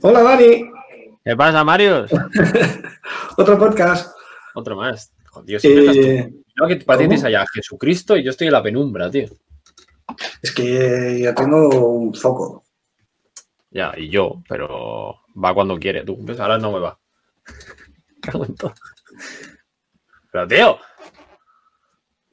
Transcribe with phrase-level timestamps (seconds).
[0.00, 0.64] Hola Dani,
[1.24, 2.06] ¿Qué pasa, Mario?
[3.36, 4.12] otro podcast.
[4.54, 5.12] Otro más.
[5.26, 6.32] Joder, tío, siempre estás Eh.
[6.56, 9.28] No, que para ti tienes allá Jesucristo y yo estoy en la penumbra, tío.
[10.42, 12.64] es que yo tengo un foco.
[13.70, 16.16] Ya, y yo, pero va cuando quiere, tú.
[16.20, 16.40] ¿Ves?
[16.40, 16.98] Ahora no me va.
[18.22, 18.74] Cago en todo.
[20.32, 20.78] Pero, tío.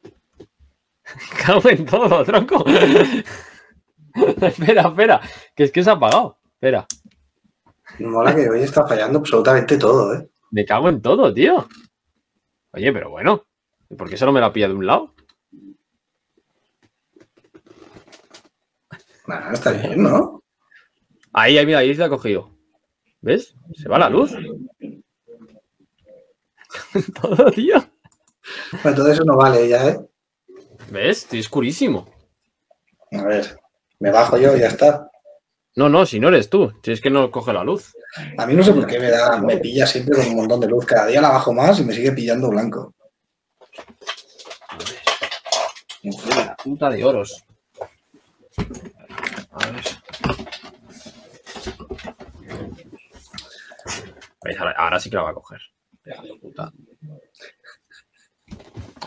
[1.45, 2.65] Cago en todo, tronco.
[4.41, 5.21] espera, espera.
[5.55, 6.39] Que es que se ha apagado.
[6.53, 6.87] Espera.
[7.99, 10.29] Mola que hoy está fallando absolutamente todo, ¿eh?
[10.51, 11.67] Me cago en todo, tío.
[12.71, 13.45] Oye, pero bueno.
[13.89, 15.13] ¿y ¿Por qué solo me la pilla de un lado?
[19.27, 20.43] Nah, está bien, ¿no?
[21.37, 22.49] Ahí, ahí, mira, ahí se ha cogido.
[23.19, 23.53] ¿Ves?
[23.73, 24.31] Se va la luz.
[27.21, 27.75] todo, tío.
[28.81, 29.99] Bueno, todo eso no vale ya, ¿eh?
[30.89, 31.23] ¿Ves?
[31.23, 32.09] Estoy oscurísimo.
[33.11, 33.59] A ver,
[33.99, 35.11] me bajo yo y ya está.
[35.75, 36.71] No, no, si no eres tú.
[36.81, 37.93] Si es que no coge la luz.
[38.37, 40.69] A mí no sé por qué me da, me pilla siempre con un montón de
[40.69, 40.85] luz.
[40.85, 42.93] Cada día la bajo más y me sigue pillando blanco.
[46.29, 47.43] La puta de oros.
[49.51, 49.83] A ver.
[54.45, 54.59] ¿Ves?
[54.59, 55.59] Ahora, ahora sí que la va a coger.
[56.05, 56.71] Hija de puta.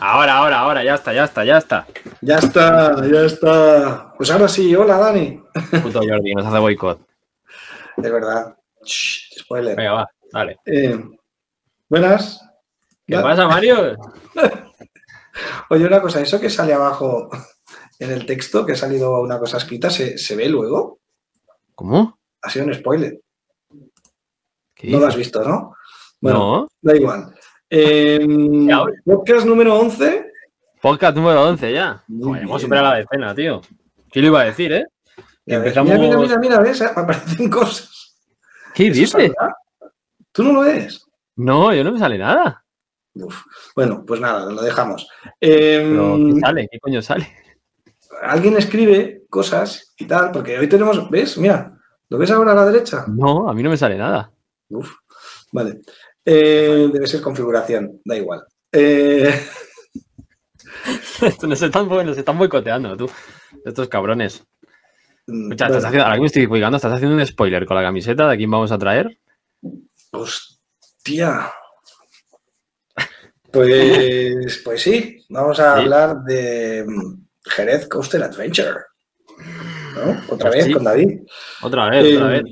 [0.01, 1.87] Ahora, ahora, ahora, ya está, ya está, ya está.
[2.21, 4.13] Ya está, ya está.
[4.17, 5.41] Pues ahora sí, hola Dani.
[5.81, 6.99] Puto Jordi, nos hace boicot.
[7.97, 8.55] De verdad.
[8.83, 9.75] Shh, spoiler.
[9.77, 10.57] Venga, va, dale.
[10.65, 11.01] Eh,
[11.87, 12.41] buenas.
[13.07, 13.95] ¿Qué Ya- pasa, Mario?
[15.69, 17.29] Oye, una cosa, eso que sale abajo
[17.99, 20.99] en el texto, que ha salido una cosa escrita, ¿se, se ve luego?
[21.75, 22.19] ¿Cómo?
[22.41, 23.21] Ha sido un spoiler.
[24.79, 25.75] ¿Qué No lo has visto, ¿no?
[26.21, 26.67] Bueno, No.
[26.81, 27.35] da igual.
[27.69, 28.25] Eh,
[29.05, 30.31] podcast número 11.
[30.81, 32.01] Podcast número 11 ya.
[32.07, 33.59] Joder, hemos superado la decena, tío.
[34.09, 34.85] ¿Qué le iba a decir, eh?
[35.45, 38.15] Empezamos- Mira, mira, mira, mira, ves, Eh, aparecen cosas.
[38.73, 39.33] ¿Qué ¿Eso es dices?
[40.31, 41.05] ¿Tú no lo ves?
[41.35, 42.63] No, yo no me sale nada.
[43.15, 43.35] Uf.
[43.75, 45.09] Bueno, pues nada, lo dejamos.
[45.41, 46.67] Eh, Pero, ¿qué sale?
[46.71, 47.27] ¿Qué coño sale?
[48.21, 51.37] alguien escribe cosas y tal, porque hoy tenemos, ¿ves?
[51.37, 51.77] Mira,
[52.09, 53.05] ¿lo ves ahora a la derecha?
[53.07, 54.31] No, a mí no me sale nada.
[54.69, 54.91] Uf,
[55.51, 55.81] vale.
[56.25, 58.43] Eh, debe ser configuración, da igual.
[58.71, 59.33] Eh,
[61.47, 63.09] nos, están, nos están boicoteando, tú.
[63.65, 64.43] Estos cabrones.
[65.27, 67.83] Escucha, bueno, estás haciendo, ahora que me estoy fijando, estás haciendo un spoiler con la
[67.83, 69.17] camiseta de quién vamos a traer.
[70.11, 71.51] hostia.
[73.51, 75.81] Pues, pues sí, vamos a Sí.
[75.81, 78.79] hablar de mm, Jerez Coaster Adventure.
[79.95, 80.11] ¿No?
[80.33, 80.73] Otra Pues vez sí.
[80.73, 81.19] con David.
[81.61, 82.43] Otra vez, Eh, otra vez.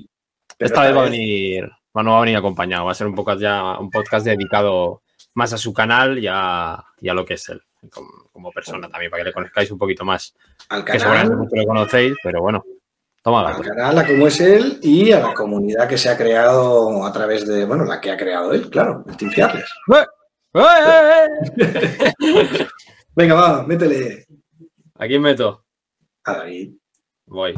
[0.57, 2.85] pero Esta vez va a venir, bueno, va a venir acompañado.
[2.85, 5.01] Va a ser un podcast ya, un podcast dedicado
[5.33, 7.59] más a su canal y a, y a lo que es él,
[7.91, 10.35] como, como persona también, para que le conozcáis un poquito más.
[10.69, 12.63] al Que seguramente canal, mucho lo conocéis, pero bueno.
[13.23, 17.03] Toma al canal, a cómo es él y a la comunidad que se ha creado
[17.03, 19.31] a través de, bueno, la que ha creado él, claro, el Team.
[19.35, 20.05] ¡Eh,
[20.53, 22.67] eh, eh!
[23.15, 24.27] Venga, va, métele
[24.99, 25.65] ¿A quién meto?
[26.25, 26.73] a David.
[27.25, 27.55] Voy.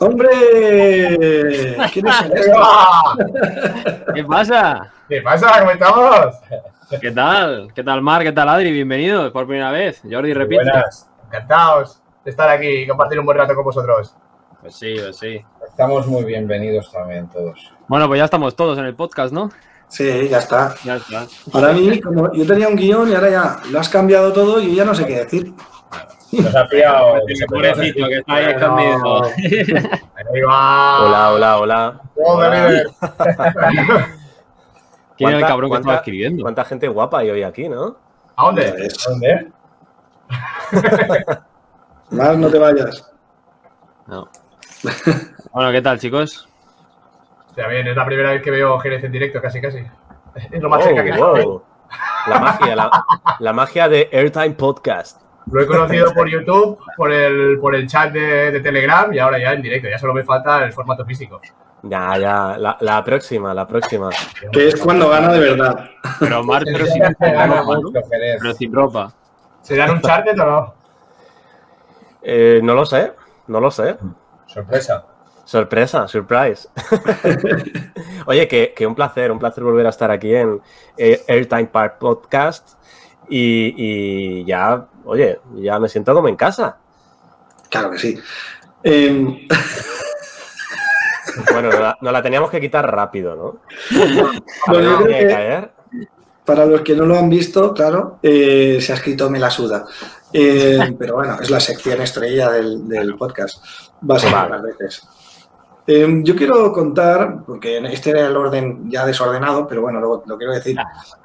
[0.00, 1.76] ¡Hombre!
[1.92, 2.52] ¿Quién es este?
[4.14, 4.92] ¿Qué pasa?
[5.08, 5.58] ¿Qué pasa?
[5.58, 6.36] ¿Cómo estamos?
[7.00, 7.72] ¿Qué tal?
[7.74, 8.22] ¿Qué tal, Mar?
[8.22, 8.70] ¿Qué tal, Adri?
[8.70, 10.00] Bienvenidos por primera vez.
[10.08, 10.62] Jordi, repite.
[10.62, 11.10] Buenas.
[11.26, 14.14] Encantados de estar aquí y compartir un buen rato con vosotros.
[14.60, 15.44] Pues sí, pues sí.
[15.68, 17.72] Estamos muy bienvenidos también todos.
[17.88, 19.50] Bueno, pues ya estamos todos en el podcast, ¿no?
[19.88, 20.74] Sí, ya está.
[20.84, 21.26] Ya está.
[21.50, 24.68] Para mí, como yo tenía un guion y ahora ya lo has cambiado todo y
[24.68, 25.52] yo ya no sé qué decir.
[26.32, 27.20] Nos ha pillado.
[27.48, 29.22] Pobrecito, que está ahí escondido.
[29.24, 31.02] Ahí va.
[31.06, 32.00] Hola, hola, hola.
[32.16, 32.82] Hola.
[35.16, 36.42] ¿Quién era el ¿Cuánta- cabrón que estaba escribiendo?
[36.42, 37.96] Cuánta gente guapa hay hoy aquí, ¿no?
[38.36, 38.66] ¿A dónde?
[38.68, 39.48] ¿A dónde?
[42.10, 43.10] Más no te vayas.
[44.06, 44.28] No.
[45.52, 46.48] Bueno, ¿qué tal, chicos?
[47.50, 49.78] O sea, bien, es la primera vez que veo Jerez en directo, casi, casi.
[50.52, 51.62] Es lo más Oh, cerca que wow.
[52.28, 53.04] La magia, la,
[53.40, 55.20] la magia de Airtime Podcast.
[55.50, 59.38] Lo he conocido por YouTube, por el, por el chat de, de Telegram y ahora
[59.38, 59.88] ya en directo.
[59.88, 61.40] Ya solo me falta el formato físico.
[61.82, 64.10] Ya, ya, la, la próxima, la próxima.
[64.52, 65.90] Que es cuando gana de verdad.
[66.18, 67.62] Pero Mar, pero sin, Gana
[68.40, 69.12] pero sin ropa.
[69.62, 70.74] ¿Serán un charter o no?
[72.22, 73.12] Eh, no lo sé,
[73.46, 73.96] no lo sé.
[74.46, 75.04] Sorpresa.
[75.44, 76.68] Sorpresa, surprise.
[78.26, 80.60] Oye, que, que un placer, un placer volver a estar aquí en
[80.96, 82.74] eh, Airtime Park Podcast.
[83.30, 86.76] Y, y ya, oye, ya me siento como en casa.
[87.70, 88.18] Claro que sí.
[88.84, 89.46] Eh,
[91.52, 93.60] Bueno, nos la, nos la teníamos que quitar rápido, ¿no?
[94.66, 95.70] Bueno, yo creo que caer.
[96.44, 99.84] Para los que no lo han visto, claro, eh, se ha escrito Me la suda.
[100.32, 103.62] Eh, pero bueno, es la sección estrella del, del podcast.
[104.08, 104.50] Va a ser Vale.
[104.50, 105.08] varias veces.
[105.90, 110.36] Eh, yo quiero contar, porque este era el orden ya desordenado, pero bueno, lo, lo
[110.36, 110.76] quiero decir.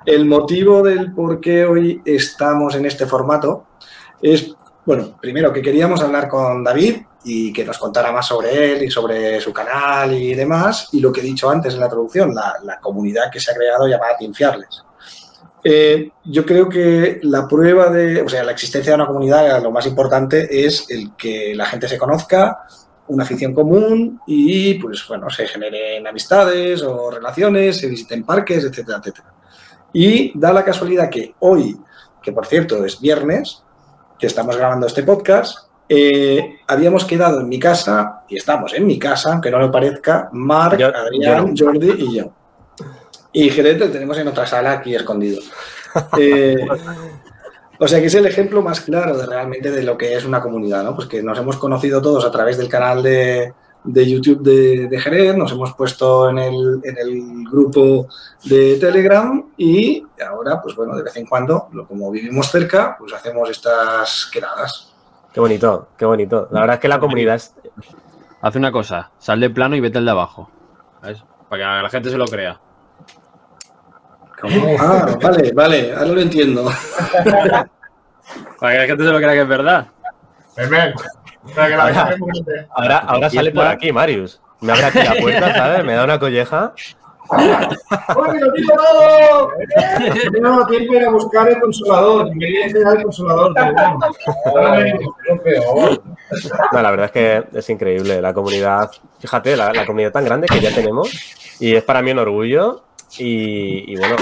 [0.05, 3.65] El motivo del por qué hoy estamos en este formato
[4.21, 4.55] es,
[4.85, 8.89] bueno, primero que queríamos hablar con David y que nos contara más sobre él y
[8.89, 12.55] sobre su canal y demás, y lo que he dicho antes en la introducción, la,
[12.63, 14.85] la comunidad que se ha creado llamada Team Fearless.
[15.61, 19.71] Eh, yo creo que la prueba de, o sea, la existencia de una comunidad, lo
[19.71, 22.59] más importante es el que la gente se conozca,
[23.07, 28.99] una afición común y, pues, bueno, se generen amistades o relaciones, se visiten parques, etcétera,
[28.99, 29.33] etcétera.
[29.91, 31.77] Y da la casualidad que hoy,
[32.21, 33.63] que por cierto es viernes,
[34.17, 38.97] que estamos grabando este podcast, eh, habíamos quedado en mi casa, y estamos en mi
[38.97, 42.31] casa, aunque no lo parezca, Marc, Yo- Adrián, Jordi y yo.
[43.33, 45.41] Y lo tenemos en otra sala aquí escondido.
[46.17, 46.55] Eh,
[47.79, 50.41] o sea que es el ejemplo más claro de realmente de lo que es una
[50.41, 50.95] comunidad, ¿no?
[50.95, 53.53] Pues que nos hemos conocido todos a través del canal de,
[53.83, 58.07] de YouTube de, de Jerez, nos hemos puesto en el, en el grupo
[58.45, 63.49] de Telegram y ahora, pues bueno, de vez en cuando, como vivimos cerca, pues hacemos
[63.49, 64.93] estas quedadas.
[65.33, 66.47] Qué bonito, qué bonito.
[66.51, 67.55] La verdad es que la comunidad es,
[68.43, 70.51] Haz una cosa, sal de plano y vete al de abajo.
[70.99, 71.23] ¿Sabes?
[71.47, 72.59] Para que la gente se lo crea.
[74.79, 76.65] Ah, vale, vale, ahora lo entiendo.
[78.59, 79.87] Para que la gente se lo crea que es verdad.
[80.55, 80.93] Que la
[81.55, 82.15] Ahora.
[82.75, 84.39] Ahora, ahora sale por aquí, Marius.
[84.61, 85.83] Me abre aquí la puerta, ¿sabes?
[85.83, 86.73] Me da una colleja.
[87.31, 89.51] ¡Uy, lo digo todo!
[90.41, 92.29] No, tiene que ir a buscar el consolador.
[92.33, 93.53] Me quería enseñar el consolador.
[96.71, 98.21] No, la verdad es que es increíble.
[98.21, 101.09] La comunidad, fíjate, la, la comunidad tan grande que ya tenemos.
[101.59, 102.83] Y es para mí un orgullo.
[103.19, 104.15] Y, y bueno,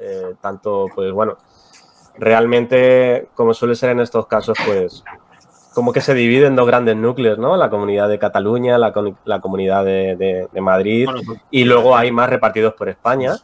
[0.00, 1.36] eh, tanto, pues bueno,
[2.18, 5.02] realmente, como suele ser en estos casos, pues
[5.74, 7.56] como que se divide en dos grandes núcleos, ¿no?
[7.56, 11.06] La comunidad de Cataluña, la, con- la comunidad de, de- de Madrid.
[11.26, 13.36] Pues, y luego hay más repartidos por España.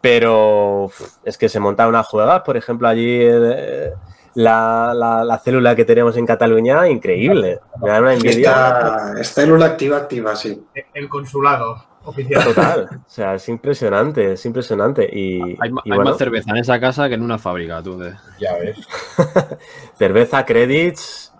[0.00, 0.90] Pero
[1.24, 3.92] es que se montan unas jugadas, por ejemplo, allí eh,
[4.34, 7.60] la, la- la célula que tenemos en Cataluña, increíble.
[7.82, 10.64] Me da una envidia Esta, esta célula activa, activa, sí.
[10.94, 12.44] El consulado oficial.
[12.44, 12.88] total.
[13.06, 15.08] O sea, es impresionante, es impresionante.
[15.12, 17.82] Y, hay, ma- y hay bueno, más cerveza en esa casa que en una fábrica,
[17.82, 17.98] tú.
[17.98, 18.78] de- Ya ves.
[19.98, 21.32] cerveza, credits,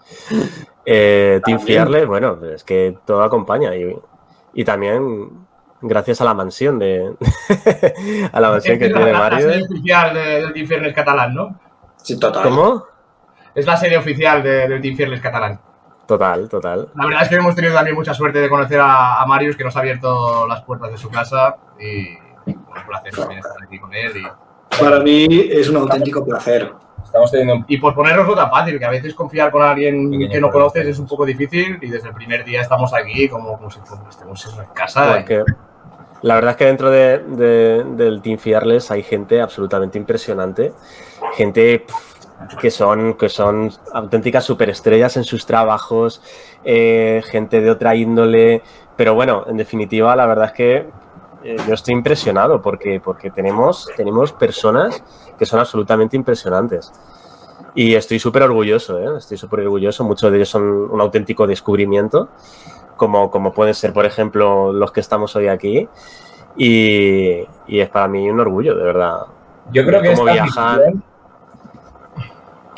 [0.84, 1.60] eh, Team.
[1.60, 3.74] Fearless, bueno, es que todo acompaña.
[3.76, 3.94] Y,
[4.54, 5.46] y también
[5.82, 7.14] gracias a la mansión de
[8.32, 9.50] a la mansión que Es la- tiene la, la Mario.
[9.50, 11.60] sede oficial de- del Team Fearless catalán, ¿no?
[11.96, 12.42] Sí, total.
[12.42, 12.84] ¿Cómo?
[13.54, 15.60] Es la sede oficial de- del Team Fearless catalán.
[16.10, 16.88] Total, total.
[16.96, 19.62] La verdad es que hemos tenido también mucha suerte de conocer a, a Marius, que
[19.62, 21.54] nos ha abierto las puertas de su casa.
[21.78, 22.16] Y
[22.46, 24.12] bueno, un placer también estar aquí con él.
[24.16, 26.72] Y, Para mí es un auténtico placer.
[27.04, 30.40] Estamos teniendo y por ponernos tan fácil, que a veces confiar con alguien Pequeño que
[30.40, 30.52] no problema.
[30.72, 31.78] conoces es un poco difícil.
[31.80, 35.14] Y desde el primer día estamos aquí como, como si fuéramos en casa.
[35.16, 35.44] Porque
[36.22, 40.72] la verdad es que dentro de- de- del Team Fearless hay gente absolutamente impresionante.
[41.36, 41.86] Gente
[42.60, 46.22] que son, que son auténticas superestrellas en sus trabajos,
[46.64, 48.62] eh, gente de otra índole.
[48.96, 50.76] Pero bueno, en definitiva, la verdad es que
[51.44, 55.02] eh, yo estoy impresionado porque, porque tenemos, tenemos personas
[55.38, 56.92] que son absolutamente impresionantes.
[57.74, 59.18] Y estoy súper orgulloso, ¿eh?
[59.18, 60.02] estoy súper orgulloso.
[60.04, 62.28] Muchos de ellos son un auténtico descubrimiento
[62.96, 65.88] como, como pueden ser, por ejemplo, los que estamos hoy aquí.
[66.56, 69.20] Y, y es para mí un orgullo, de verdad.
[69.72, 71.02] Yo creo que Cómo viajan.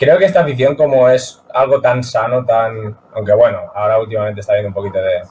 [0.02, 4.52] Creo que esta afición como es algo tan sano, tan, aunque bueno, ahora últimamente está
[4.52, 5.22] habiendo un poquito de,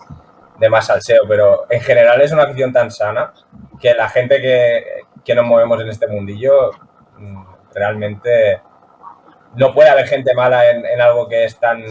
[0.60, 3.34] de más salseo, pero en general es una afición tan sana
[3.80, 4.84] que la gente que,
[5.26, 6.72] que nos movemos en este mundillo
[7.18, 8.62] mm, realmente
[9.56, 11.84] no puede haber gente mala en, en algo que es tan,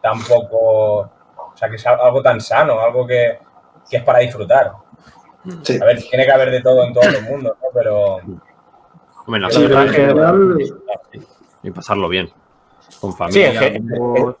[0.00, 3.38] tan poco, o sea, que es algo tan sano, algo que,
[3.90, 4.72] que es para disfrutar.
[5.62, 5.78] Sí.
[5.80, 7.68] A ver, tiene que haber de todo en todo el mundo, ¿no?
[7.74, 8.16] Pero
[9.26, 10.72] Hombre, la Sí, pero verdad en es
[11.12, 11.33] que-
[11.64, 12.30] y pasarlo bien.
[13.00, 14.36] Con Sí, familia, en amigos,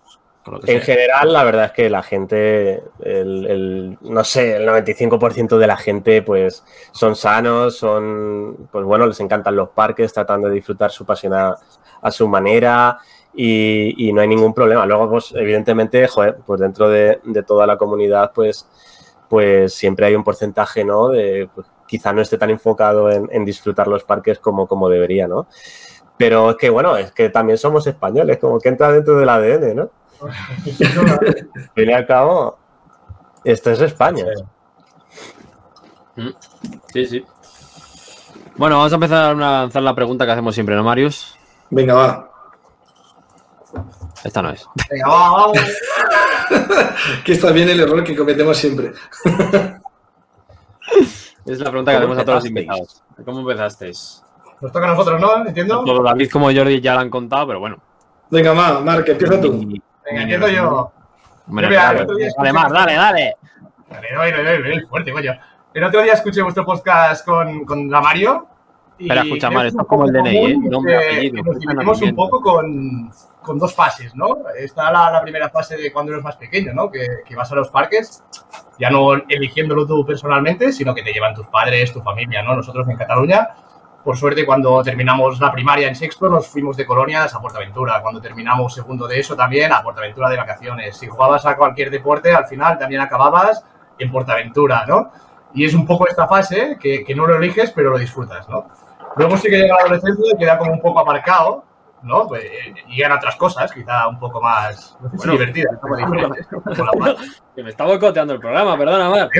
[0.64, 5.58] que En general, la verdad es que la gente, el, el- no sé, el 95%
[5.58, 10.50] de la gente, pues son sanos, son, pues bueno, les encantan los parques, tratan de
[10.50, 11.54] disfrutar su pasión a,
[12.02, 12.98] a su manera
[13.34, 14.86] y, y no hay ningún problema.
[14.86, 18.68] Luego, pues evidentemente, joder, pues dentro de, de toda la comunidad, pues,
[19.28, 21.08] pues siempre hay un porcentaje, ¿no?
[21.08, 25.26] De, pues, quizá no esté tan enfocado en, en disfrutar los parques como, como debería,
[25.28, 25.46] ¿no?
[26.16, 29.76] Pero es que, bueno, es que también somos españoles, como que entra dentro del ADN,
[29.76, 29.90] ¿no?
[30.22, 32.56] Al fin y al cabo,
[33.42, 34.24] esto es España.
[36.16, 36.34] Sí.
[36.92, 37.24] Sí, sí.
[38.56, 41.36] Bueno, vamos a empezar a lanzar la pregunta que hacemos siempre, ¿no, Marius?
[41.70, 42.30] Venga, va.
[44.22, 44.64] Esta no es.
[44.88, 45.58] Venga, va, vamos.
[47.24, 48.92] Que está bien el error que cometemos siempre.
[51.46, 53.02] Es la pregunta que ¿Cómo hacemos a todos los invitados.
[53.22, 54.23] ¿Cómo empezasteis?
[54.60, 55.46] Nos toca a nosotros, ¿no?
[55.46, 55.76] ¿Entiendo?
[55.84, 57.78] Tanto David como Jordi ya lo han contado, pero bueno.
[58.30, 59.52] Venga, va, Marc, empieza tú.
[60.04, 60.92] Venga, entiendo yo.
[61.46, 62.06] Hombre, Mira,
[62.36, 63.36] Dale más, dale, dale.
[63.90, 65.32] Dale, dale, dale, dale, fuerte, coño.
[65.74, 68.46] El otro día escuché vuestro podcast con, con la Mario.
[68.98, 70.56] y Espera, escucha, Mario, esto es como el DNI, ¿eh?
[70.58, 73.10] Nombre, apellido, Nos dividimos un poco con,
[73.42, 74.38] con dos fases, ¿no?
[74.56, 76.90] Está la, la primera fase de cuando eres más pequeño, ¿no?
[76.90, 78.22] Que, que vas a los parques,
[78.78, 82.56] ya no eligiéndolo tú personalmente, sino que te llevan tus padres, tu familia, ¿no?
[82.56, 83.48] Nosotros en Cataluña,
[84.04, 88.02] por suerte, cuando terminamos la primaria en sexto, nos fuimos de colonias a Portaventura.
[88.02, 90.98] Cuando terminamos segundo de eso, también a Portaventura de vacaciones.
[90.98, 93.64] Si jugabas a cualquier deporte, al final también acababas
[93.98, 95.10] en Portaventura, ¿no?
[95.54, 98.66] Y es un poco esta fase que, que no lo eliges, pero lo disfrutas, ¿no?
[99.16, 101.64] Luego sí que llega la adolescencia y queda como un poco aparcado,
[102.02, 102.26] ¿no?
[102.26, 105.78] Pues, eh, y llegan otras cosas, quizá un poco más no sé si Bueno, divertidas,
[105.96, 106.48] diferentes.
[107.54, 109.30] Que me está boicoteando el programa, perdona, Mar.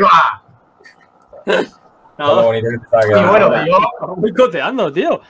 [1.46, 1.66] ¡Ahí
[2.18, 5.20] No, bonito que te estaba Y bueno, yo está boicoteando, tío.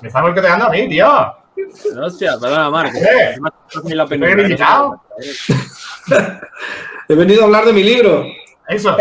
[0.00, 1.34] me está boicoteando a mí, tío.
[2.02, 2.90] Hostia, perdona, Mar.
[2.90, 3.36] que Eh,
[3.74, 5.02] te penumbra, limitado.
[7.08, 8.24] He venido a hablar de mi libro.
[8.68, 8.96] Eso.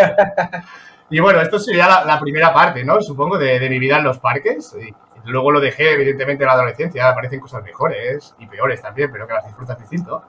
[1.12, 3.02] Y bueno, esto sería la, la primera parte, ¿no?
[3.02, 4.76] Supongo, de, de mi vida en los parques.
[4.80, 4.94] Y
[5.30, 7.10] luego lo dejé, evidentemente, en la adolescencia.
[7.10, 10.24] Aparecen cosas mejores y peores también, pero que las disfrutas distinto.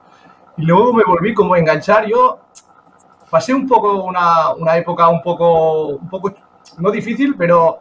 [0.57, 2.05] Y luego me volví como a enganchar.
[2.07, 2.39] Yo
[3.29, 6.33] pasé un poco una, una época un poco, un poco,
[6.77, 7.79] no difícil, pero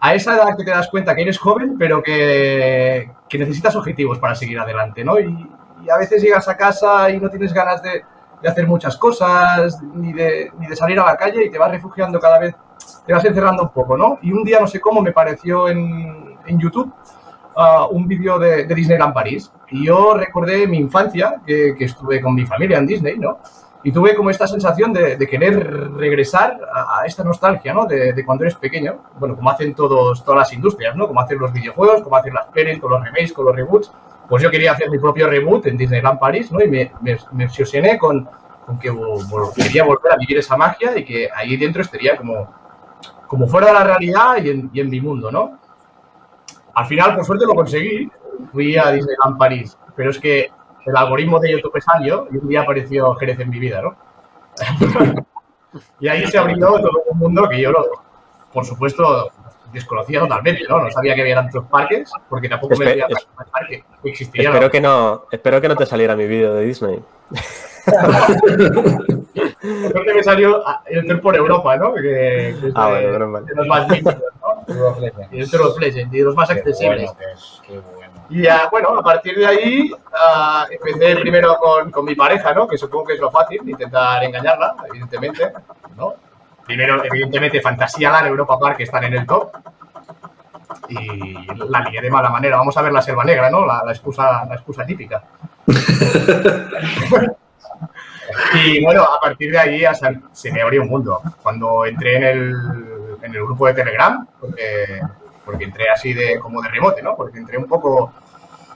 [0.00, 4.18] a esa edad que te das cuenta que eres joven, pero que, que necesitas objetivos
[4.18, 5.18] para seguir adelante, ¿no?
[5.18, 5.50] Y,
[5.90, 8.02] a veces llegas a casa y no tienes ganas de,
[8.42, 11.70] de hacer muchas cosas, ni de, ni de salir a la calle y te vas
[11.70, 12.54] refugiando cada vez,
[13.06, 14.18] te vas encerrando un poco, ¿no?
[14.20, 16.92] Y un día, no sé cómo, me pareció en, en YouTube
[17.56, 19.50] ah, un vídeo de, de Disneyland París.
[19.70, 23.38] Y yo recordé mi infancia, que, que estuve con mi familia en Disney, ¿no?
[23.84, 27.86] Y tuve como esta sensación de, de querer regresar a, a esta nostalgia, ¿no?
[27.86, 28.98] De, de cuando eres pequeño.
[29.18, 31.06] Bueno, como hacen todos, todas las industrias, ¿no?
[31.06, 33.92] Como hacen los videojuegos, como hacen las pelis, con los remakes, con los reboots.
[34.28, 36.60] Pues yo quería hacer mi propio reboot en Disneyland París, ¿no?
[36.60, 38.28] Y me, me, me obsesioné con,
[38.66, 42.16] con que vol- vol- quería volver a vivir esa magia y que ahí dentro estaría
[42.16, 42.52] como,
[43.28, 45.58] como fuera de la realidad y en, y en mi mundo, ¿no?
[46.74, 48.10] Al final, por suerte, lo conseguí.
[48.52, 49.78] Fui a Disneyland París.
[49.96, 50.50] Pero es que
[50.88, 53.96] el algoritmo de YouTube sabio y un día apareció Jerez en mi vida, ¿no?
[56.00, 57.84] y ahí se abrió todo un mundo que yo, lo,
[58.52, 59.30] por supuesto,
[59.72, 60.80] desconocía totalmente, ¿no?
[60.82, 64.08] No sabía que había tantos parques, porque tampoco me Espe- decía es- el parque que
[64.08, 64.48] existía.
[64.50, 67.00] Espero que no, espero que no te saliera mi vídeo de Disney.
[69.60, 71.94] Creo que me salió el tour por Europa, ¿no?
[71.94, 72.00] Que,
[72.60, 74.96] que es Ah, de- bueno, los más limpios, ¿no?
[75.32, 77.10] Y el Tour of Legend, y de los más accesibles.
[77.66, 78.12] Qué bueno.
[78.30, 82.68] Y ya, bueno, a partir de ahí ah, empecé primero con, con mi pareja, ¿no?
[82.68, 85.50] Que supongo que es lo fácil, intentar engañarla, evidentemente,
[85.96, 86.14] ¿no?
[86.68, 89.52] Primero, evidentemente, Fantasyland, Europa Park, que están en el top.
[90.90, 92.58] Y la ligué de mala manera.
[92.58, 93.64] Vamos a ver la selva negra, ¿no?
[93.64, 95.24] La, la excusa, la excusa típica.
[98.54, 101.22] y bueno, a partir de ahí hasta se me abrió un mundo.
[101.42, 102.54] Cuando entré en el,
[103.22, 105.00] en el grupo de Telegram, porque,
[105.48, 107.16] porque entré así de como de remote, ¿no?
[107.16, 108.12] Porque entré un poco...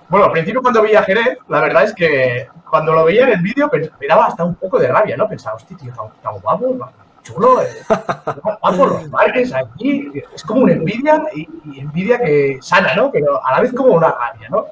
[0.09, 3.33] Bueno, al principio cuando veía a Jerez, la verdad es que cuando lo veía en
[3.35, 5.29] el vídeo me daba hasta un poco de rabia, ¿no?
[5.29, 6.91] Pensaba, hostia, tío, tan, guapo,
[7.23, 12.57] chulo, eh, va por los parques aquí, es como una envidia y, y envidia que
[12.63, 13.11] sana, ¿no?
[13.11, 14.65] Pero a la vez como una rabia, ¿no?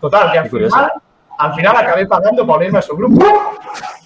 [0.00, 0.92] Total, que al final,
[1.38, 3.24] al final acabé pagando para unirme a su grupo.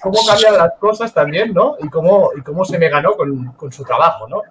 [0.03, 1.77] Cómo cambian las cosas también, ¿no?
[1.81, 4.43] Y cómo, y cómo se me ganó con, con su trabajo, ¿no?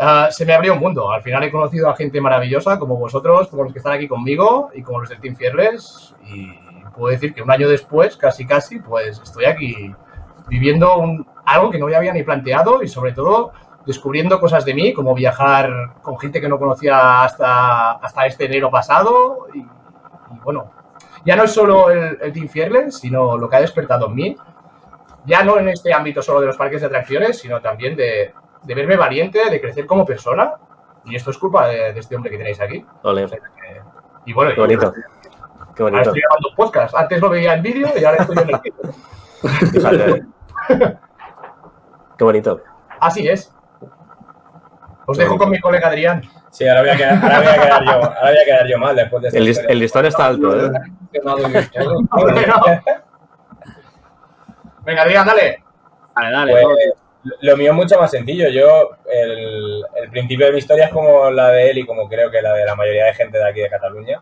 [0.00, 1.10] Ah, se me abrió un mundo.
[1.10, 4.70] Al final he conocido a gente maravillosa como vosotros, como los que están aquí conmigo
[4.74, 6.14] y como los del Team Fearless.
[6.26, 6.52] Y
[6.94, 9.94] puedo decir que un año después, casi casi, pues estoy aquí
[10.48, 13.52] viviendo un- algo que no me había ni planteado y sobre todo
[13.86, 18.70] descubriendo cosas de mí, como viajar con gente que no conocía hasta, hasta este enero
[18.70, 19.48] pasado.
[19.54, 19.66] Y,
[20.44, 20.70] bueno,
[21.24, 24.36] ya no es solo el, el Team Fearless, sino lo que ha despertado en mí.
[25.24, 28.74] Ya no en este ámbito solo de los parques de atracciones, sino también de, de
[28.74, 30.54] verme valiente, de crecer como persona.
[31.04, 32.84] Y esto es culpa de, de este hombre que tenéis aquí.
[33.02, 33.82] Ole, O sea que-
[34.26, 34.92] y bueno, qué bonito.
[35.74, 36.94] Qué ahora estoy grabando podcast.
[36.94, 38.92] Antes lo veía en vídeo y ahora estoy en el vídeo.
[39.72, 40.26] Fíjate.
[42.18, 42.60] Qué bonito.
[43.00, 43.54] Así es.
[45.06, 46.20] Os dejo con mi colega Adrián.
[46.50, 48.78] Sí, ahora voy a quedar, ahora voy a quedar yo, ahora voy a quedar yo
[48.78, 50.70] mal después de El, el listón está alto, ¿eh?
[54.84, 55.62] Venga, Adrián, dale.
[56.16, 56.52] Dale, dale.
[56.62, 56.94] Pues.
[57.40, 58.48] Lo mío es mucho más sencillo.
[58.48, 62.30] Yo, el, el principio de mi historia es como la de él y como creo
[62.30, 64.20] que la de la mayoría de gente de aquí de Cataluña.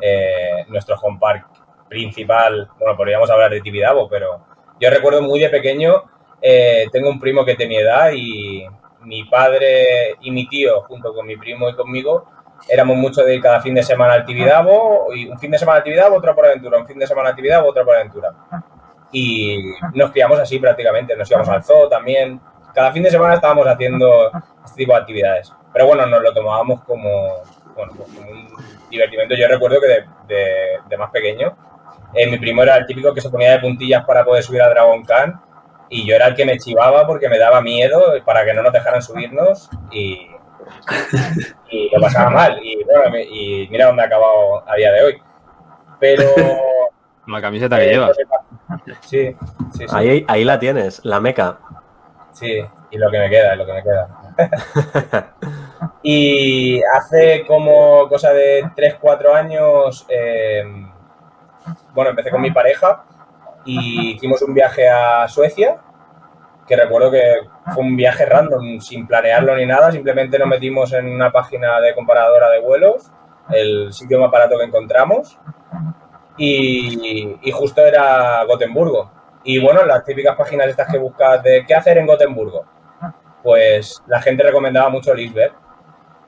[0.00, 1.46] Eh, nuestro home park
[1.88, 4.44] principal, bueno, podríamos hablar de Tibidabo, pero
[4.78, 6.02] yo recuerdo muy de pequeño,
[6.42, 8.66] eh, tengo un primo que tenía edad y
[9.00, 12.28] mi padre y mi tío, junto con mi primo y conmigo,
[12.68, 15.78] éramos mucho de ir cada fin de semana al Tibidabo, y un fin de semana
[15.78, 18.34] al Tibidabo, otra por aventura, un fin de semana al Tibidabo, otra por aventura.
[19.12, 22.40] Y nos criamos así prácticamente, nos íbamos al zoo también.
[22.74, 24.30] Cada fin de semana estábamos haciendo
[24.64, 25.52] este tipo de actividades.
[25.72, 27.42] Pero bueno, nos lo tomábamos como,
[27.74, 28.48] bueno, pues como un
[28.90, 29.34] divertimento.
[29.34, 31.56] Yo recuerdo que de, de- de más pequeño,
[32.14, 34.68] eh, mi primo era el típico que se ponía de puntillas para poder subir a
[34.70, 35.40] Dragon Khan
[35.88, 38.72] y yo era el que me chivaba porque me daba miedo para que no nos
[38.72, 40.28] dejaran subirnos y,
[41.70, 42.58] y lo pasaba mal.
[42.62, 45.22] Y, bueno, y mira dónde he acabado a día de hoy.
[46.00, 46.24] Pero...
[47.26, 48.16] La camiseta que llevas.
[48.86, 49.36] Sí, sí,
[49.74, 49.84] sí.
[49.90, 51.58] Ahí, ahí la tienes, la meca.
[52.32, 54.08] Sí, y lo que me queda, lo que me queda.
[56.02, 60.62] y hace como cosa de 3-4 años, eh,
[61.94, 63.04] bueno, empecé con mi pareja
[63.64, 65.78] y hicimos un viaje a Suecia,
[66.66, 67.22] que recuerdo que
[67.74, 71.94] fue un viaje random, sin planearlo ni nada, simplemente nos metimos en una página de
[71.94, 73.10] comparadora de vuelos,
[73.50, 75.38] el sitio más barato que encontramos,
[76.36, 79.10] y, y justo era Gotemburgo.
[79.44, 82.64] Y bueno, las típicas páginas estas que buscas de qué hacer en Gotemburgo,
[83.42, 85.52] pues la gente recomendaba mucho Lisbeth.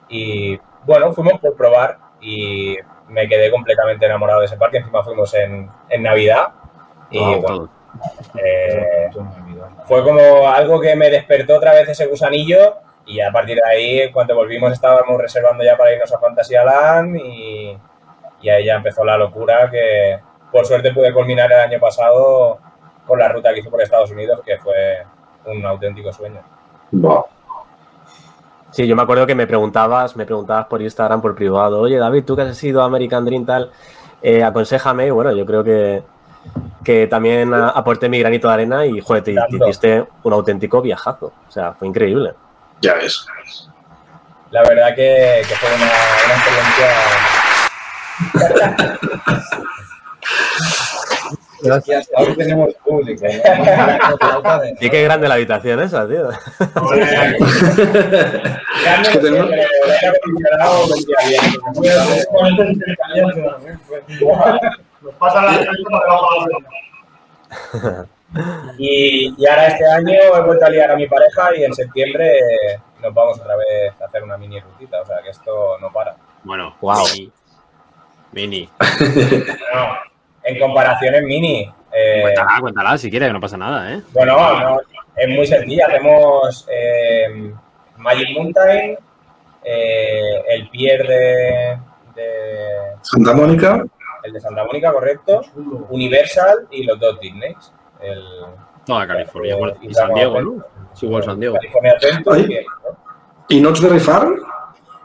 [0.08, 2.76] Y bueno, fuimos por probar y
[3.08, 4.78] me quedé completamente enamorado de ese parque.
[4.78, 6.52] Encima fuimos en, en Navidad.
[7.10, 7.70] Y Wow, bueno,
[8.42, 9.10] eh,
[9.84, 14.12] fue como algo que me despertó otra vez ese gusanillo y a partir de ahí,
[14.12, 17.78] cuando volvimos, estábamos reservando ya para irnos a Fantasyland y,
[18.40, 20.18] y ahí ya empezó la locura que
[20.50, 22.58] por suerte pude culminar el año pasado
[23.06, 25.04] con la ruta que hice por Estados Unidos, que fue
[25.46, 26.40] un auténtico sueño.
[28.70, 32.24] Sí, yo me acuerdo que me preguntabas, me preguntabas por Instagram, por privado, oye David,
[32.24, 33.70] tú que has sido a American Dream tal,
[34.22, 36.02] eh, aconsejame, y bueno, yo creo que,
[36.84, 41.32] que también aporté mi granito de arena y joder, te, hiciste un auténtico viajazo.
[41.48, 42.34] O sea, fue increíble.
[42.80, 43.26] Ya ves.
[44.50, 47.27] La verdad que, que fue una, una experiencia...
[51.60, 52.08] Gracias.
[52.16, 53.26] Ahora tenemos público.
[53.26, 54.62] ¿no?
[54.80, 56.30] Y qué grande la habitación esa, tío.
[56.30, 56.38] Es
[59.08, 59.50] que tenemos-.
[65.02, 65.60] Nos pasa la.
[68.76, 72.30] Y, y ahora este año he vuelto a liar a mi pareja y en septiembre
[73.00, 76.14] nos vamos otra vez a hacer una mini rutita, o sea que esto no para.
[76.44, 77.06] Bueno, Wow.
[78.32, 78.68] Mini.
[78.80, 79.88] No,
[80.44, 81.72] en comparación es mini.
[81.92, 84.02] eh, Cuéntala, cuéntala si quieres, que no pasa nada, ¿eh?
[84.12, 84.80] bueno, no,
[85.16, 85.86] es muy sencilla.
[85.88, 87.52] Hacemos eh,
[87.96, 88.98] Magic Mountain,
[89.64, 91.78] eh, el pier de,
[92.14, 93.84] de- Santa Mónica.
[94.24, 95.42] el de Santa Mónica, correcto,
[95.90, 97.72] Universal y los dos Disneys.
[98.00, 98.22] El,
[98.86, 99.56] Toda California.
[99.82, 100.64] y San Diego, ¿no?
[100.94, 101.56] Sí, igual San Diego.
[101.56, 102.66] California Adventure y el-
[103.50, 104.34] ¿Y Knott's Berry Farm?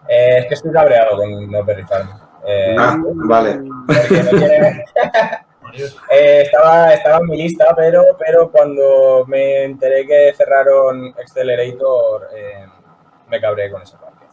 [0.10, 2.10] Eh, es que estoy cabreado con No Berry Farm.
[2.46, 3.56] Eh, Ah, vale.
[3.58, 3.86] no
[6.12, 12.66] Eh, estaba, estaba en mi lista, pero, pero cuando me enteré que cerraron Accelerator, eh,
[13.28, 14.26] me cabré con ese parque.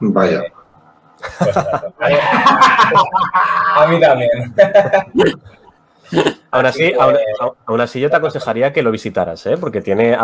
[0.00, 0.44] Vaya.
[1.40, 1.92] Pues, claro.
[3.76, 4.30] a mí también.
[6.50, 7.16] Aún así, aún,
[7.66, 9.58] aún- así yo te aconsejaría que lo visitaras, ¿eh?
[9.58, 10.16] Porque tiene,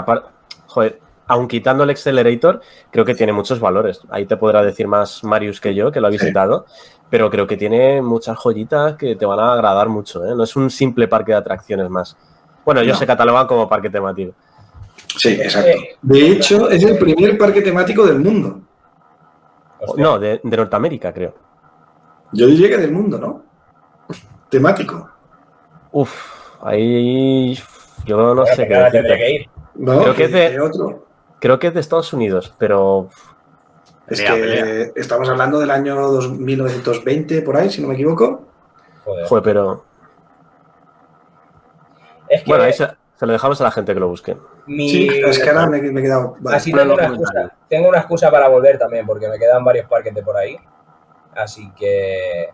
[0.66, 4.00] joder, aun quitando el Accelerator, creo que tiene muchos valores.
[4.08, 6.64] Ahí te podrá decir más Marius que yo, que lo ha visitado,
[7.14, 10.34] pero creo que tiene muchas joyitas que te van a agradar mucho, ¿eh?
[10.34, 12.16] No es un simple parque de atracciones más.
[12.64, 12.98] Bueno, ellos No.
[12.98, 14.32] se catalogan como parque temático.
[15.16, 15.78] Sí, exacto.
[16.02, 18.62] De hecho, es el primer parque temático del mundo.
[19.78, 20.02] Hostia.
[20.02, 21.36] No, de, de Norteamérica, creo.
[22.32, 23.44] Yo diría que del mundo, ¿no?
[24.48, 25.08] Temático.
[25.92, 26.12] Uf,
[26.62, 27.56] ahí
[28.06, 29.24] yo no sé qué nada, tendré decirte.
[29.24, 29.50] que ir.
[29.76, 31.06] No, Creo que es de- otro.
[31.38, 33.08] Creo que es de Estados Unidos, pero
[34.06, 34.90] Es Pelea, que pelea.
[34.96, 38.42] estamos hablando del año dos- 1920, por ahí, si no me equivoco.
[39.04, 39.26] Joder.
[39.26, 39.84] joder, pero
[42.28, 42.86] Es que bueno, ahí se,
[43.16, 44.36] se lo dejamos a la gente que lo busque.
[44.66, 44.88] mi...
[44.88, 46.36] Sí, es que ahora me, me he quedado.
[46.40, 46.56] vale.
[46.56, 49.86] Así tengo en una, excusa, tengo una excusa para volver también, porque me quedan varios
[49.88, 50.56] parques de por ahí.
[51.34, 52.48] Así que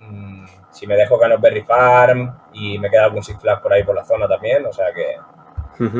[0.00, 3.84] mm, si me dejo Canos Berry Farm y me queda algún Six Flags por ahí
[3.84, 5.16] por la zona también, o sea que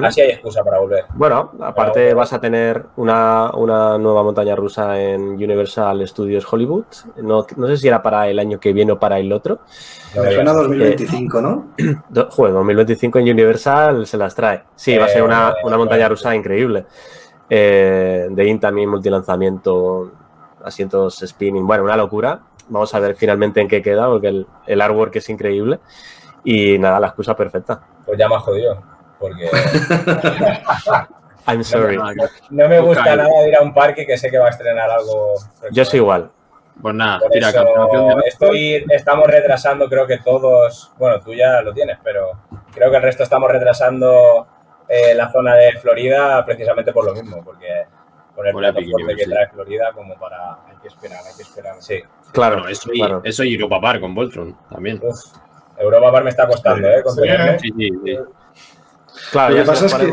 [0.04, 1.04] Así hay excusa para volver.
[1.14, 6.84] Bueno, aparte Pero- vas a tener una, una nueva montaña rusa en Universal Studios Hollywood.
[7.16, 9.60] No, no sé si era para el año que viene o para el otro.
[10.14, 10.68] No Me suena digas.
[10.68, 11.66] 2025, ¿no?
[12.08, 14.62] Do- Joder, 2025 en Universal se las trae.
[14.74, 16.86] Sí, va a ser una, Eh, una montaña rusa increíble.
[17.50, 20.10] Eh, de IN también multilanzamiento,
[20.64, 21.66] asientos spinning.
[21.66, 22.40] Bueno, una locura.
[22.68, 25.80] Vamos a ver finalmente en qué queda, porque el, el artwork es increíble.
[26.44, 27.80] Y nada, la excusa perfecta.
[28.06, 28.82] Pues ya me has jodido.
[29.22, 29.48] Porque
[31.46, 31.96] I'm sorry.
[32.50, 35.34] no me gusta nada ir a un parque que sé que va a estrenar algo.
[35.70, 36.30] Yo soy igual.
[36.80, 41.72] Pues nada, Por tira eso estoy, estamos retrasando, creo que todos, bueno, tú ya lo
[41.74, 42.32] tienes, pero
[42.72, 44.46] creo que el resto estamos retrasando
[44.88, 47.84] eh, la zona de Florida precisamente por lo mismo, porque
[48.34, 49.30] con el plato fuerte que sí.
[49.30, 50.64] trae Florida como para...
[50.66, 51.76] Hay que esperar, hay que esperar.
[51.78, 52.02] Sí.
[52.32, 53.20] Claro, Bueno, eso, y, claro.
[53.22, 54.98] eso y Europa Park con Voltron también.
[55.02, 55.20] Uf,
[55.82, 57.02] Europa Bar me está costando, ¿eh?
[57.60, 58.18] Sí, sí, sí.
[59.30, 60.12] Claro, Lo que pasa es que-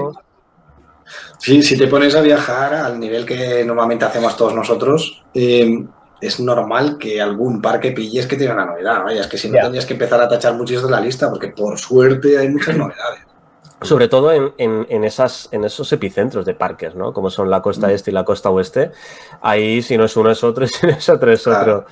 [1.40, 5.86] Sí, si te pones a viajar al nivel que normalmente hacemos todos nosotros, eh,
[6.22, 9.04] es normal que algún parque pilles que tiene una novedad.
[9.04, 11.48] Vaya, es que si no tendrías que empezar a tachar muchos de la lista, porque
[11.48, 13.22] por suerte hay muchas novedades.
[13.82, 17.14] Sobre todo en, en- en esas, en esos epicentros de parques, ¿no?
[17.14, 18.92] Como son la costa este y la costa oeste.
[19.42, 21.78] Ahí, si no es uno, es otro, y si no es otro, es Claro.
[21.78, 21.86] otro.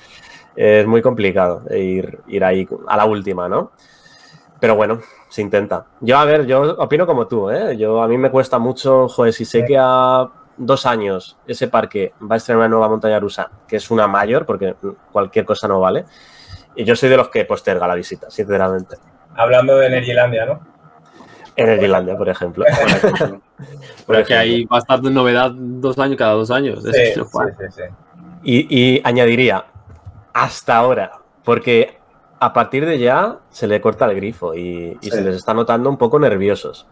[0.54, 3.72] Es muy complicado ir, ir ahí a la última, ¿no?
[4.60, 5.86] Pero bueno, se intenta.
[6.00, 7.76] Yo, a ver, yo opino como tú, ¿eh?
[7.76, 12.12] Yo, a mí me cuesta mucho, joder, si sé que a dos años ese parque
[12.20, 14.74] va a estrenar una nueva montaña rusa, que es una mayor, porque
[15.12, 16.04] cualquier cosa no vale.
[16.74, 18.96] Y yo soy de los que posterga la visita, sinceramente.
[19.34, 20.60] Hablando de Energylandia, ¿no?
[21.56, 22.64] En el Irlandia, por ejemplo.
[23.26, 23.40] Por
[24.06, 26.84] Pero es que estar de novedad dos años cada dos años.
[26.84, 27.82] Sí, sí, sí, sí.
[28.44, 29.64] Y, y añadiría,
[30.32, 31.10] hasta ahora,
[31.42, 31.98] porque
[32.40, 35.10] a partir de ya se le corta el grifo y, y Sí.
[35.10, 36.86] se les está notando un poco nerviosos.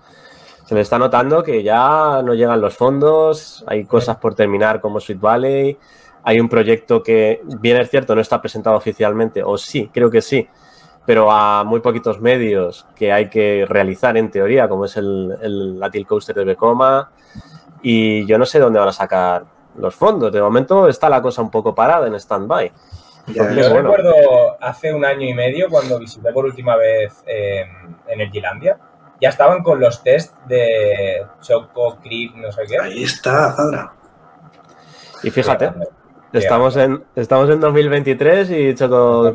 [0.65, 4.99] Se les está notando que ya no llegan los fondos, hay cosas por terminar como
[4.99, 5.79] Sweet Valley,
[6.25, 10.21] hay un proyecto que, bien es cierto, no está presentado oficialmente, o sí, creo que
[10.21, 10.49] sí,
[11.05, 15.79] pero a muy poquitos medios que hay que realizar en teoría, como es el, el
[15.79, 17.11] la Tilt Coaster de Becoma,
[17.81, 19.45] y yo no sé dónde van a sacar
[19.77, 20.33] los fondos.
[20.33, 22.73] De momento está la cosa un poco parada en stand-by.
[23.29, 23.83] Yo bueno.
[23.83, 24.13] recuerdo
[24.61, 27.65] hace un año y medio cuando visité por última vez eh,
[28.09, 28.79] Energylandia,
[29.21, 32.79] ya estaban con los test de Choco, Creep, no sé qué.
[32.79, 33.93] Ahí está, Zadra.
[35.23, 35.71] Y fíjate,
[36.33, 39.35] estamos en, estamos en 2023 y Choco,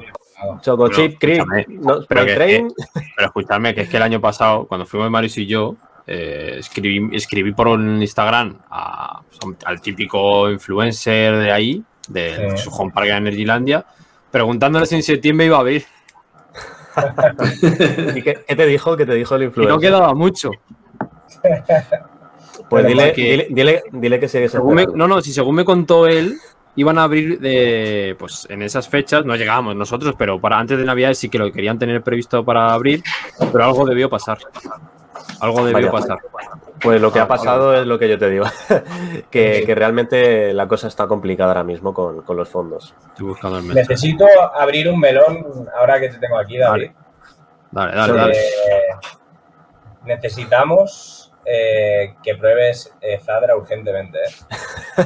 [0.62, 2.73] Choco Chip, Creep, no, pero que- Train,
[3.15, 5.75] Pero escuchadme, que es que el año pasado, cuando fuimos Marius y yo,
[6.08, 9.21] eh, escribí, escribí por un Instagram a-
[9.65, 12.64] al típico influencer de ahí, de Sí.
[12.64, 13.86] su home park en Energylandia,
[14.32, 15.86] preguntándoles si en septiembre iba a abrir.
[18.16, 18.98] ¿Y qué, qué te dijo?
[18.98, 19.74] ¿Qué te dijo el Y influencer?
[19.76, 20.52] no quedaba mucho.
[22.70, 26.08] pues dile, porque- dile, dile, dile que Según me- no, no, si según me contó
[26.08, 26.38] él,
[26.76, 30.86] iban a abrir de, pues en esas fechas, no llegábamos nosotros, pero para antes de
[30.86, 33.04] Navidad sí que lo querían tener previsto para abrir,
[33.52, 34.38] pero algo debió pasar.
[35.40, 35.92] Algo debió Vaya.
[35.92, 36.18] pasar.
[36.82, 38.46] Pues lo que Ah, ha pasado es lo que yo te digo,
[39.32, 39.66] que, Sí.
[39.66, 42.96] que realmente la cosa está complicada ahora mismo con, con los fondos.
[43.10, 43.68] Estoy buscando el.
[43.74, 46.92] Necesito abrir un melón ahora que te tengo aquí, David.
[47.72, 48.34] Dale, dale, dale.
[48.38, 48.46] Eh,
[50.06, 54.20] necesitamos eh, que pruebes eh, Zadra urgentemente.
[54.20, 54.32] ¿eh?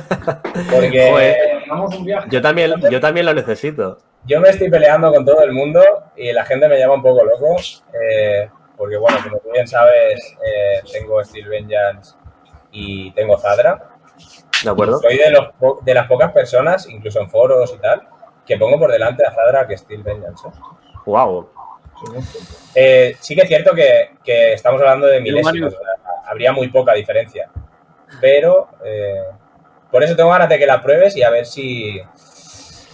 [0.72, 1.36] Porque Joder.
[1.70, 2.28] Vamos un viaje.
[2.32, 3.98] Yo también, yo también lo necesito.
[4.26, 5.82] yo me estoy peleando con todo el mundo
[6.16, 7.56] y la gente me llama un poco loco.
[8.02, 12.16] eh, porque, bueno, como tú bien sabes, eh, tengo Steel Vengeance
[12.72, 13.90] y tengo Zadra.
[14.64, 15.00] ¿De acuerdo?
[15.00, 18.02] Soy de, los po- de las pocas personas, incluso en foros y tal,
[18.46, 20.48] que pongo por delante a Zadra que Steel Vengeance.
[20.48, 20.52] ¿eh?
[21.06, 21.50] Wow.
[22.74, 25.76] Eh, sí que es cierto que, que estamos hablando de milésimas, Marius.
[25.76, 27.50] o sea, habría muy poca diferencia.
[28.22, 29.24] Pero eh,
[29.92, 32.00] por eso tengo ganas de que la pruebes y a ver si.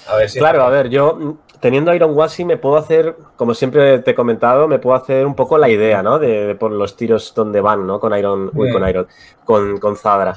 [0.08, 0.39] A ver si.
[0.39, 4.67] Claro, a ver, yo teniendo Iron Wasi me puedo hacer, como siempre te he comentado,
[4.67, 6.19] me puedo hacer un poco la idea, ¿no?
[6.19, 8.00] De, de por los tiros donde van, ¿no?
[8.00, 8.74] Con Iron, uy, Mm.
[8.74, 9.08] con Iron,
[9.45, 10.34] con, con Zadra.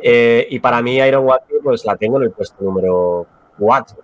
[0.00, 3.26] Eh, y para mí Iron Wasi, pues la tengo en el puesto número
[3.58, 3.96] 4.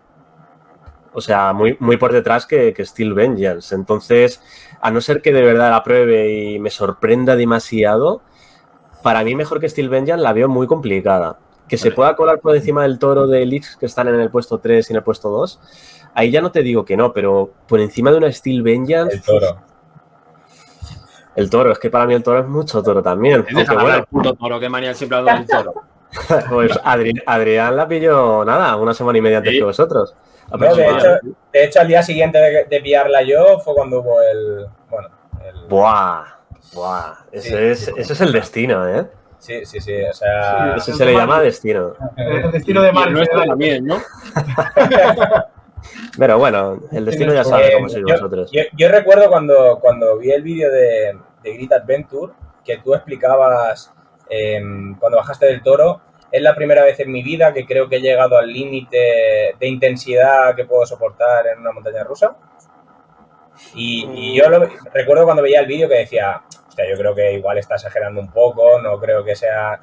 [1.12, 3.74] O sea, muy, muy por detrás que, que Steel Vengeance.
[3.74, 4.40] Entonces,
[4.80, 8.22] a no ser que de verdad la pruebe y me sorprenda demasiado,
[9.02, 11.38] para mí mejor que Steel Vengeance la veo muy complicada.
[11.68, 14.58] Que se pueda colar por encima del toro de Elix que están en el puesto
[14.58, 15.60] 3 y en el puesto 2,
[16.14, 19.22] ahí ya no te digo que no, pero por encima de una Steel Vengeance, El
[19.22, 19.56] toro.
[21.36, 23.44] el toro, es que para mí el toro es mucho toro también.
[23.48, 25.74] Hablar bueno, del puto toro, que manía siempre ha dado un toro.
[26.50, 29.58] pues Adri- Adrián la pilló nada, una semana y media antes Sí.
[29.58, 30.14] que vosotros.
[30.50, 31.08] No, de, hecho,
[31.52, 34.66] de hecho, al día siguiente de, de pillarla yo fue cuando hubo el.
[34.90, 35.08] Bueno,
[35.44, 35.68] el.
[35.68, 36.24] Buah.
[36.74, 39.06] Buah, ese es, ese es el destino, ¿eh?
[39.38, 39.94] Sí, sí, sí.
[40.02, 41.94] O sea, Ese se le llama destino.
[42.16, 43.12] El destino de el Mario.
[43.16, 43.96] nuestro también, ¿no?
[46.18, 48.50] Pero bueno, el destino ya sabe cómo sois vosotros.
[48.52, 52.32] yo- yo recuerdo cuando, cuando vi el vídeo de, de Grit Adventure
[52.64, 53.92] que tú explicabas
[54.28, 56.00] em, cuando bajaste del toro.
[56.32, 59.66] Es la primera vez en mi vida que creo que he llegado al límite de
[59.66, 62.36] intensidad que puedo soportar en una montaña rusa.
[63.74, 67.32] Y, y yo lo- recuerdo cuando veía el vídeo que decía, hostia, yo creo que
[67.34, 69.80] igual está exagerando un poco, no creo que sea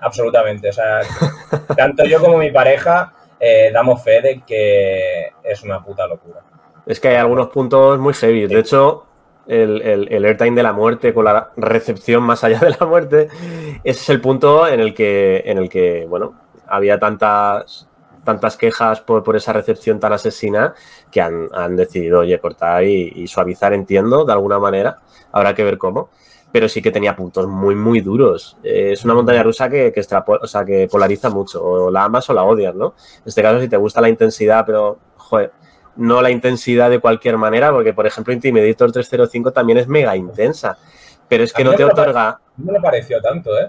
[0.00, 0.70] absolutamente.
[0.70, 1.00] O sea,
[1.76, 6.40] tanto yo como mi pareja eh, damos fe de que es una puta locura.
[6.86, 8.46] Es que hay algunos puntos muy heavy.
[8.46, 9.04] De hecho,
[9.46, 13.28] el, el, el airtime de la muerte con la recepción más allá de la muerte,
[13.84, 16.34] ese es el punto en el que, en el que bueno,
[16.66, 17.88] había tantas,
[18.24, 20.74] tantas quejas por, por esa recepción tan asesina
[21.10, 24.98] que han, han decidido, oye, cortar y, y suavizar, entiendo, de alguna manera.
[25.32, 26.10] Habrá que ver cómo.
[26.50, 28.56] Pero sí que tenía puntos muy, muy duros.
[28.62, 31.62] Eh, es una montaña rusa que, que, extrapo- o sea, que polariza mucho.
[31.62, 32.94] O la amas o la odias, ¿no?
[33.18, 35.52] En este caso, si te gusta la intensidad, pero, joder,
[35.96, 40.78] no la intensidad de cualquier manera, porque por ejemplo Intimidator 305 también es mega intensa,
[41.28, 43.68] pero es que no te otorga, No me pareció tanto, ¿eh?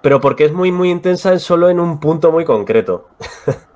[0.00, 3.08] pero porque es muy muy intensa en solo en un punto muy concreto,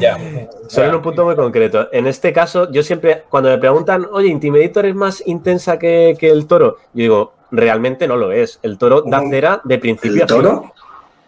[0.00, 0.18] Ya.
[0.66, 1.88] solo en un punto muy concreto.
[1.92, 6.30] En este caso, yo siempre, cuando me preguntan, oye, Intimidator es más intensa que, que
[6.30, 10.22] el toro, yo digo, realmente no lo es, el toro da cera de principio ¿El
[10.22, 10.36] a fin.
[10.36, 10.72] toro?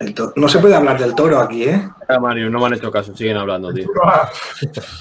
[0.01, 1.81] El to- No se puede hablar del toro aquí, ¿eh?
[2.09, 3.87] Ah, Mario, no me han hecho caso, siguen hablando, tío.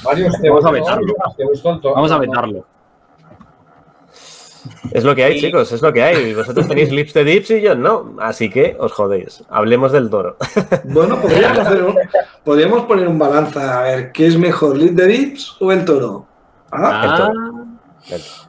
[0.03, 1.13] Mario, ¿te Vamos a vetarlo.
[1.37, 2.65] ¿Te gustó el to- Vamos a vetarlo.
[4.91, 6.33] Es lo que hay, Y- chicos, es lo que hay.
[6.35, 9.43] Vosotros tenéis lips de dips y yo no, así que os jodéis.
[9.49, 10.37] Hablemos del toro.
[10.85, 11.97] Bueno, podríamos, hacer un-
[12.43, 16.25] podríamos poner un balanza a ver qué es mejor, Lead the Dips o el toro.
[16.71, 17.65] Ah, El Ah, toro.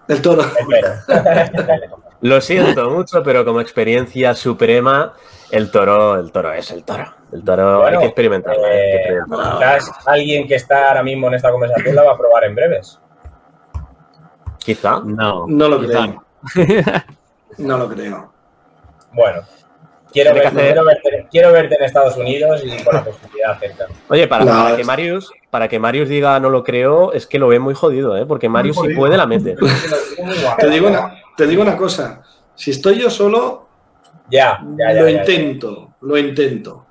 [0.09, 0.43] el toro.
[2.23, 5.15] Lo siento mucho, pero como experiencia suprema,
[5.51, 7.05] el toro, el toro es el toro.
[7.33, 8.63] El toro Bueno, hay que experimentarlo.
[8.65, 9.59] hay que eh, experimentarlo.
[9.59, 12.99] quizás alguien que está ahora mismo en esta conversación la va a probar en breves.
[14.75, 15.01] Quizá.
[15.05, 15.45] no.
[15.49, 16.07] No lo quizá
[16.55, 16.83] creo.
[17.59, 18.33] No lo creo.
[19.13, 19.43] Bueno,
[20.13, 23.87] quiero, verte, hacer- quiero, verte, quiero verte en Estados Unidos y con la posibilidad cerca.
[24.09, 27.27] Oye, para, No, para es- que Marius, para que Marius diga no lo creo, es
[27.27, 28.25] que lo ve muy jodido, ¿eh?
[28.27, 29.57] Porque Marius si puede la mete.
[30.59, 32.23] Te digo una, te digo una cosa.
[32.55, 33.67] Si estoy yo solo,
[34.31, 35.01] Ya, ya, ya.
[35.01, 35.21] lo ya, ya.
[35.21, 36.87] intento, lo intento.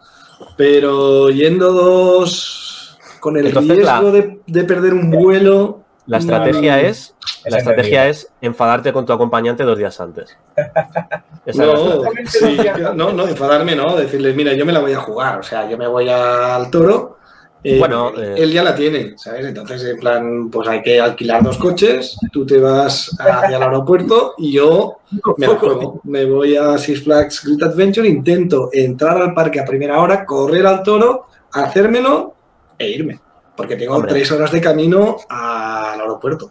[0.58, 5.79] Pero yendo dos con el Entonces, riesgo la- de, de perder un vuelo.
[6.10, 10.36] La estrategia no, es, la estrategia es enfadarte con tu acompañante dos días antes.
[11.46, 12.58] Esa No, sí,
[12.96, 15.78] no, no, enfadarme, no, decirle, mira, yo me la voy a jugar, o sea, yo
[15.78, 17.18] me voy al toro.
[17.64, 18.36] eh, Bueno, eh.
[18.38, 19.46] él ya la tiene, ¿sabes?
[19.46, 24.34] Entonces, en plan, pues hay que alquilar dos coches, tú te vas hacia el aeropuerto
[24.38, 24.98] y yo
[25.38, 26.02] me la juego.
[26.06, 30.66] Me voy a Six Flags Great Adventure, intento entrar al parque a primera hora, correr
[30.66, 32.34] al toro, hacérmelo
[32.78, 33.20] e irme.
[33.60, 34.12] Porque tengo Hombre.
[34.14, 36.50] tres horas de camino al aeropuerto.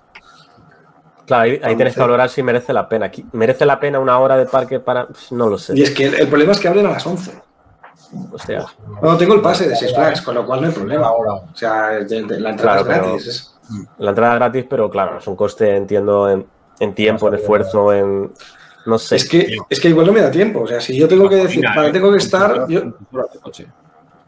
[1.27, 3.07] Claro, ahí, ahí tienes que valorar si merece la pena.
[3.07, 5.07] Aquí- ¿Merece la pena una hora de parque para...?
[5.07, 5.73] Pues No lo sé.
[5.75, 7.33] Y es que el, el problema es que abren a las 11.
[8.31, 8.67] Hostia.
[9.03, 11.07] No, tengo el pase de Six Flags, con lo cual no hay problema.
[11.07, 11.33] Ahora.
[11.33, 13.55] O sea, de- de- la entrada Claro, es gratis.
[13.97, 16.47] La entrada es gratis, pero claro, es un coste, entiendo, en,
[16.81, 18.33] en tiempo, en esfuerzo, en...
[18.85, 19.17] No sé.
[19.17, 20.61] Es que, es que igual no me da tiempo.
[20.61, 22.67] O sea, si yo tengo que decir, para eh, tengo que estar.
[22.69, 22.95] yo-.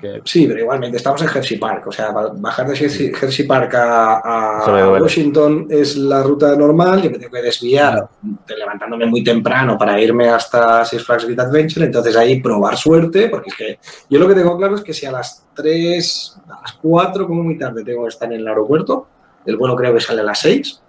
[0.00, 1.86] Que- sí, pero igualmente estamos en Hershey Park.
[1.88, 4.62] O sea, ba- bajar de Hershey, Hershey Park a.
[5.02, 7.02] Washington es la ruta normal.
[7.02, 11.40] Yo me tengo que desviar de- levantándome muy temprano para irme hasta Six Flags Great
[11.40, 11.84] Adventure.
[11.84, 15.04] Entonces ahí probar suerte, porque es que yo lo que tengo claro es que si
[15.06, 19.06] a las 3, a las 4, como muy tarde, tengo que estar en el aeropuerto,
[19.44, 20.82] el vuelo creo que sale a las 6,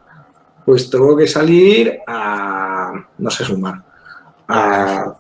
[0.66, 2.94] pues tengo que salir a.
[3.18, 3.76] no sé sumar.
[4.48, 5.16] A,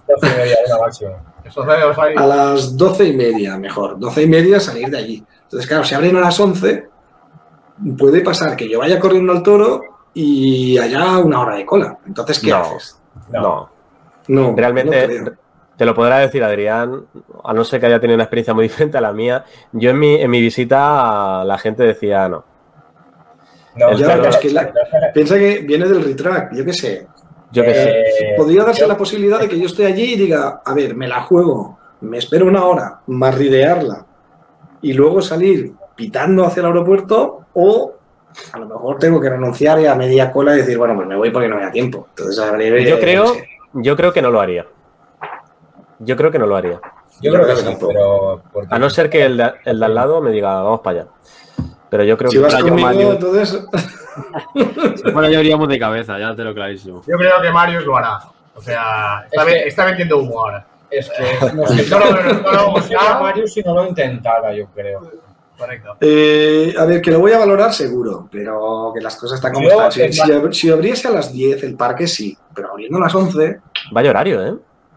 [1.52, 2.16] Esos ahí.
[2.18, 4.00] a las doce y media, mejor.
[4.00, 5.24] Doce y media salir de allí.
[5.44, 6.88] Entonces, claro, si abren a las 11,
[7.98, 9.82] puede pasar que yo vaya corriendo al toro
[10.14, 11.98] y haya una hora de cola.
[12.08, 12.58] Entonces, ¿qué No.
[12.58, 13.00] haces?
[13.32, 13.70] No.
[14.28, 15.34] No, Realmente, no creo.
[15.78, 17.06] te lo podrá decir Adrián,
[17.44, 19.44] a no ser que haya tenido una experiencia muy diferente a la mía.
[19.74, 22.46] Yo en mi, en mi visita la gente decía no.
[23.76, 24.72] No, Ya, es que la-
[25.14, 27.08] piensa que viene del retrack, yo qué sé.
[27.52, 27.90] Yo qué sé.
[27.90, 30.96] Eh, Podría darse yo- la posibilidad de que yo esté allí y diga, a ver,
[30.96, 34.06] me la juego, me espero una hora, marridearla
[34.82, 37.94] y luego salir pitando hacia el aeropuerto o
[38.54, 41.16] a lo mejor tengo que renunciar y a media cola y decir, bueno, pues me
[41.18, 42.08] voy porque no me da tiempo.
[42.10, 43.48] Entonces, habré- Yo creo, no sé.
[43.74, 44.66] yo creo que no lo haría.
[46.00, 46.80] Yo creo que no lo haría.
[47.22, 47.88] Yo creo que sí, tampoco.
[47.94, 48.42] pero.
[48.52, 51.02] porque- A no ser que el de, el de al lado me diga, vamos para
[51.02, 51.10] allá.
[51.90, 53.66] Pero yo creo Si que vas conmigo, Mario- entonces...
[55.14, 57.02] Bueno, ya iríamos de cabeza, ya te lo clarísimo.
[57.08, 58.20] Yo creo que Marius lo hará.
[58.56, 60.66] O sea, está, Es que- está vendiendo humo ahora.
[60.90, 64.66] Es que no sé, No lo- no no sería Marius si no lo intentara, yo
[64.76, 65.02] creo.
[65.58, 65.96] Correcto.
[66.02, 69.70] Eh, a ver, que lo voy a valorar seguro, pero que las cosas están como
[69.70, 69.92] Yo, están.
[69.92, 73.60] Si, si si abriese a las 10 el parque, sí, pero abriendo a las 11,
[73.92, 74.56] Vaya horario, ¿eh?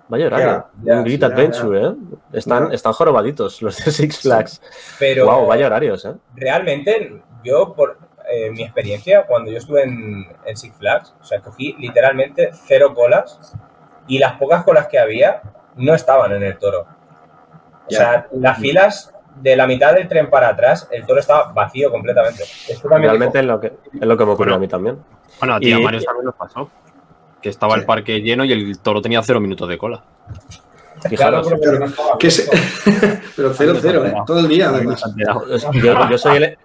[0.08, 0.66] Vaya horario.
[0.82, 1.92] Ya, Un Great Adventure, ¿eh?
[2.32, 4.60] Están, están jorobaditos los de Six Flags.
[4.98, 6.14] Pero Wow, vaya horarios, ¿eh?
[6.34, 7.98] realmente, yo, por
[8.30, 12.94] eh, mi experiencia, cuando yo estuve en, en Six Flags, o sea, cogí literalmente cero
[12.94, 13.54] colas
[14.06, 15.42] y las pocas colas que había
[15.76, 16.86] no estaban en el toro.
[17.86, 21.90] O sea, las filas de la mitad del tren para atrás, el toro estaba vacío
[21.90, 22.44] completamente.
[22.68, 24.54] Esto también Realmente es lo que, es lo que me ocurrió Bueno.
[24.54, 24.98] a mí también.
[25.40, 26.70] Bueno, a ti y a Mario también nos pasó.
[27.42, 30.02] Que estaba el parque lleno y el toro tenía cero minutos de cola.
[31.08, 31.46] Fijaros.
[31.46, 31.86] Claro, pero no
[33.36, 34.14] pero 0-0, ¿eh?
[34.26, 35.04] Todo el día, además.
[35.14, 36.58] Yo, yo soy el,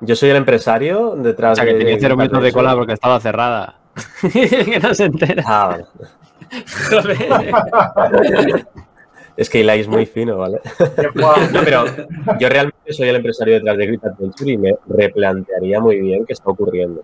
[0.00, 1.78] yo soy el empresario O detrás sea, que de.
[1.78, 3.76] tenía cero minutos de cola porque estaba cerrada.
[4.32, 5.42] que no se entera.
[5.46, 5.78] Ah,
[7.94, 8.66] vale.
[9.36, 10.60] Es que Eli es muy fino, ¿vale?
[11.14, 11.84] No, pero
[12.38, 16.34] yo realmente soy el empresario detrás de Great Adventure y me replantearía muy bien qué
[16.34, 17.02] está ocurriendo.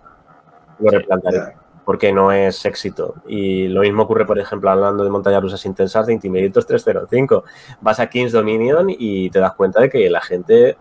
[0.79, 1.55] Lo replantearía.
[1.83, 3.15] Porque no es éxito.
[3.27, 7.43] Y lo mismo ocurre, por ejemplo, hablando de montañas rusas intensas de Intimidators 305.
[7.81, 10.77] Vas a Kings Dominion y te das cuenta de que la gente.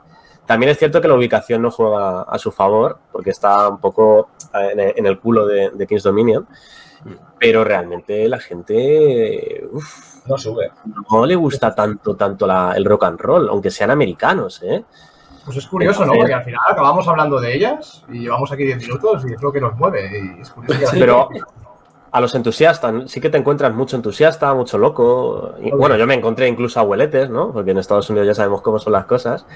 [0.46, 4.28] También es cierto que la ubicación no juega a su favor, porque está un poco
[4.54, 6.46] en el, en el culo de, de Kings Dominion.
[7.38, 9.66] Pero realmente la gente.
[9.70, 10.70] uf, no sube.
[11.10, 14.84] no le gusta tanto, tanto la- el rock and roll, aunque sean americanos, ¿eh?
[15.44, 16.12] Pues es curioso, ¿no?
[16.14, 19.52] Porque al final acabamos hablando de ellas y llevamos aquí 10 minutos y es lo
[19.52, 20.10] que nos mueve.
[20.36, 21.28] Y es curioso que Pero
[22.10, 25.54] a los entusiastas, sí que te encuentras mucho entusiasta, mucho loco.
[25.60, 27.52] Y, bueno, yo me encontré incluso abueletes, ¿no?
[27.52, 29.46] Porque en Estados Unidos ya sabemos cómo son las cosas.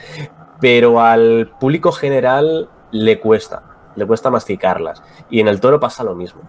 [0.61, 3.63] Pero al público general le cuesta,
[3.97, 5.03] le cuesta masticarlas.
[5.31, 6.43] Y en el toro pasa lo mismo.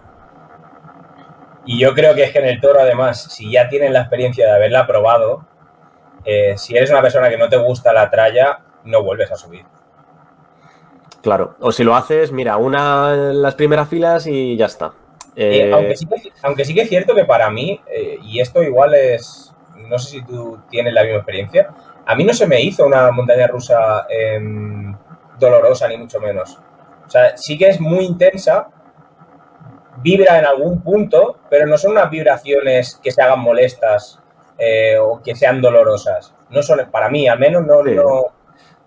[1.64, 4.46] Y yo creo que es que en el toro, además, si ya tienen la experiencia
[4.46, 5.46] de haberla probado,
[6.24, 9.64] eh, si eres una persona que no te gusta la tralla, no vuelves a subir.
[11.22, 11.54] Claro.
[11.60, 14.92] O si lo haces, mira, una en las primeras filas y ya está.
[15.36, 18.40] Eh, Eh, aunque, sí que, aunque sí que es cierto que para mí, eh, y
[18.40, 21.70] esto igual es, no sé si tú tienes la misma experiencia,
[22.06, 24.94] a mí no se me hizo una montaña rusa em,
[25.38, 26.58] dolorosa, ni mucho menos.
[27.06, 28.68] O sea, sí que es muy intensa,
[30.02, 34.20] vibra en algún punto, pero no son unas vibraciones que se hagan molestas
[34.58, 36.34] eh, o que sean dolorosas.
[36.50, 37.94] No son, para mí, al menos no, Sí.
[37.94, 38.24] no,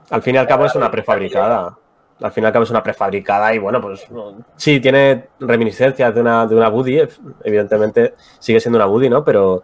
[0.10, 1.78] Al fin y al cabo es una prefabricada.
[2.21, 4.08] Al fin y al cabo es una prefabricada y bueno, pues
[4.56, 9.23] sí, tiene reminiscencias de una, de una ev- evidentemente sigue siendo una Buddy, ¿no?
[9.25, 9.63] Pero,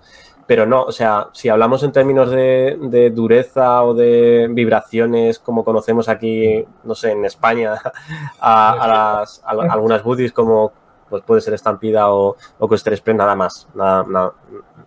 [0.52, 5.64] pero no, o sea, si hablamos en términos de, de dureza o de vibraciones como
[5.64, 7.76] conocemos aquí, no sé, en España,
[8.42, 8.88] a, a
[9.22, 10.74] las, a la- algunas Buddies como
[11.10, 14.34] pues puede ser Estampida o, o Express, nada más, nada, nada,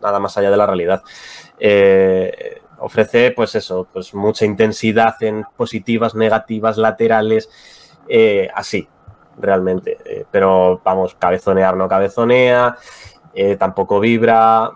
[0.02, 1.02] nada más allá de la realidad.
[1.58, 7.48] Eh, ofrece, pues eso, pues mucha intensidad en positivas, negativas, laterales,
[8.06, 8.86] eh, así,
[9.38, 9.96] realmente.
[10.04, 12.76] Eh, pero vamos, cabezonear no cabezonea,
[13.58, 14.70] tampoco vibra.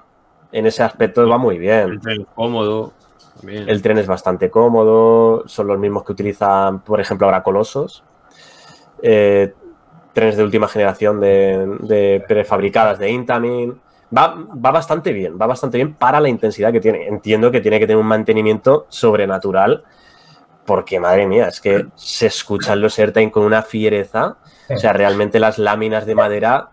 [0.52, 1.90] En ese aspecto va muy bien.
[1.90, 2.92] El tren cómodo.
[3.36, 3.68] También.
[3.68, 8.02] El tren es bastante cómodo, son los mismos que utilizan, por ejemplo, ahora Colosos.
[9.00, 9.54] Eh,
[10.12, 13.80] trenes de última generación de, de prefabricadas de Intamin.
[14.16, 17.06] Va, va bastante bien, va bastante bien para la intensidad que tiene.
[17.06, 19.84] Entiendo que tiene que tener un mantenimiento sobrenatural,
[20.64, 24.38] porque madre mía, es que se escuchan los Airtime con una fiereza.
[24.68, 26.70] O sea, realmente las láminas de madera,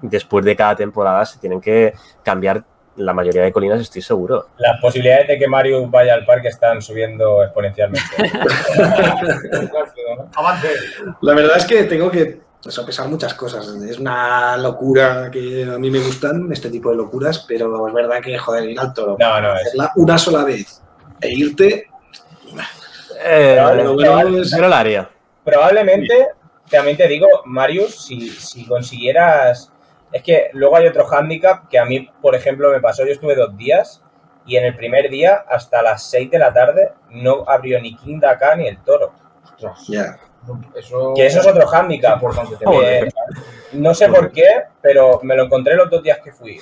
[0.00, 2.64] después de cada temporada, se tienen que cambiar
[2.96, 4.46] la mayoría de colinas, estoy seguro.
[4.58, 8.04] las posibilidades de que Mario vaya al parque están subiendo exponencialmente.
[10.36, 10.68] Avance.
[11.20, 13.66] La verdad es que tengo que sopesar muchas cosas.
[13.68, 18.20] Es una locura que a mí me gustan, este tipo de locuras, pero es verdad
[18.22, 20.80] que, joder, ir al toro, No, no, es, hacerla una sola vez
[21.20, 21.88] e irte,
[23.26, 25.08] Eh, Pero bueno, es- pero la haría.
[25.44, 26.28] Probablemente,
[26.70, 29.70] también te digo, Marius, si, si consiguieras.
[30.14, 33.04] Es que luego hay otro hándicap que a mí, por ejemplo, me pasó.
[33.04, 34.00] Yo estuve dos días
[34.46, 38.20] y en el primer día, hasta las 6 de la tarde, no abrió ni King
[38.20, 39.12] Dakar ni el toro.
[39.42, 40.16] Ostras, ya.
[40.76, 42.22] Eso, Que eso es otro hándicap.
[43.72, 46.60] no sé por qué, pero me lo encontré los dos días que fui.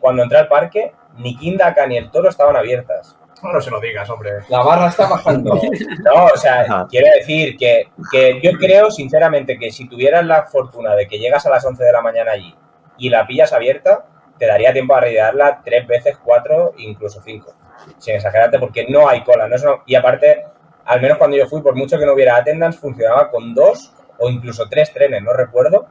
[0.00, 3.18] Cuando entré al parque, ni King Dakar ni el toro estaban abiertas.
[3.52, 4.30] No, se lo digas, hombre.
[4.48, 5.54] La barra está bajando.
[6.04, 6.86] No, o sea, Ajá.
[6.90, 11.44] quiero decir que, que yo creo sinceramente que si tuvieras la fortuna de que llegas
[11.46, 12.54] a las 11 de la mañana allí
[12.98, 14.06] y la pillas abierta,
[14.38, 17.54] te daría tiempo a reidarla tres veces, cuatro, incluso cinco.
[17.98, 19.46] Sin exagerarte, porque no hay cola.
[19.48, 20.44] No es una- y aparte,
[20.84, 24.30] al menos cuando yo fui, por mucho que no hubiera attendance, funcionaba con dos o
[24.30, 25.86] incluso tres trenes, no recuerdo,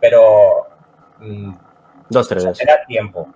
[0.00, 0.68] pero
[1.18, 1.52] mm,
[2.08, 2.60] Dos trenes.
[2.60, 3.28] era tiempo.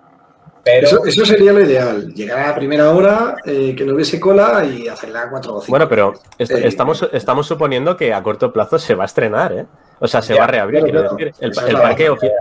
[0.75, 2.13] Pero Eso, eso sería lo ideal.
[2.15, 5.71] Llegar a la primera hora, eh, que no hubiese cola y hacerla cuatro o cinco.
[5.71, 9.53] Bueno, pero est- Eh, estamos, estamos suponiendo que a corto plazo se va a estrenar,
[9.53, 9.67] ¿eh?
[10.01, 11.51] O sea, se Ya, va a reabrir, claro, quiero claro.
[11.51, 11.65] decir.
[11.65, 12.33] El, el parque ofi-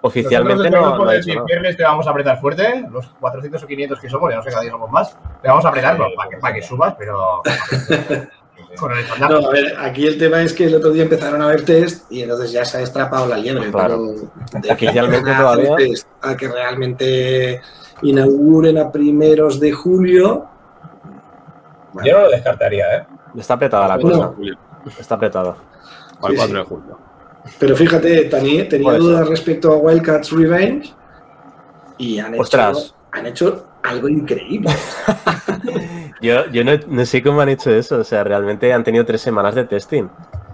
[0.00, 4.08] oficialmente no, no el viernes te vamos a apretar fuerte, los 400 o 500 que
[4.08, 6.54] somos, ya no sé cada día somos más, te vamos a apretarlo para que, para
[6.54, 7.42] que subas, pero
[8.78, 9.30] con el estándar.
[9.30, 12.10] No, a ver, aquí el tema es que el otro día empezaron a ver test
[12.10, 13.70] y entonces ya se ha destrapado la liebre.
[13.70, 14.14] Claro.
[14.50, 17.60] pero de Oficialmente que todavía- hacen test A que realmente
[18.02, 20.46] inauguren a primeros de julio.
[21.92, 23.06] bueno, yo no lo descartaría, ¿eh?
[23.36, 24.32] Está apretada la cosa.
[24.98, 25.56] Está apretada.
[26.22, 26.52] Al Sí, 4 sí.
[26.54, 26.98] de julio.
[27.58, 29.28] Pero fíjate, Tani, tenía Puede dudas ser.
[29.28, 30.94] respecto a Wildcats Revenge
[31.98, 32.94] y han hecho, Ostras.
[33.10, 34.70] han hecho algo increíble.
[36.20, 37.98] Yo, yo no, no sé cómo han hecho eso.
[37.98, 40.04] O sea, realmente han tenido tres semanas de testing.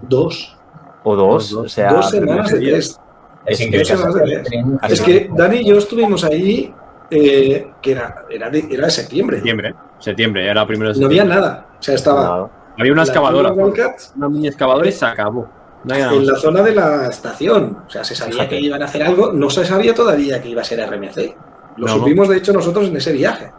[0.01, 0.57] Dos.
[1.03, 1.51] O dos.
[1.51, 2.99] Dos, O sea, dos semanas de test.
[3.45, 6.73] Es Es semanas de Así Es que Dani y yo estuvimos ahí,
[7.11, 9.37] eh, que era, era, de, era de septiembre.
[9.37, 9.75] Septiembre.
[9.99, 11.47] Septiembre, era primero de No había septiembre.
[11.49, 11.67] nada.
[11.79, 12.49] O sea, estaba.
[12.77, 13.51] Había una excavadora.
[13.51, 15.47] Una mini excavadora y se acabó.
[15.83, 17.83] No en la zona de la estación.
[17.85, 19.31] O sea, se sabía que iban a hacer algo.
[19.31, 21.35] No se sabía todavía que iba a ser RMC.
[21.79, 21.93] Lo No.
[21.93, 23.51] supimos, de hecho, nosotros en ese viaje.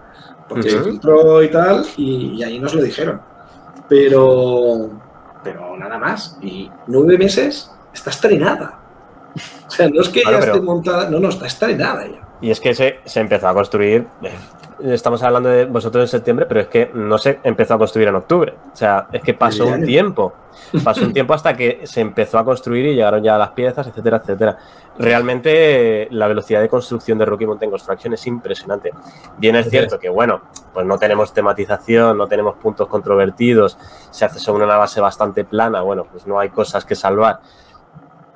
[0.48, 0.90] Porque se Ujú.
[0.90, 3.20] filtró y tal, y, y ahí nos lo dijeron.
[3.88, 4.88] Pero,
[5.42, 6.38] pero nada más.
[6.42, 8.78] Y nueve meses está estrenada.
[9.66, 12.26] O sea, no es que Claro, ya pero- esté montada, no, no, está estrenada ya.
[12.40, 14.06] Y es que se, se empezó a construir.
[14.22, 14.30] eh,
[14.82, 18.14] Estamos hablando de vosotros en septiembre, pero es que no se empezó a construir en
[18.14, 18.54] octubre.
[18.72, 20.32] O sea, es que pasó un tiempo.
[20.82, 24.16] Pasó un tiempo hasta que se empezó a construir y llegaron ya las piezas, etcétera,
[24.18, 24.56] etcétera.
[25.01, 28.90] Realmente la velocidad de construcción de Rocky Mountain Construction es impresionante.
[29.38, 30.42] Bien es cierto que, bueno,
[30.74, 33.78] pues no tenemos tematización, no tenemos puntos controvertidos,
[34.11, 37.40] se hace sobre una base bastante plana, bueno, pues no hay cosas que salvar.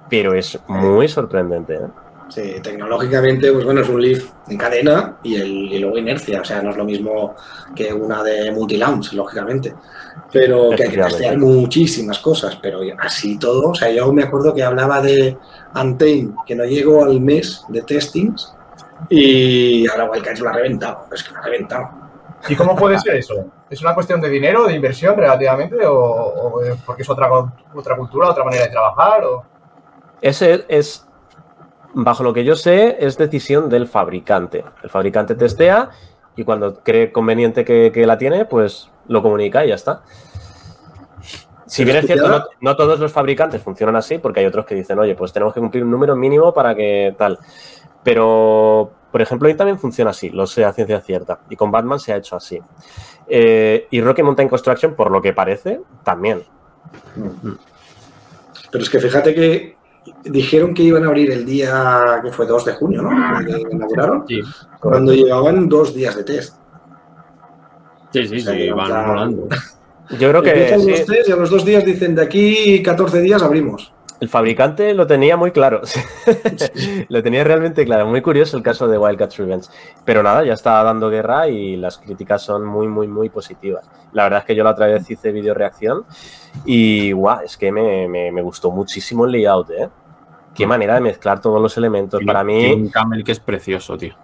[0.09, 1.75] Pero es muy sorprendente.
[1.75, 1.89] ¿eh?
[2.29, 6.41] Sí, tecnológicamente, pues bueno, es un Leaf en cadena y, el, y luego inercia.
[6.41, 7.35] O sea, no es lo mismo
[7.77, 9.75] que una de multi-launch, lógicamente.
[10.33, 12.57] Pero que hay que testear muchísimas cosas.
[12.57, 15.37] Pero así todo, o sea, yo me acuerdo que hablaba de
[15.75, 18.55] Antane, que no llegó al mes de testings.
[19.11, 21.07] Y ahora Wildcats lo ha reventado.
[21.12, 21.91] Es que lo ha reventado.
[22.49, 23.47] ¿Y cómo puede ser eso?
[23.70, 25.85] ¿Es una cuestión de dinero, de inversión relativamente?
[25.87, 27.29] ¿O, o porque es otra,
[27.75, 29.25] otra cultura, otra manera de trabajar?
[29.25, 29.45] O...
[30.20, 31.07] Ese es,
[31.95, 34.64] bajo lo que yo sé, es decisión del fabricante.
[34.83, 35.91] El fabricante testea
[36.37, 40.03] y cuando cree conveniente que, que la tiene, pues lo comunica y ya está.
[41.75, 44.97] Si bien es cierto, no, todos los fabricantes funcionan así, porque hay otros que dicen,
[44.97, 47.37] oye, pues tenemos que cumplir un número mínimo para que tal.
[48.05, 51.41] Pero, por ejemplo, ahí también funciona así, lo sé a ciencia cierta.
[51.51, 52.61] Y con Batman se ha hecho así.
[53.27, 56.45] Eh, y Rocky Mountain Construction, por lo que parece, también.
[58.70, 59.77] Pero es que fíjate que
[60.22, 63.41] dijeron que iban a abrir el día que fue 2 de junio, ¿no?
[63.41, 64.25] El que inauguraron.
[64.29, 64.41] Sí,
[64.79, 66.57] Cuando llevaban dos días de test.
[68.12, 69.49] sí, sí, O sea, sí, van rolando.
[70.19, 70.91] Yo creo que sí.
[70.91, 73.93] los y a los dos días dicen de aquí 14 días abrimos.
[74.21, 75.83] El fabricante lo tenía muy claro.
[77.09, 78.07] lo tenía realmente claro.
[78.07, 79.69] Muy curioso el caso de Wildcats Revenge.
[80.05, 83.89] Pero nada, ya está dando guerra y las críticas son muy, muy, muy positivas.
[84.13, 86.05] La verdad es que yo la otra vez hice video reacción
[86.65, 89.89] y guau, es que me, me- me gustó muchísimo el layout, ¿eh?
[90.55, 92.23] Qué manera de mezclar todos los elementos.
[92.25, 94.15] Para tiene mí, un camel que es precioso, tío.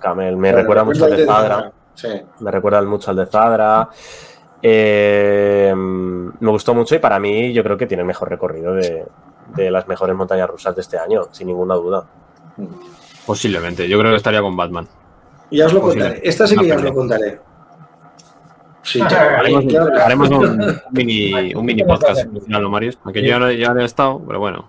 [0.00, 1.70] Camel, me recuerda mucho al de Zadra.
[1.94, 2.08] Sí.
[2.40, 3.88] Me recuerda mucho al de Zadra.
[4.68, 9.06] Eh, me gustó mucho y para mí yo creo que tiene el mejor recorrido de,
[9.54, 12.04] de las mejores montañas rusas de este año, sin ninguna duda.
[13.24, 13.88] Posiblemente.
[13.88, 14.88] Yo creo que estaría con Batman.
[15.52, 16.04] Ya os lo Posible.
[16.06, 16.28] contaré.
[16.28, 17.40] Esta sí que ya os lo contaré.
[18.82, 20.00] Sí, Ah, claro, Haremos, claro.
[20.04, 22.98] haremos un, mini, un mini podcast al final, ¿no, Marius?
[23.04, 24.68] Aunque yo ya no, ya no he estado, pero bueno.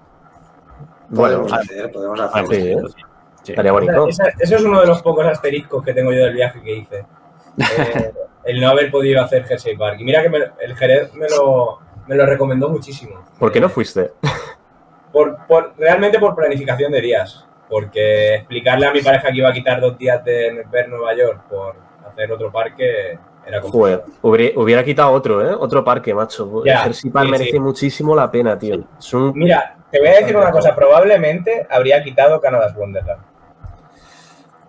[1.09, 2.45] Bueno, Podemos hacer, podemos hacer.
[2.47, 2.95] Sí, esto, sí.
[3.43, 3.51] Sí.
[3.53, 4.07] estaría bonito.
[4.09, 7.05] Esa- eso es uno de los pocos asteriscos que tengo yo del viaje que hice.
[7.59, 8.13] Eh,
[8.47, 9.97] el no haber podido hacer Jersey Park.
[9.99, 13.23] Y mira que me- el Jerez me lo, me lo recomendó muchísimo.
[13.37, 14.11] ¿Por qué no Eh, fuiste?
[15.11, 17.43] por, por- realmente por planificación de días.
[17.69, 21.41] Porque explicarle a mi pareja que iba a quitar dos días de ver Nueva York
[21.49, 21.75] por
[22.09, 23.71] hacer otro parque era complicado.
[23.71, 25.53] Joder, hubiera, hubiera quitado otro, ¿eh?
[25.53, 26.63] Otro parque, macho.
[26.63, 27.59] Ya, el Jersey Park sí, merece sí.
[27.59, 28.75] muchísimo la pena, tío.
[29.13, 29.33] Un...
[29.35, 30.73] Mira, te voy a decir una cosa.
[30.73, 33.21] Probablemente habría quitado Canada's Wonderland.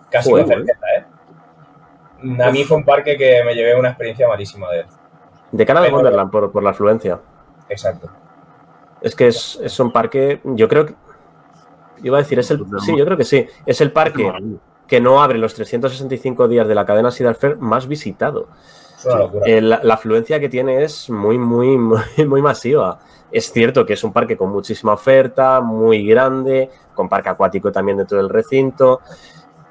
[0.09, 1.03] Casi Joder, con certeza, ¿eh?
[2.41, 4.85] A mí fue un parque que me llevé una experiencia malísima de él.
[5.51, 7.19] De cara de Pero- Wonderland, por, por la afluencia.
[7.69, 8.09] Exacto.
[9.01, 10.95] Es que es, es un parque, yo creo que...
[12.03, 12.63] Iba a decir, es el...
[12.79, 13.45] Sí, yo creo que sí.
[13.65, 14.31] Es el parque
[14.87, 18.47] que no abre los 365 días de la cadena Cedar Fair más visitado.
[18.97, 19.45] Es una locura.
[19.45, 22.99] Eh, la, la afluencia que tiene es muy, muy, muy, muy masiva.
[23.31, 27.97] Es cierto que es un parque con muchísima oferta, muy grande, con parque acuático también
[27.99, 29.01] dentro del recinto,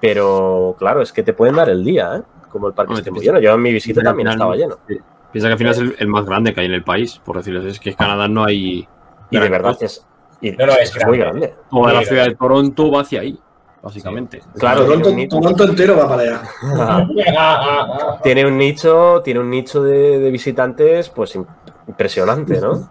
[0.01, 2.23] pero claro, es que te pueden dar el día, ¿eh?
[2.51, 3.45] Como el parque esté muy piensa- lleno.
[3.45, 4.79] Yo en mi visita también al final- estaba lleno.
[4.89, 4.99] sí.
[5.31, 7.37] Piensa que al final es el, el más grande que hay en el país, por
[7.37, 7.69] decirlo así.
[7.69, 8.89] Es que en Canadá no hay.
[9.31, 10.07] Y de verdad es,
[10.41, 11.49] y No, no, es muy grande.
[11.49, 11.55] grande.
[11.71, 12.35] Toda la ciudad de.
[12.35, 13.39] Toronto va hacia ahí,
[13.83, 14.41] básicamente.
[14.59, 16.43] Claro, Toronto, Toronto entero va para allá.
[18.23, 21.47] tiene un nicho, tiene un nicho de, de visitantes, pues im-
[21.87, 22.91] impresionante, ¿no?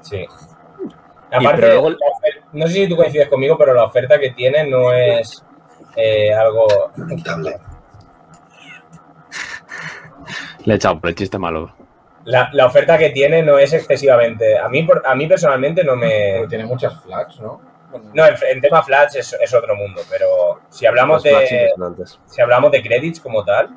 [0.00, 0.24] Sí.
[1.30, 1.96] Aparte, pero luego-
[2.54, 5.44] no sé si tú coincides conmigo, pero la oferta que tiene no es
[5.96, 6.66] eh, algo.
[6.96, 7.56] Lamentable.
[10.66, 11.72] Le he echado por el chiste malo.
[12.24, 14.58] La, la oferta que tiene no es excesivamente.
[14.58, 16.48] A mí, por- a mí personalmente no Porque me.
[16.48, 17.60] tiene muchas flags, ¿no?
[17.90, 20.26] Bueno, No, en, en tema Flash es, es otro mundo, pero
[20.68, 22.18] si hablamos de impresionantes.
[22.26, 23.70] si hablamos de credits como tal,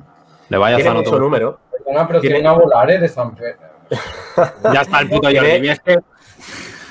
[0.50, 1.60] Le vaya a mucho número.
[1.72, 3.60] Perdona, pero tiene, una volare de San Pedro.
[4.74, 5.70] Ya está el puto Tiene- Jordi.
[5.70, 6.00] Es que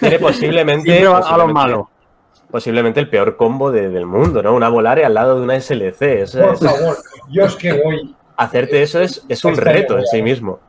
[0.01, 1.91] Tiene posiblemente, a lo malo.
[2.53, 4.55] posiblemente el peor combo de- del mundo, ¿no?
[4.55, 6.23] Una Volare al lado de una SLC.
[6.23, 6.97] Es- Por es- favor,
[7.31, 8.15] yo es que voy.
[8.39, 10.61] Hacerte eso es, es un reto en sí mismo.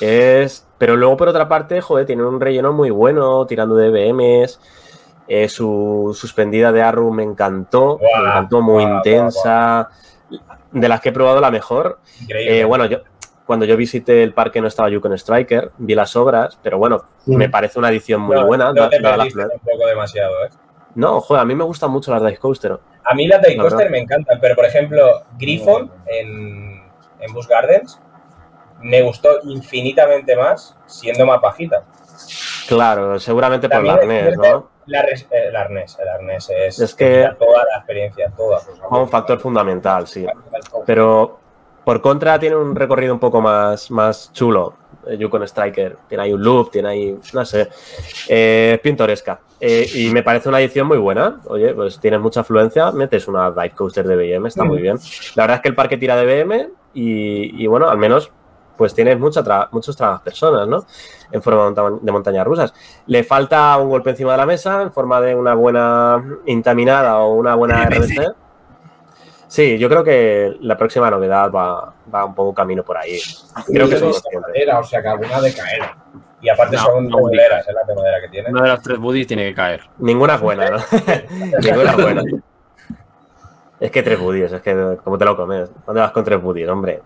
[0.00, 4.60] Es, pero luego, por otra parte, joder, tiene un relleno muy bueno, tirando de BMs.
[5.26, 9.88] Eh, su suspendida de Arru me encantó, me encantó muy intensa.
[10.70, 11.98] De las que he probado, la mejor.
[12.28, 12.98] Eh, bueno, yo
[13.46, 17.48] cuando yo visité el parque no estaba Yukon Striker, vi las obras, pero bueno, me
[17.48, 18.66] parece una edición muy no, buena.
[18.72, 20.48] no da- te la tampoco demasiado, ¿eh?
[20.94, 22.78] no, joder, a mí me gustan mucho las Dice Coaster.
[23.04, 26.63] A mí las La Coaster me encantan, pero por ejemplo, Griffon en,
[27.26, 28.00] en Busch Gardens
[28.80, 31.84] me gustó infinitamente más siendo más bajita.
[32.68, 34.70] Claro, seguramente por También es arnés, cierto, ¿no?
[34.86, 38.58] La res- eh, el arnés, el arnés es, Es que- toda la experiencia, toda.
[38.60, 40.26] Juega un factor fundamental, sí.
[40.86, 41.38] Pero
[41.84, 44.74] por contra tiene un recorrido un poco más, más chulo.
[45.06, 45.98] eh, Yukon Striker.
[46.08, 47.68] Tiene ahí un loop, tiene ahí, no sé.
[48.28, 49.38] Eh, es pintoresca.
[49.60, 51.40] Eh, y me parece una edición muy buena.
[51.46, 54.96] Oye, pues tienes mucha afluencia, metes una dive coaster de BM, está muy bien.
[55.34, 58.30] La verdad es que el parque tira de BM y, y bueno, al menos
[58.76, 60.84] pues tienes mucha tra- muchos trabas personas, ¿no?
[61.30, 62.74] En forma de, monta- de montañas rusas.
[63.06, 67.34] Le falta un golpe encima de la mesa en forma de una buena intaminada o
[67.34, 68.34] una buena RBC.
[69.46, 73.18] Sí, yo creo que la próxima novedad va, va un poco camino por ahí.
[73.66, 74.50] Creo que son conscientes.
[74.54, 75.82] Era, o sea, que alguna de caer.
[76.40, 78.50] Y aparte No, son no, es la de madera que tiene.
[78.50, 79.82] Una de las tres buddies tiene que caer.
[79.98, 80.76] Ninguna es buena, ¿no?
[81.62, 82.22] Ninguna es buena.
[83.80, 85.70] Es que tres buddies, es que como te lo comes.
[85.86, 87.02] ¿Dónde vas con tres buddies, hombre?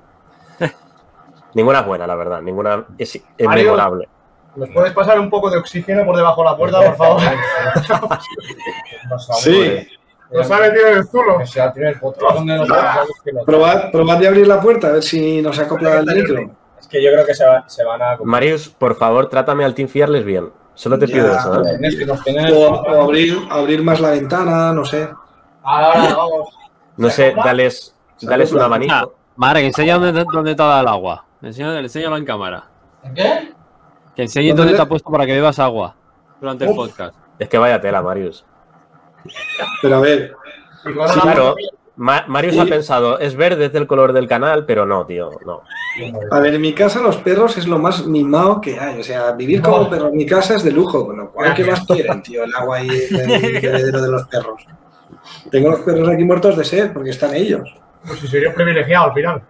[1.55, 2.41] Ninguna es buena, la verdad.
[2.43, 3.65] Ninguna es, es Mario.
[3.65, 4.09] memorable.
[4.57, 7.23] ¿Nos puedes pasar un poco de oxígeno por debajo de la puerta, por favor?
[9.41, 9.89] Sí.
[10.31, 11.37] Nos ha metido el zulo.
[11.39, 15.59] O sea, tiene el no- Probad, probad de abrir la puerta a ver si nos
[15.59, 16.51] acopla el micro.
[16.79, 18.19] Es que yo creo que se, va- se van a...
[18.23, 20.51] Marius, por favor, trátame al Team Fearless bien.
[20.75, 21.39] Solo te pido Ya.
[21.39, 21.79] eso, ¿eh?
[21.79, 25.09] Tienes que nos tienen O, o abrir, abrir más la ventana, no sé.
[25.63, 26.58] Ahora, vamos.
[26.99, 29.15] No sé, dales, dales un Ah, abanico.
[29.37, 31.25] Mara, que enseña dónde, dónde te ha dado el agua.
[31.41, 32.65] Enseña, enséñalo en cámara.
[33.15, 33.53] ¿Qué?
[34.17, 35.95] Que enseñe ¿Dónde te ha puesto para que bebas agua
[36.41, 37.15] durante el podcast.
[37.39, 38.45] Es que vaya tela, Marius.
[39.83, 40.35] Pero a ver,
[40.83, 41.55] Sí, una- claro.
[41.97, 42.61] Ma- Marius Sí.
[42.61, 45.63] ha pensado, es verde, es del color del canal, pero no, tío, no.
[46.31, 49.01] a ver, en mi casa los perros es lo más mimado que hay.
[49.01, 51.65] O sea, vivir como perro en mi casa es de lujo, con lo cual, ¿qué
[51.65, 52.45] más quieren, tío?
[52.45, 54.65] El agua y el bebedero de los perros.
[55.51, 57.75] Tengo los perros aquí muertos de sed porque están ellos.
[58.07, 59.43] Pues si soy yo privilegiado al final.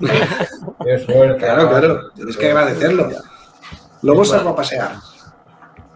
[0.84, 1.44] Qué suerte.
[1.44, 3.08] Claro, claro, tienes que agradecerlo.
[4.02, 4.92] Luego salgo a pasear.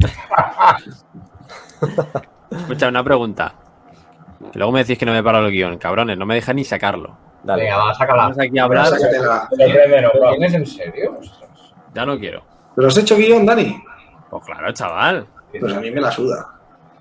[2.51, 3.55] Escucha, una pregunta.
[4.53, 6.18] Que luego me decís que no me paro el guion, cabrones.
[6.18, 7.16] No me deja ni sacarlo.
[7.45, 7.64] Dale.
[7.64, 8.22] Venga, va, sácala.
[8.24, 8.86] Vamos aquí a hablar.
[8.86, 9.49] Sácatela.
[9.51, 10.30] Lo prenden, ¿Lo ¿no?
[10.30, 11.16] tienes en serio?
[11.20, 11.51] Ostras.
[11.95, 12.43] Ya no quiero.
[12.74, 13.82] ¿Pero has hecho guion, Dani?
[14.30, 15.26] Pues claro, chaval.
[15.59, 16.49] Pues a mí me la suda.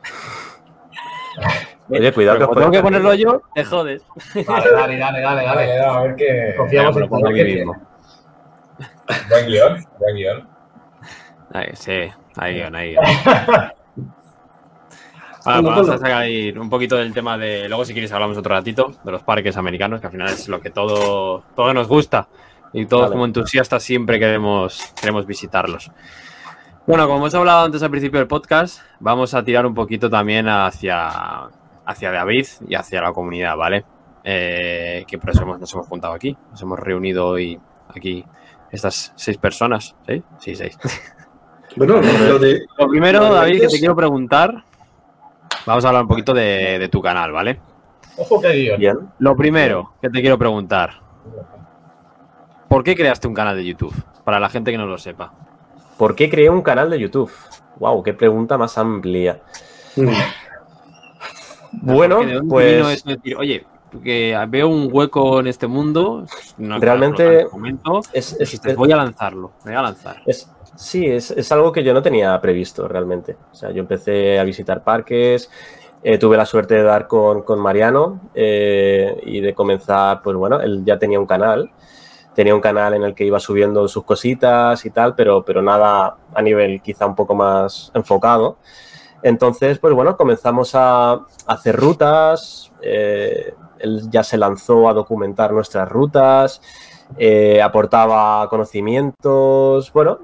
[1.91, 4.03] Oye, cuidado que os tengo que ponerlo yo, te jodes.
[4.33, 6.53] Dale, dale, dale, dale, Dale, a ver qué.
[6.57, 7.75] Confiamos en ponlo aquí mismo.
[9.29, 10.49] Buen guion, buen guion.
[11.53, 13.03] Ahí, sí, ahí guion, ahí guion.
[15.43, 16.27] Ahora, vamos a sacar
[16.59, 17.67] un poquito del tema de.
[17.67, 20.61] Luego, si quieres, hablamos otro ratito de los parques americanos, que al final es lo
[20.61, 22.27] que todo, todo nos gusta.
[22.73, 23.13] Y todos, Vale.
[23.13, 25.91] como entusiastas, siempre queremos, queremos visitarlos.
[26.85, 30.47] Bueno, como hemos hablado antes al principio del podcast, vamos a tirar un poquito también
[30.47, 31.49] hacia,
[31.85, 33.83] hacia David y hacia la comunidad, ¿vale?
[34.23, 36.37] Eh, que por eso hemos- nos hemos juntado aquí.
[36.51, 37.59] Nos hemos reunido hoy
[37.89, 38.23] aquí
[38.71, 39.95] estas seis personas.
[40.07, 40.23] ¿Sí?
[40.39, 40.77] Sí, seis.
[41.77, 42.65] Bueno, lo de.
[42.77, 44.65] Lo primero, Lo de David, que te quiero preguntar.
[45.65, 47.61] Vamos a hablar un poquito de, de tu canal, ¿vale?
[48.17, 48.75] Ojo que.
[48.77, 48.97] Bien.
[49.19, 50.99] Lo primero que te quiero preguntar.
[52.67, 53.93] ¿por qué creaste un canal de YouTube?
[54.25, 55.33] Para la gente que no lo sepa.
[55.97, 57.31] ¿Por qué creé un canal de YouTube?
[57.79, 59.39] Wow, qué pregunta más amplia.
[61.71, 63.65] Bueno, Porque ¿de dónde pues vino eso de decir, oye,
[64.03, 66.25] que veo un hueco en este mundo.
[66.57, 69.81] no Realmente problema, por el momento, es, es- dijiste, voy a lanzarlo, me voy a
[69.83, 70.21] lanzar.
[70.75, 73.35] Sí, es, es algo que yo no tenía previsto realmente.
[73.51, 75.49] O sea, yo empecé a visitar parques,
[76.03, 80.59] eh, tuve la suerte de dar con, con Mariano eh, y de comenzar, pues bueno,
[80.61, 81.69] él ya tenía un canal.
[82.33, 86.15] Tenía un canal en el que iba subiendo sus cositas y tal, pero, pero nada
[86.33, 88.57] a nivel quizá un poco más enfocado.
[89.23, 92.71] Entonces, pues bueno, comenzamos a hacer rutas.
[92.81, 96.61] eh, él ya se lanzó a documentar nuestras rutas
[97.17, 100.19] eh, aportaba conocimientos, bueno,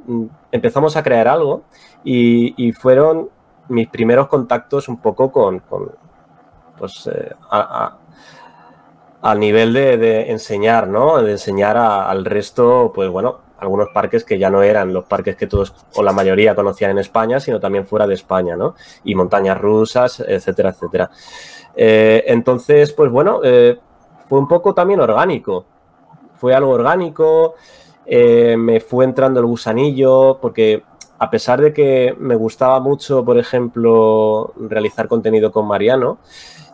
[0.52, 1.64] empezamos a crear algo
[2.04, 3.30] y, fueron
[3.68, 5.62] mis primeros contactos un poco con,
[6.78, 7.34] pues, eh,
[9.22, 11.22] al nivel de, enseñar, ¿no?
[11.22, 15.48] De enseñar al resto, pues bueno, algunos parques que ya no eran los parques que
[15.48, 18.76] todos o la mayoría conocían en España, sino también fuera de España, ¿no?
[19.04, 21.10] Y montañas rusas, etcétera, etcétera.
[21.76, 23.78] Eh, entonces, pues bueno, eh,
[24.28, 25.66] fue un poco también orgánico
[26.38, 27.56] fue algo orgánico,
[28.06, 30.84] eh, me fue entrando el gusanillo, porque
[31.20, 36.20] a pesar de que me gustaba mucho, por ejemplo, realizar contenido con Mariano,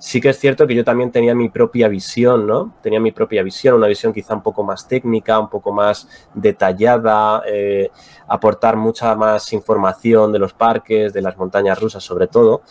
[0.03, 2.75] sí que es cierto que yo también tenía mi propia visión, ¿no?
[2.81, 7.41] Tenía mi propia visión, una visión quizá un poco más técnica, un poco más detallada,
[7.47, 7.89] eh,
[8.27, 12.63] aportar mucha más información de los parques, de las montañas rusas sobre todo.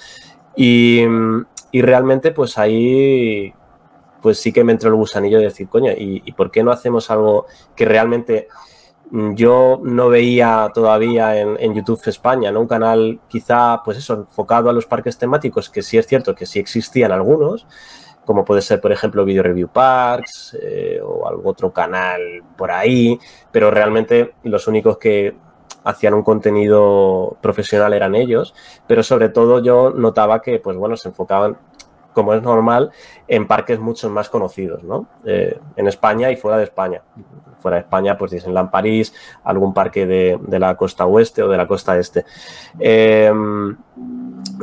[0.54, 1.04] Y,
[1.70, 3.54] y realmente pues ahí
[4.20, 6.70] pues sí que me entró el gusanillo de decir, coño, ¿y, y por qué no
[6.70, 8.48] hacemos algo que realmente
[9.12, 12.50] yo no veía todavía en, YouTube España.
[12.58, 16.46] Un canal quizá, pues eso, enfocado a los parques temáticos, que sí es cierto que
[16.46, 17.66] sí existían algunos,
[18.24, 22.20] como puede ser, por ejemplo, Video Review Parks eh, o algún otro canal
[22.56, 23.18] por ahí,
[23.50, 25.36] pero realmente los únicos que
[25.84, 28.54] hacían un contenido profesional eran ellos,
[28.86, 31.58] pero sobre todo yo notaba que, pues bueno, se enfocaban
[32.14, 32.90] como es normal,
[33.28, 35.06] en parques mucho más conocidos, ¿no?
[35.24, 37.02] Eh, en España y fuera de España.
[37.62, 41.56] Fuera de España, pues Disneyland París, algún parque de, de la costa oeste o de
[41.56, 42.24] la costa este.
[42.78, 43.32] Eh,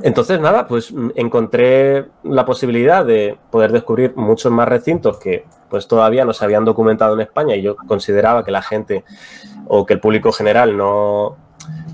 [0.04, 6.26] entonces, nada, pues encontré la posibilidad de poder descubrir muchos más recintos que pues todavía
[6.26, 9.04] no se habían documentado en España y yo consideraba que la gente
[9.68, 11.38] o que el público general no,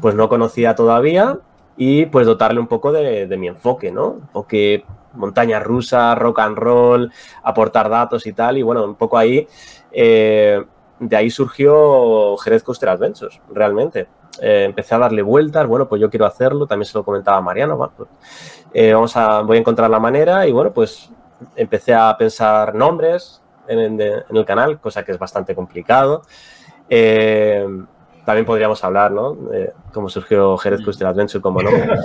[0.02, 1.40] pues no conocía todavía
[1.78, 4.18] y pues dotarle un poco de, de mi enfoque, ¿no?
[4.28, 4.86] Enfoque
[5.16, 7.12] montaña rusa, rock and roll,
[7.44, 8.58] aportar datos y tal.
[8.58, 9.48] Y bueno, un poco ahí,
[9.92, 10.64] eh,
[11.00, 14.08] de ahí surgió Jerez Coaster Adventures, realmente.
[14.42, 17.42] Eh, empecé a darle vueltas, bueno, pues yo quiero hacerlo, también se lo comentaba a
[17.42, 18.10] Mariano, bueno, pues,
[18.74, 21.10] eh, vamos a, voy a encontrar la manera y bueno, pues
[21.56, 26.22] empecé a pensar nombres en, en, en el canal, cosa que es bastante complicado.
[26.90, 27.66] Eh,
[28.26, 29.38] también podríamos hablar, ¿no?
[29.94, 32.00] Cómo surgió Jerez Coaster Adventure como nombre.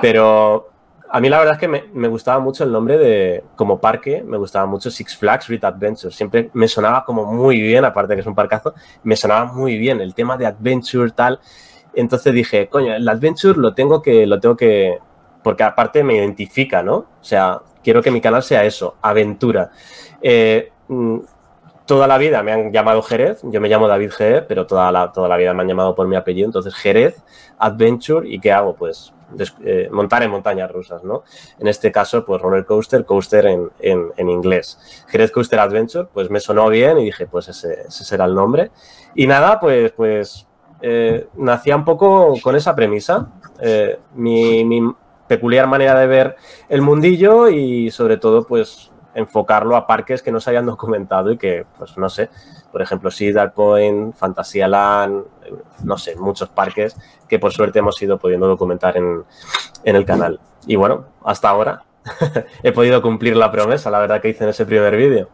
[0.00, 0.70] Pero
[1.08, 4.36] a mí la verdad es que me, gustaba mucho el nombre de, como parque, me
[4.36, 6.12] gustaba mucho Six Flags Red Adventure.
[6.12, 10.00] Siempre me sonaba como muy bien, aparte que es un parcazo, me sonaba muy bien
[10.00, 11.40] el tema de Adventure, tal.
[11.94, 14.98] Entonces dije, coño, el Adventure lo tengo que, lo tengo que,
[15.42, 16.96] porque aparte me identifica, ¿no?
[16.96, 19.70] O sea, quiero que mi canal sea eso, aventura.
[20.20, 20.72] Eh,
[21.86, 25.12] toda la vida me han llamado Jerez, yo me llamo David Jerez, pero toda la,
[25.12, 27.22] toda la vida me han llamado por mi apellido, entonces Jerez,
[27.58, 28.74] Adventure, ¿y qué hago?
[28.74, 29.14] Pues
[29.64, 31.24] eh, montar en montañas rusas, ¿no?
[31.58, 35.04] En este caso, pues roller coaster, coaster en, en, en, inglés.
[35.08, 38.70] Jerez Coaster Adventure, pues me sonó bien y dije, pues ese, será el nombre.
[39.14, 40.46] Y nada, pues, pues
[40.80, 43.28] eh, nacía un poco con esa premisa,
[43.60, 44.80] eh, mi, mi
[45.26, 46.36] peculiar manera de ver
[46.68, 51.38] el mundillo y sobre todo, pues enfocarlo a parques que no se hayan documentado y
[51.38, 52.28] que, pues no sé,
[52.70, 55.24] por ejemplo, Cedar Point, Fantasyland,
[55.84, 56.96] no sé, muchos parques
[57.28, 59.24] que por suerte hemos ido pudiendo documentar en,
[59.84, 60.40] en el canal.
[60.66, 61.84] Y bueno, hasta ahora
[62.62, 65.28] he podido cumplir la promesa, la verdad que hice en ese primer vídeo.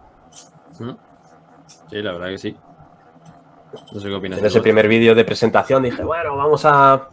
[1.90, 2.56] Sí, la verdad que sí.
[3.92, 4.38] No sé qué opinas.
[4.38, 7.08] En ese primer vídeo de presentación dije, bueno, vamos a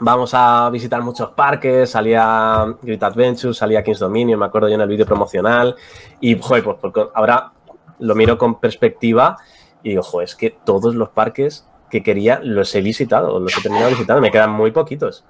[0.00, 4.80] vamos a visitar muchos parques, salía Great Adventure, salía Kings Dominion, me acuerdo yo en
[4.80, 5.76] el vídeo promocional,
[6.20, 7.52] y joder, pues porque ahora
[7.98, 9.36] lo miro con perspectiva
[9.82, 13.62] y digo, joder, es que todos los parques que quería los he visitado, los he
[13.62, 15.24] terminado visitando, me quedan muy poquitos.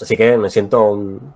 [0.00, 1.32] Así que me siento un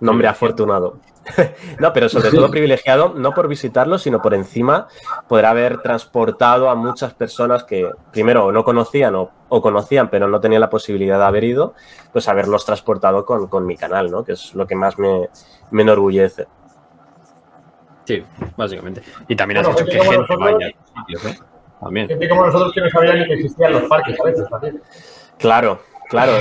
[0.00, 0.98] nombre afortunado.
[1.78, 4.88] no, pero sobre todo privilegiado, no por visitarlo, sino por encima
[5.26, 10.40] poder haber transportado a muchas personas que primero no conocían o, o, conocían, pero no
[10.40, 11.74] tenían la posibilidad de haber ido,
[12.12, 14.24] pues haberlos transportado con, con mi canal, ¿no?
[14.24, 15.28] Que es lo que más me,
[15.70, 16.46] me enorgullece.
[18.04, 18.24] Sí,
[18.56, 19.02] básicamente.
[19.28, 20.70] Y también has hecho que gente vaya
[21.80, 22.08] También.
[22.08, 24.82] Gente como nosotros que no sabían ni que existían los parques a veces también.
[25.38, 26.32] Claro, claro.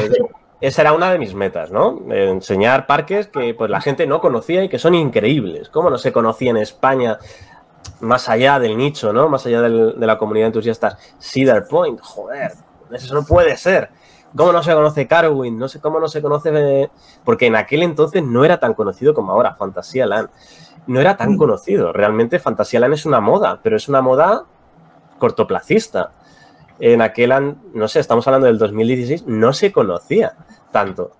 [0.59, 2.01] Esa era una de mis metas, ¿no?
[2.09, 5.69] Eh, Enseñar parques que pues la gente no conocía y que son increíbles.
[5.69, 7.19] ¿Cómo no se conocía en España,
[8.01, 9.29] más allá del nicho, ¿no?
[9.29, 12.53] Más allá del- de la comunidad de entusiastas, Cedar Point, joder,
[12.91, 13.89] eso no puede ser.
[14.35, 15.57] ¿Cómo no se conoce Carowin?
[15.59, 16.49] No sé cómo no se conoce.
[16.53, 16.89] eh,
[17.23, 20.29] Porque en aquel entonces no era tan conocido como ahora, Fantasía Land.
[20.87, 21.93] No era tan conocido.
[21.93, 24.43] Realmente Fantasía Land es una moda, pero es una moda
[25.17, 26.11] cortoplacista.
[26.79, 30.33] En aquel, an- no sé, estamos hablando del 2016, no se conocía
[30.71, 31.11] tanto.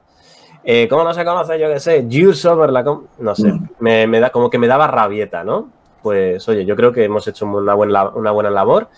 [0.64, 1.58] Eh, ¿Cómo no se conoce?
[1.60, 2.84] Yo qué sé, Jules Over la...
[3.20, 5.70] No sé, me, me da, como que me daba rabieta, ¿no?
[6.04, 8.89] Pues oye, yo creo que hemos hecho una buena, una buena labor.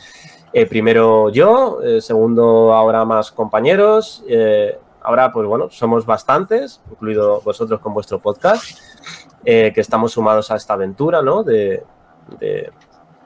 [0.52, 4.24] Eh, primero yo, eh, segundo ahora más compañeros.
[4.28, 8.78] eh, ahora, pues bueno, somos bastantes, incluido vosotros con vuestro podcast,
[9.46, 11.44] que estamos sumados a esta aventura, ¿no?
[11.44, 11.84] De,
[12.40, 12.70] de,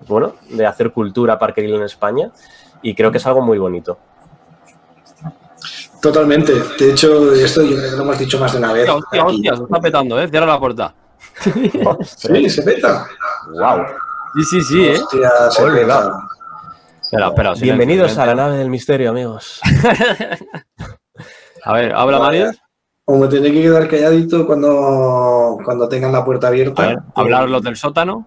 [0.07, 2.31] bueno, de hacer cultura parkeril en España.
[2.81, 3.97] Y creo que es algo muy bonito.
[6.01, 6.53] Totalmente.
[6.77, 8.89] De hecho, esto yo creo que lo hemos dicho más de una vez.
[8.89, 10.27] Hostia, hostia, se está petando, ¿eh?
[10.27, 10.93] Cierra la puerta.
[12.03, 13.07] Sí, se peta.
[13.47, 13.85] ¡Wow!
[14.35, 14.99] Sí, sí, sí, ¿eh?
[15.01, 16.11] Hostia, se Ole, peta.
[17.01, 17.53] Espera, espera.
[17.53, 19.61] Bienvenidos a la nave del misterio, amigos.
[21.63, 22.51] A ver, habla Mario.
[23.05, 26.83] O me tendré que quedar calladito cuando, cuando tengan la puerta abierta.
[26.83, 28.25] A ver, hablar los del sótano.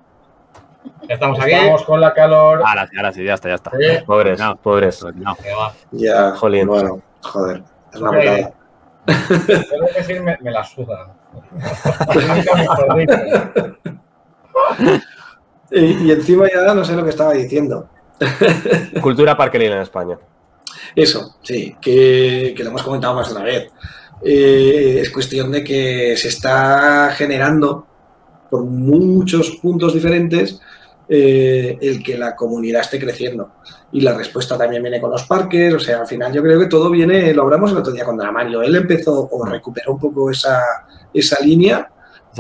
[1.08, 1.52] Ya estamos aquí.
[1.52, 2.62] Estamos con la calor.
[2.64, 3.70] Ahora sí, ahora sí, ya está, ya está.
[3.70, 4.04] Sí.
[4.06, 4.56] Pobres, No.
[4.56, 5.04] pobres.
[5.14, 5.36] No.
[5.92, 6.66] Ya, Jolín.
[6.66, 7.62] bueno, joder.
[7.92, 8.52] Es una putada.
[9.46, 11.14] Tengo que decir, me, me la suda.
[15.70, 17.88] Y, y encima ya no sé lo que estaba diciendo.
[19.02, 20.16] Cultura parkeril en España.
[20.94, 23.70] Eso, sí, que, que lo hemos comentado más de una vez.
[24.24, 27.84] Eh, es cuestión de que se está generando
[28.48, 30.60] por muchos puntos diferentes
[31.08, 33.52] eh, el que la comunidad esté creciendo.
[33.92, 36.66] Y la respuesta también viene con los parques, o sea, al final yo creo que
[36.66, 40.30] todo viene, lo hablamos el otro día con Dramario, él empezó o recuperó un poco
[40.30, 40.60] esa,
[41.12, 41.88] esa línea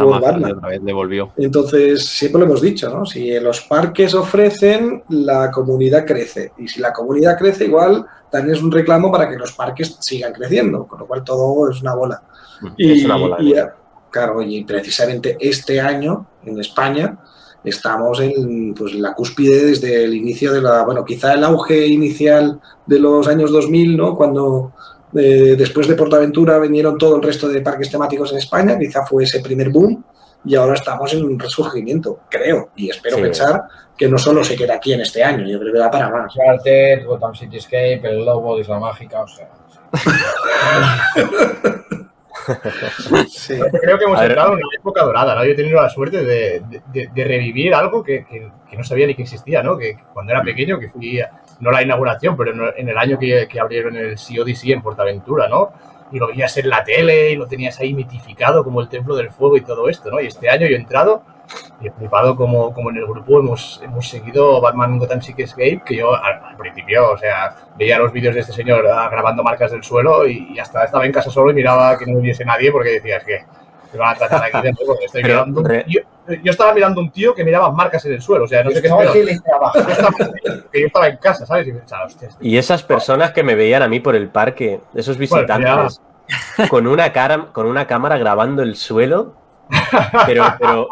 [0.04, 1.32] por otra vez devolvió.
[1.36, 3.06] Entonces, siempre lo hemos dicho, ¿no?
[3.06, 6.52] Si los parques ofrecen, la comunidad crece.
[6.58, 10.32] Y si la comunidad crece, igual también es un reclamo para que los parques sigan
[10.32, 12.22] creciendo, con lo cual todo es una bola.
[12.76, 13.54] Y, una bola y,
[14.10, 17.18] claro, y precisamente este año en España
[17.66, 22.60] estamos en pues, la cúspide desde el inicio de la, bueno, quizá el auge inicial
[22.86, 24.16] de los años 2000, ¿no?
[24.16, 24.72] Cuando
[25.14, 29.24] eh, después de Portaventura vinieron todo el resto de parques temáticos en España, quizá fue
[29.24, 30.02] ese primer boom
[30.44, 33.22] y ahora estamos en un resurgimiento, creo, y espero Sí.
[33.22, 33.64] pensar
[33.96, 36.32] que no solo se queda aquí en este año, yo creo que va para más.
[37.04, 39.48] Gotham Cityscape, El Lobo, Isla Mágica, o sea.
[43.28, 43.54] Sí.
[43.80, 44.30] Creo que hemos ver.
[44.30, 45.44] entrado en una época dorada, ¿no?
[45.44, 46.62] Yo he tenido la suerte de,
[46.92, 49.76] de- de- revivir algo que, que- que no sabía ni que existía, ¿no?
[49.76, 51.30] Que cuando era pequeño, que fui, a-
[51.60, 55.48] no la inauguración, pero en, en el año que, que abrieron el CODC en Portaventura,
[55.48, 55.72] ¿no?
[56.12, 59.30] Y lo veías en la tele y lo tenías ahí mitificado como el Templo del
[59.30, 60.20] Fuego y todo esto, ¿no?
[60.20, 61.22] Y este año yo he entrado
[61.80, 65.96] y he flipado como, como en el grupo hemos, hemos seguido Batman Gotham Cityscape, que
[65.96, 69.70] yo al, al principio, o sea, veía los vídeos de este señor ah, grabando marcas
[69.72, 72.72] del suelo y, y hasta estaba en casa solo y miraba que no hubiese nadie
[72.72, 73.44] porque decías que
[73.92, 74.98] me van a tratar aquí de nuevo.
[75.00, 75.62] Estoy Pero, mirando
[76.42, 78.82] yo estaba mirando un tío que miraba marcas en el suelo, o sea, no sé
[78.82, 79.72] qué es Estaba.
[79.74, 80.12] Yo estaba-
[80.72, 81.68] que yo estaba en casa, ¿sabes?
[81.68, 84.80] Y pensaba, hostia, este- Y esas personas que me veían a mí por el parque,
[84.94, 86.00] esos visitantes,
[86.68, 89.34] con una cara, con una cámara grabando el suelo,
[90.26, 90.88] pero, pero,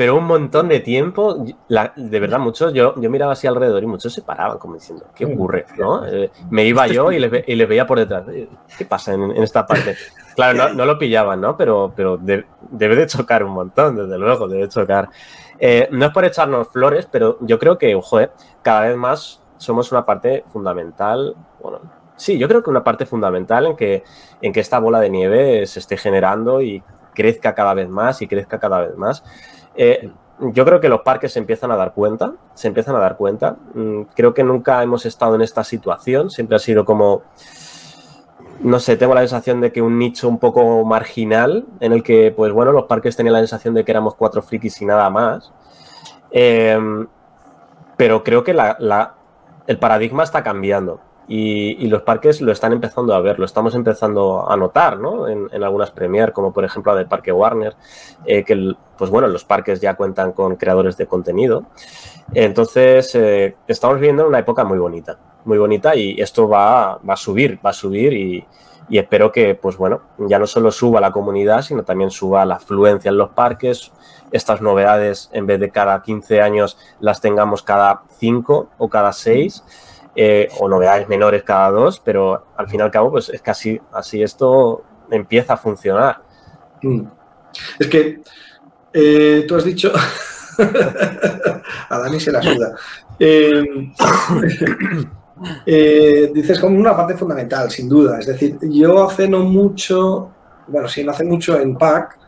[0.00, 3.86] pero un montón de tiempo, la- de verdad, muchos, yo, yo miraba así alrededor y
[3.86, 5.66] muchos se paraban como diciendo, ¿qué ocurre?
[5.76, 6.06] ¿no?
[6.06, 8.48] Eh, me iba yo y les, ve- y les veía por detrás, "Eh,
[8.78, 9.96] ¿qué pasa en, en esta parte?
[10.34, 11.54] Claro, no, no lo pillaban, ¿no?
[11.54, 15.10] Pero, pero de- debe de chocar un montón, desde luego, debe chocar.
[15.58, 18.30] Eh, no es por echarnos flores, pero yo creo que, ojo, eh,
[18.62, 21.80] cada vez más somos una parte fundamental, bueno,
[22.16, 24.02] sí, yo creo que una parte fundamental en que,
[24.40, 26.82] en que esta bola de nieve se esté generando y
[27.14, 29.22] crezca cada vez más y crezca cada vez más.
[29.82, 30.10] Eh,
[30.52, 33.56] yo creo que los parques se empiezan a dar cuenta, se empiezan a dar cuenta.
[33.72, 37.22] Mm, Creo que nunca hemos estado en esta situación, siempre ha sido como,
[38.60, 42.30] no sé, tengo la sensación de que un nicho un poco marginal en el que,
[42.36, 45.50] pues bueno, los parques tenían la sensación de que éramos cuatro frikis y nada más.
[46.30, 46.78] Eh,
[47.96, 49.14] pero creo que la-
[49.66, 51.00] el paradigma está cambiando
[51.30, 55.28] y, y los parques lo están empezando a ver, lo estamos empezando a notar, ¿no?
[55.28, 57.76] En, en algunas premier, como por ejemplo la del Parque Warner,
[58.26, 61.66] eh, que, el- pues bueno, los parques ya cuentan con creadores de contenido.
[62.34, 67.16] Entonces, eh, estamos viviendo una época muy bonita, muy bonita y esto va, va a
[67.16, 68.44] subir, va a subir y,
[68.88, 72.56] y espero que, pues bueno, ya no solo suba la comunidad, sino también suba la
[72.56, 73.92] afluencia en los parques,
[74.32, 79.64] estas novedades, en vez de cada 15 años, las tengamos cada 5 o cada 6,
[80.22, 83.50] eh, o novedades menores cada 2, pero al fin y al cabo, pues es que
[83.50, 86.20] así, esto empieza a funcionar.
[86.82, 87.04] Mm.
[87.78, 88.20] Es que
[88.92, 89.90] eh, tú has dicho,
[91.88, 92.76] a Dani se la suda.
[93.18, 93.64] Eh,
[95.64, 98.18] eh, dices como una parte fundamental, sin duda.
[98.18, 100.32] Es decir, yo hace no mucho,
[100.66, 102.18] bueno, sí, no hace mucho en PAC,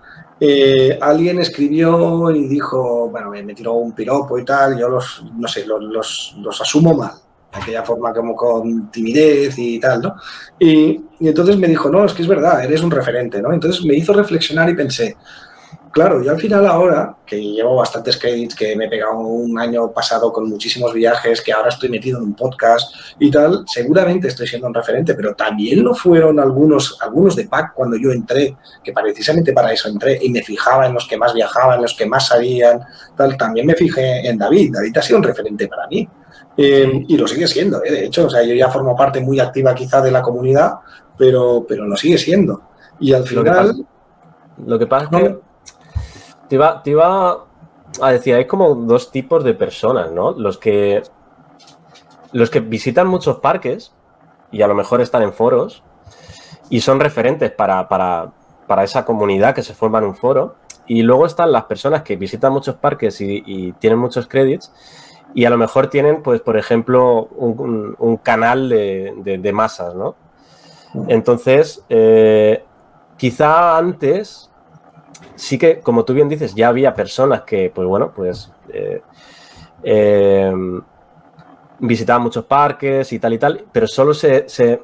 [0.99, 5.67] alguien escribió y dijo, bueno, me, tiró un piropo y tal, yo los, no sé,
[5.67, 7.13] los, los, asumo mal,
[7.53, 10.17] aquella forma como con timidez y tal, ¿no?
[10.59, 13.53] Y, entonces me dijo, no, es que es verdad, eres un referente, ¿no?
[13.53, 15.17] Entonces me hizo reflexionar y pensé,
[15.93, 19.93] Claro, yo al final ahora, que llevo bastantes créditos, que me he pegado un año
[19.93, 24.47] pasado con muchísimos viajes, que ahora estoy metido en un podcast y tal, seguramente estoy
[24.47, 28.91] siendo un referente, pero también lo fueron algunos, algunos de PAC cuando yo entré, que
[28.91, 32.07] precisamente para eso entré y me fijaba en los que más viajaban, en los que
[32.07, 32.81] más sabían,
[33.15, 34.73] tal, también me fijé en David.
[34.73, 36.09] David ha sido un referente para mí.
[36.57, 37.91] Eh, y lo sigue siendo, ¿eh?
[37.91, 40.73] de hecho, o sea, yo ya formo parte muy activa quizá de la comunidad,
[41.19, 42.63] pero, pero lo sigue siendo.
[42.99, 43.67] Y al Lo que final...
[43.67, 43.75] pasa,
[44.65, 45.52] lo que pasa es que
[46.53, 47.47] te iba, te iba
[48.03, 50.33] a decir, hay como dos tipos de personas, ¿no?
[50.33, 51.03] Los que,
[52.33, 53.95] los que visitan muchos parques
[54.51, 55.83] y a lo mejor están en foros
[56.69, 58.33] y son referentes para, para,
[58.67, 60.57] para esa comunidad que se forma en un foro.
[60.87, 64.71] Y luego están las personas que visitan muchos parques y, y tienen muchos créditos
[65.35, 70.17] y a lo mejor tienen, pues, por ejemplo, un, canal de, de- de masas, ¿no?
[71.09, 72.63] Entonces, eh,
[73.17, 74.51] quizá antes
[75.37, 79.03] sí que, como tú bien dices, ya había personas que, pues bueno, pues eh,
[79.83, 80.53] eh,
[81.79, 84.81] visitaban muchos parques y tal y tal, pero solo se, se-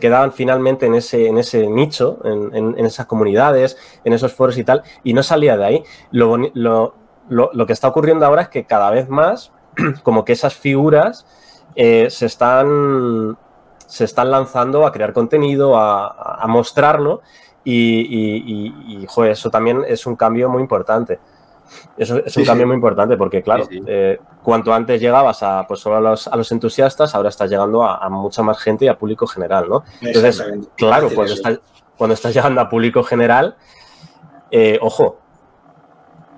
[0.00, 4.64] quedaban finalmente en ese, en ese nicho, en, en- esas comunidades, en esos foros y
[4.64, 5.84] tal, y no salía de ahí.
[6.10, 6.94] Lo, lo-
[7.28, 9.52] lo- lo que está ocurriendo ahora es que cada vez más,
[10.02, 11.26] como que esas figuras
[11.76, 13.38] eh, se están
[13.86, 16.08] se están lanzando a crear contenido, a-
[16.42, 17.22] a mostrarlo
[17.64, 21.18] y, y- y- y, joder, eso también es un cambio muy importante.
[21.96, 22.46] Eso es un sí.
[22.48, 26.26] cambio muy importante porque, claro, Sí, eh, cuanto antes llegabas a, pues, solo a los,
[26.26, 29.68] a los entusiastas, ahora estás llegando a, a mucha más gente y a público general,
[29.68, 29.84] ¿no?
[30.00, 30.42] Entonces,
[30.76, 31.60] claro, cuando estás,
[31.96, 33.56] cuando estás llegando a público general,
[34.50, 35.18] eh, ojo,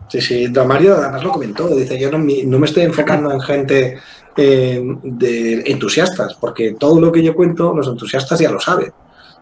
[0.09, 3.33] Sí, sí, Don Mario además lo comentó, dice, yo no, me- no me estoy enfocando
[3.33, 3.99] en gente
[4.37, 8.93] eh, de entusiastas, porque todo lo que yo cuento, los entusiastas ya lo saben.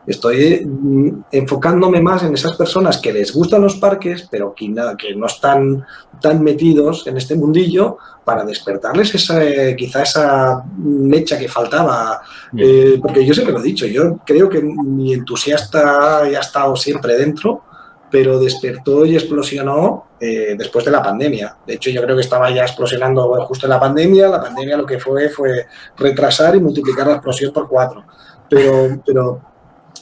[0.06, 5.14] Estoy mm, enfocándome más en esas personas que les gustan los parques, pero que, que
[5.14, 5.84] no están
[6.20, 12.22] tan metidos en este mundillo para despertarles esa, eh, quizá esa mecha que faltaba.
[12.56, 16.76] Eh, porque yo siempre lo he dicho, yo creo que mi entusiasta ya ha estado
[16.76, 17.64] siempre dentro,
[18.10, 21.56] pero despertó y explosionó eh, después de la pandemia.
[21.66, 24.28] De hecho, yo creo que estaba ya explosionando bueno, justo en la pandemia.
[24.28, 28.04] La pandemia lo que fue fue retrasar y multiplicar la explosión por cuatro.
[28.48, 29.49] Pero, pero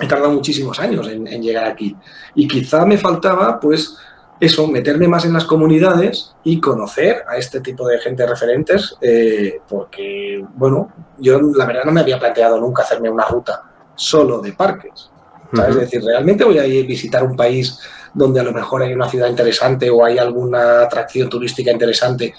[0.00, 1.96] he tardado muchísimos años en, en llegar aquí.
[2.34, 3.96] Y quizá me faltaba, pues,
[4.40, 9.60] eso, meterme más en las comunidades y conocer a este tipo de gente referentes, eh,
[9.68, 13.62] porque, bueno, yo la verdad no me había planteado nunca hacerme una ruta
[13.96, 15.10] solo de parques.
[15.66, 17.80] Es decir, ¿realmente voy a ir a visitar un país
[18.12, 22.34] donde a lo mejor hay una ciudad interesante o hay alguna atracción turística interesante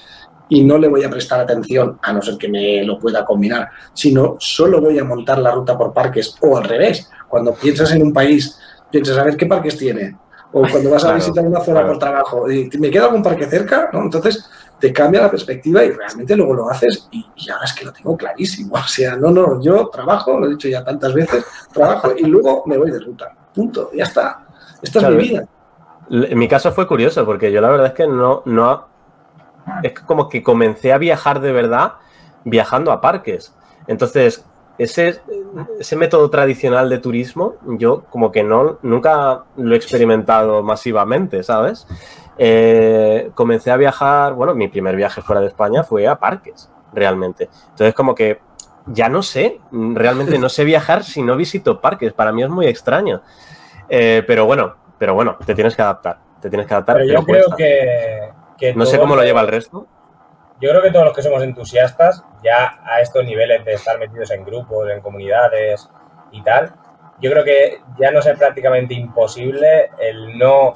[0.48, 3.70] y no le voy a prestar atención, a no ser que me lo pueda combinar,
[3.94, 7.10] sino solo voy a montar la ruta por parques o al revés.
[7.30, 8.60] Cuando piensas en un país,
[8.92, 10.18] piensas a ver qué parques tiene.
[10.52, 11.88] O cuando vas a Claro, visitar una zona claro.
[11.90, 13.90] por trabajo, y ¿me queda algún parque cerca?
[13.94, 14.02] ¿no?
[14.02, 14.50] Entonces
[14.80, 17.94] te cambia la perspectiva y realmente luego lo haces y, y ahora es que lo
[17.94, 18.74] tengo clarísimo.
[18.84, 22.64] O sea, no, no, yo trabajo, lo he dicho ya tantas veces, trabajo y luego
[22.66, 23.32] me voy de ruta.
[23.54, 24.48] Punto, ya está.
[24.82, 25.16] Esta Claro.
[25.20, 25.46] es mi vida.
[26.12, 28.88] En mi caso fue curioso porque yo la verdad es que no, no,
[29.84, 31.94] es como que comencé a viajar de verdad
[32.44, 33.54] viajando a parques.
[33.86, 34.44] Entonces,
[34.80, 35.20] ese,
[35.78, 41.86] ese método tradicional de turismo, yo como que no, nunca lo he experimentado masivamente, ¿sabes?
[42.38, 47.50] Eh, comencé a viajar, bueno, mi primer viaje fuera de España fue a parques, realmente.
[47.72, 48.40] Entonces, como que
[48.86, 52.14] ya no sé, realmente no sé viajar si no visito parques.
[52.14, 53.22] Para mí es muy extraño.
[53.90, 56.20] Eh, pero bueno, pero bueno, te tienes que adaptar.
[56.42, 56.96] Te tienes que adaptar.
[56.96, 57.56] Pero yo creo cuesta.
[57.58, 59.88] que, que No sé cómo lo lleva el resto.
[60.62, 64.32] Yo creo que todos los que somos entusiastas, ya a estos niveles de estar metidos
[64.32, 65.90] en grupos, en comunidades
[66.32, 66.74] y tal,
[67.22, 70.76] yo creo que ya nos es prácticamente imposible el no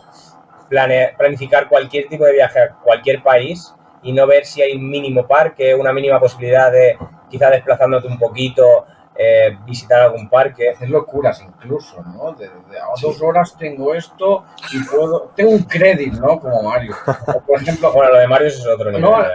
[1.17, 5.27] planificar cualquier tipo de viaje a cualquier país y no ver si hay un mínimo
[5.27, 6.97] parque, una mínima posibilidad de
[7.29, 10.69] quizá desplazándote un poquito, eh, visitar algún parque.
[10.69, 12.33] Hacer locuras incluso, ¿no?
[12.33, 15.31] De, de a dos horas tengo esto y puedo...
[15.35, 16.39] Tengo un crédito, ¿no?
[16.39, 16.95] Como Mario.
[17.33, 19.01] O, por ejemplo, Bueno, lo de Mario es otro nivel.
[19.01, 19.27] no, ¿eh?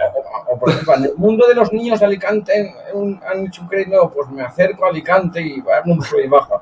[0.47, 3.61] o, o, por ejemplo, en el mundo de los niños de Alicante un- han hecho
[3.61, 6.61] un crédito pues me acerco a Alicante y va un sube y baja.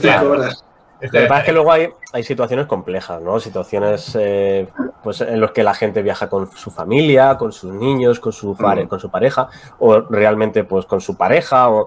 [0.00, 0.64] Cinco horas.
[1.00, 3.38] Lo que pasa es que luego hay, hay situaciones complejas, ¿no?
[3.38, 4.68] Situaciones eh,
[5.02, 8.56] pues en las que la gente viaja con su familia, con sus niños, con su,
[8.56, 8.88] pare- Mm.
[8.88, 11.86] con su pareja, o realmente pues con su pareja, o,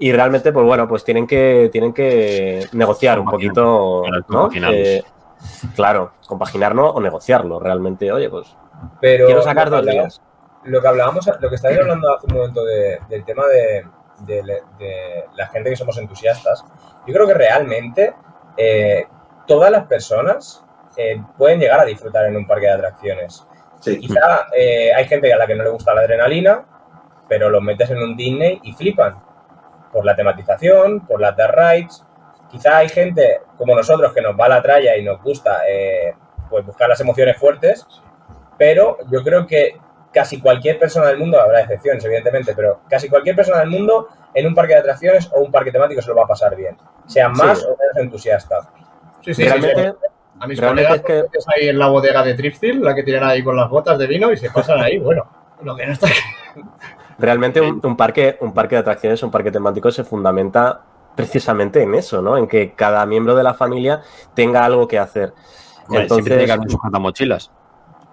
[0.00, 4.50] y realmente, pues bueno, pues tienen que, tienen que negociar un poquito, Claro, ¿no?
[4.72, 5.02] Eh,
[5.76, 7.60] claro, compaginarlo o negociarlo.
[7.60, 8.56] Realmente, oye, pues
[9.00, 10.20] Pero quiero sacar lo que dos días.
[10.64, 13.86] Lo que hablábamos, lo que estáis hablando hace un momento de- del tema de,
[14.26, 14.42] de-
[14.78, 16.64] de la gente que somos entusiastas,
[17.06, 18.14] yo creo que realmente
[18.58, 19.06] eh,
[19.46, 20.64] todas las personas
[20.96, 23.46] eh, pueden llegar a disfrutar en un parque de atracciones.
[23.80, 24.00] Sí.
[24.00, 26.64] Quizá eh, hay gente a la que no le gusta la adrenalina,
[27.28, 29.22] pero los metes en un Disney y flipan.
[29.92, 32.04] Por la tematización, por las dark rides.
[32.50, 35.62] Quizá hay gente como nosotros que nos va a la tralla y nos gusta
[36.50, 37.86] pues buscar las emociones fuertes,
[38.58, 39.78] pero yo creo que
[40.12, 44.46] casi cualquier persona del mundo, habrá excepciones evidentemente, pero casi cualquier persona del mundo en
[44.46, 47.28] un parque de atracciones o un parque temático se lo va a pasar bien, sea
[47.28, 47.64] más Sí.
[47.66, 48.60] o menos entusiasta.
[49.20, 50.06] Sí, sí, sí, realmente, sí.
[50.40, 51.38] A mis colegas es que- que...
[51.56, 54.30] ahí en la bodega de Tripsil, la que tienen ahí con las botas de vino
[54.32, 55.26] y se pasan ahí, bueno,
[55.62, 56.06] lo que no está
[57.18, 60.82] Realmente un, un parque, un parque de atracciones, un parque temático se fundamenta
[61.16, 62.36] precisamente en eso, ¿no?
[62.36, 64.02] En que cada miembro de la familia
[64.34, 65.32] tenga algo que hacer.
[65.88, 67.50] Hombre, siempre tiene Entonces, que haber un sujatamochilas.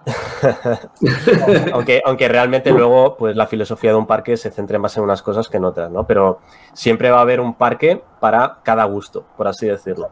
[1.74, 5.22] aunque, aunque realmente luego, pues la filosofía de un parque se centre más en unas
[5.22, 6.06] cosas que en otras, ¿no?
[6.06, 6.40] Pero
[6.74, 10.10] siempre va a haber un parque para cada gusto, por así decirlo.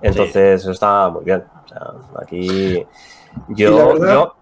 [0.00, 1.44] Entonces, eso está muy bien.
[1.64, 2.86] O sea, aquí
[3.48, 4.36] yo, la verdad- yo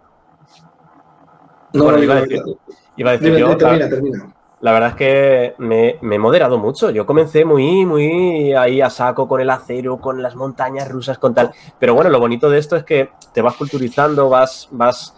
[1.72, 2.58] No, Bueno, no, iba a decir-
[2.96, 4.34] iba a decir yo, termina, termina.
[4.64, 6.88] La verdad es que me, he moderado mucho.
[6.88, 11.34] Yo comencé muy, muy ahí a saco con el acero, con las montañas rusas, con
[11.34, 11.52] tal.
[11.78, 15.14] Pero bueno, lo bonito de esto es que te vas culturizando, vas, vas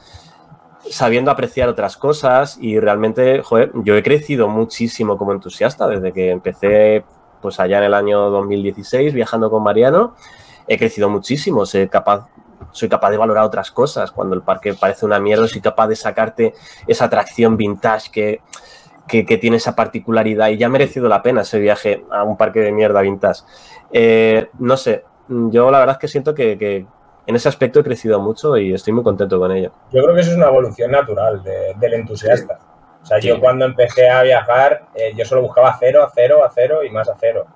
[0.91, 6.31] sabiendo apreciar otras cosas y realmente, joder, yo he crecido muchísimo como entusiasta desde que
[6.31, 7.05] empecé,
[7.41, 10.17] pues allá en el año 2016, viajando con Mariano.
[10.67, 12.27] He crecido muchísimo, soy capaz,
[12.73, 14.11] soy capaz de valorar otras cosas.
[14.11, 16.53] Cuando el parque parece una mierda, soy capaz de sacarte
[16.89, 18.41] esa atracción vintage que,
[19.09, 22.37] que, que tiene esa particularidad y ya ha merecido la pena ese viaje a un
[22.37, 23.43] parque de mierda vintage.
[23.93, 26.87] Eh, no sé, yo la verdad es que siento que, que
[27.27, 29.73] en ese aspecto he crecido mucho y estoy muy contento con ello.
[29.93, 32.59] Yo creo que eso es una evolución natural de- del entusiasta.
[33.03, 33.29] O sea, Sí.
[33.29, 36.91] yo cuando empecé a viajar, eh, yo solo buscaba cero a cero a cero y
[36.91, 37.47] más a cero.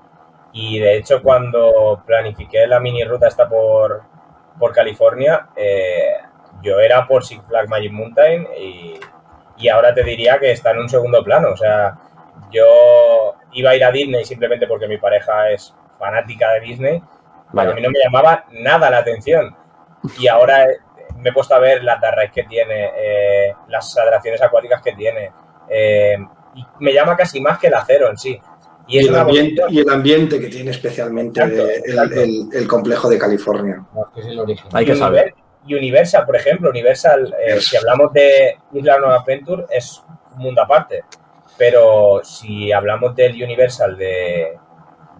[0.53, 4.03] Y de hecho, cuando planifiqué la mini ruta esta por,
[4.59, 6.15] por California, eh,
[6.63, 8.95] yo era por Six Flags Magic Mountain y,
[9.61, 11.51] y ahora te diría que está en un segundo plano.
[11.53, 11.97] O sea,
[12.51, 17.03] yo iba a ir a Disney simplemente porque mi pareja es fanática de Disney,
[17.55, 19.55] pero a mí no me llamaba nada la atención.
[20.19, 20.79] Y ahora eh,
[21.19, 24.93] me he puesto a ver las dark rides que tiene, eh, las atracciones acuáticas que
[24.95, 25.31] tiene.
[25.69, 26.17] eh,
[26.55, 28.41] y me llama casi más que el acero en sí.
[28.89, 32.21] Y Y es el, ambiente, y el ambiente que tiene especialmente Exacto, el, exacto.
[32.23, 33.85] el- el complejo de California.
[33.95, 34.67] No, que es el origen.
[34.73, 35.35] Hay que saber.
[35.71, 40.03] Univer- Universal, por ejemplo, Universal, eh, si hablamos de Isla Nueva Adventure, es
[40.37, 41.05] un mundo aparte.
[41.59, 44.57] Pero si hablamos del Universal de,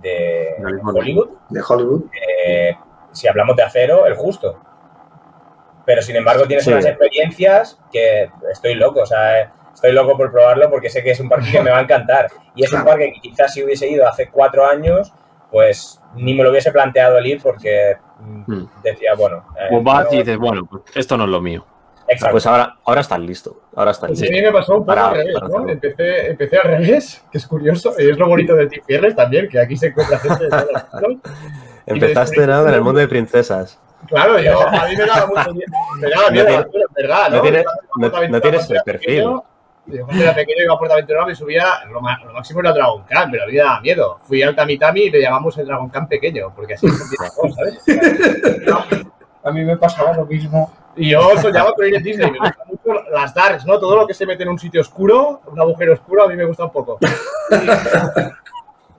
[0.01, 0.55] de.
[0.95, 2.05] Hollywood, De Hollywood.
[2.47, 2.75] eh,
[3.13, 4.59] si hablamos de acero, el justo.
[5.85, 6.71] Pero sin embargo tienes Sí.
[6.73, 11.21] unas experiencias que estoy loco, o sea, estoy loco por probarlo porque sé que es
[11.21, 12.29] un parque que me va a encantar.
[12.55, 15.13] Y es un parque que quizás si hubiese ido hace cuatro años,
[15.51, 19.45] pues ni me lo hubiese planteado el ir porque mm, decía, bueno.
[19.59, 21.65] eh, vas no- y dices, bueno, pues esto no es lo mío.
[22.09, 22.33] exacto.
[22.33, 23.61] Pues ahora, ahora estás listo.
[23.77, 24.37] Ahora estás Pues a listo.
[24.37, 25.69] mí me pasó un poco Para- al revés, ¿no?
[25.69, 29.49] Empecé, empecé al revés, que es curioso, y es lo bonito del Team Fierres también,
[29.49, 31.33] que aquí se encuentra gente de todos los mundos.
[31.87, 32.67] Empezaste ¿no?
[32.69, 33.79] en el mundo de princesas.
[34.09, 36.67] Claro, yo, a mí me daba mucho miedo, me daba No miedo, es
[36.97, 37.37] verdad, ¿no?
[37.37, 37.65] no tiene- a
[37.97, 39.07] no- no tienes el perfil.
[39.17, 39.45] pequeño,
[39.99, 43.45] Yo cuando era pequeño iba a Portaventura me subía, lo, máximo era Dragon Khan, pero
[43.45, 44.19] a mí me daba miedo.
[44.23, 47.83] Fui al Tamitami y le llamamos el Dragon Khan pequeño, porque así empieza todo, ¿sabes?
[49.43, 50.71] A mí me pasaba lo mismo.
[50.97, 52.31] Y yo soñaba con ir a Disney.
[52.31, 53.79] Me gustan mucho las darks, ¿no?
[53.79, 56.45] Todo lo que se mete en un sitio oscuro, un agujero oscuro, a mí me
[56.45, 56.99] gusta un poco.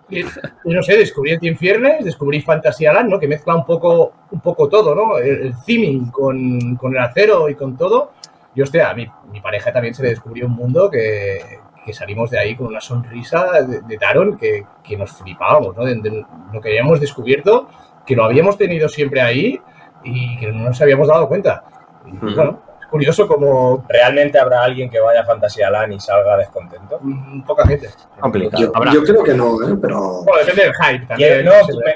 [0.09, 0.25] Y, y-
[0.65, 3.19] y no sé, descubrí el Team Fiernes, descubrí Fantasyland, ¿no?
[3.19, 5.17] Que mezcla un poco, un poco todo, ¿no?
[5.19, 8.11] El, el theming con, con el acero y con todo.
[8.53, 11.39] Y hostia, a mi, mi pareja también se le descubrió un mundo que,
[11.85, 15.85] que salimos de ahí con una sonrisa de, de Taron que, que nos flipábamos, ¿no?
[15.85, 17.69] De- de lo que habíamos descubierto,
[18.05, 19.59] que lo habíamos tenido siempre ahí
[20.03, 21.63] y que no nos habíamos dado cuenta.
[22.05, 26.97] Y, bueno, curioso como ¿Realmente habrá alguien que vaya a Fantasyland y salga descontento?
[27.01, 27.87] mm, poca gente.
[28.19, 28.73] Complicado.
[28.85, 29.77] Yo, yo creo que no, ¿eh?
[29.81, 31.45] pero Bueno, depende del hype también.
[31.45, 31.51] no,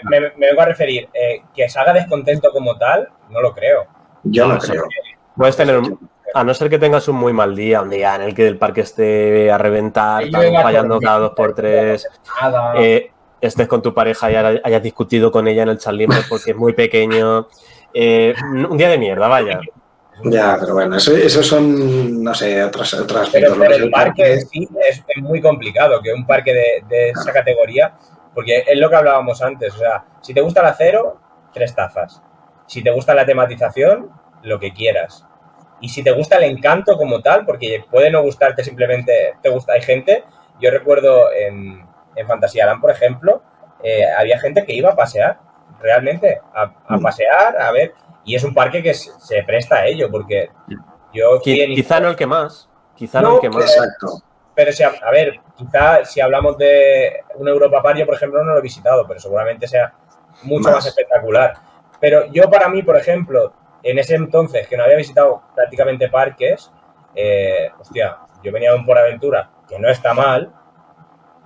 [0.08, 3.88] me, me- me vengo a referir, eh, que salga descontento como tal, no lo creo.
[4.24, 4.84] yo no No, creo.
[5.36, 5.99] Puedes tener, un-
[6.36, 8.58] a no ser que tengas un muy mal día, un día en el que el
[8.58, 10.26] parque esté a reventar,
[10.62, 12.06] fallando cada dos por tres,
[12.78, 13.10] eh,
[13.40, 16.52] estés con tu pareja y hayas hayas discutido con ella en el chat libre porque
[16.52, 17.48] es muy pequeño.
[17.94, 18.36] eh,
[18.70, 19.62] un día de mierda, vaya.
[20.26, 23.58] Ya, pero bueno, eso, esos son, no sé, otros, otros Pero, aspectos.
[23.58, 27.32] Pero es el parque sí es, es muy complicado, que un parque de, de esa
[27.32, 27.96] categoría,
[28.34, 31.20] porque es lo que hablábamos antes, o sea, si te gusta el acero,
[31.54, 32.22] tres tazas.
[32.66, 34.10] Si te gusta la tematización,
[34.44, 35.26] lo que quieras.
[35.82, 39.74] Y si te gusta el encanto como tal, porque puede no gustarte simplemente, te gusta,
[39.74, 40.24] hay gente,
[40.60, 43.42] yo recuerdo en, en Fantasyland, por ejemplo,
[43.84, 45.38] eh, había gente que iba a pasear,
[45.82, 47.02] realmente, a, a Mm.
[47.04, 50.50] pasear, a ver, y es un parque que se, se presta a ello, porque
[51.14, 52.70] yo Qui- en Quizá no el que más.
[52.96, 53.64] Quizá no, No, el que más.
[53.76, 54.22] Exacto.
[54.56, 58.44] pero si, a, a ver, quizá si hablamos de un Europa Park, yo por ejemplo
[58.44, 59.94] no lo he visitado, pero seguramente sea
[60.44, 60.86] mucho más, Más.
[60.88, 61.54] espectacular.
[62.00, 63.54] Pero yo para mí, por ejemplo,
[63.86, 66.72] en ese entonces que no había visitado prácticamente parques,
[67.16, 70.52] eh, hostia, yo venía de un Por Aventura, que no está mal,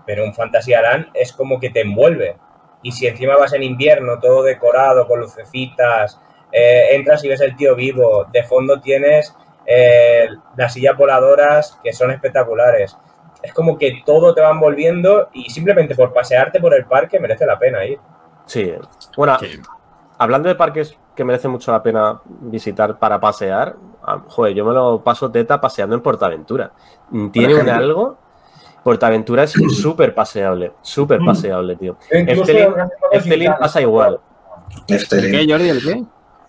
[0.06, 2.38] pero un Fantasyland es como que te envuelve.
[2.82, 6.20] Y si encima vas en invierno, todo decorado, con lucecitas,
[6.52, 9.36] eh, entras y ves el tío vivo, de fondo tienes
[9.66, 12.98] eh, las sillas voladoras que son espectaculares.
[13.44, 17.46] Es como que todo te va envolviendo y simplemente por pasearte por el parque merece
[17.46, 18.00] la pena ir.
[18.46, 18.74] Sí.
[19.16, 19.62] Bueno, Sí.
[20.18, 24.74] hablando de parques que merece mucho la pena visitar para pasear, ah, joder, yo me
[24.74, 26.72] lo paso teta paseando en Portaventura.
[27.34, 28.18] Tiene un algo.
[28.86, 29.52] Portaventura es
[29.82, 31.98] súper paseable, súper paseable, tío.
[32.10, 33.60] Gincanas.
[33.60, 34.22] pasa igual.
[34.88, 35.32] Efteling.
[35.32, 35.70] ¿Qué, Jordi?
[35.70, 36.04] ¿El qué?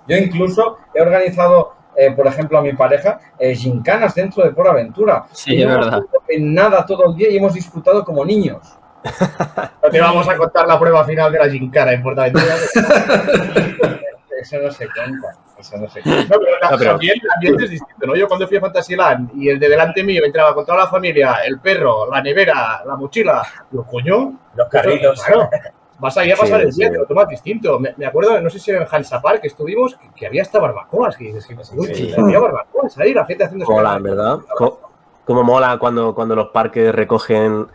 [0.07, 4.69] Yo incluso he organizado, eh, por ejemplo, a mi pareja, eh, gincanas dentro de Por
[4.69, 5.25] Aventura.
[5.33, 6.01] Sí, Y es verdad.
[6.29, 8.61] En nada todo el día y hemos disfrutado como niños.
[9.83, 12.55] No te vamos a contar la prueba final de la Gincana en Portaventura.
[14.41, 15.29] Eso no se cuenta.
[15.59, 16.35] Eso no se cuenta.
[16.37, 18.17] No, pero, la- No, pero- también el ambiente es distinto, ¿no?
[18.17, 21.39] Yo cuando fui a Fantasyland y el de delante mío entraba con toda la familia,
[21.47, 25.23] el perro, la nevera, la mochila, digo, coño, Los carritos.
[25.25, 25.49] Claro,
[25.99, 26.93] vas ahí a pasar Sí, el día, sí.
[26.93, 27.79] te lo tomas distinto.
[27.79, 30.43] Me, me acuerdo, no sé si era en Hansa Park que estuvimos, que, que había
[30.43, 32.15] hasta barbacoas, que dices, Sí.
[32.17, 34.39] había barbacoas ahí, la gente haciendo Mola, en verdad.
[34.57, 34.81] Co-
[35.27, 37.67] Como mola cuando, cuando los parques recogen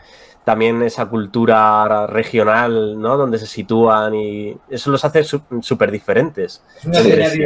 [0.46, 3.18] también esa cultura regional, ¿no?
[3.18, 6.64] Donde se sitúan y eso los hace su- súper diferentes.
[6.78, 7.46] Es una Sí.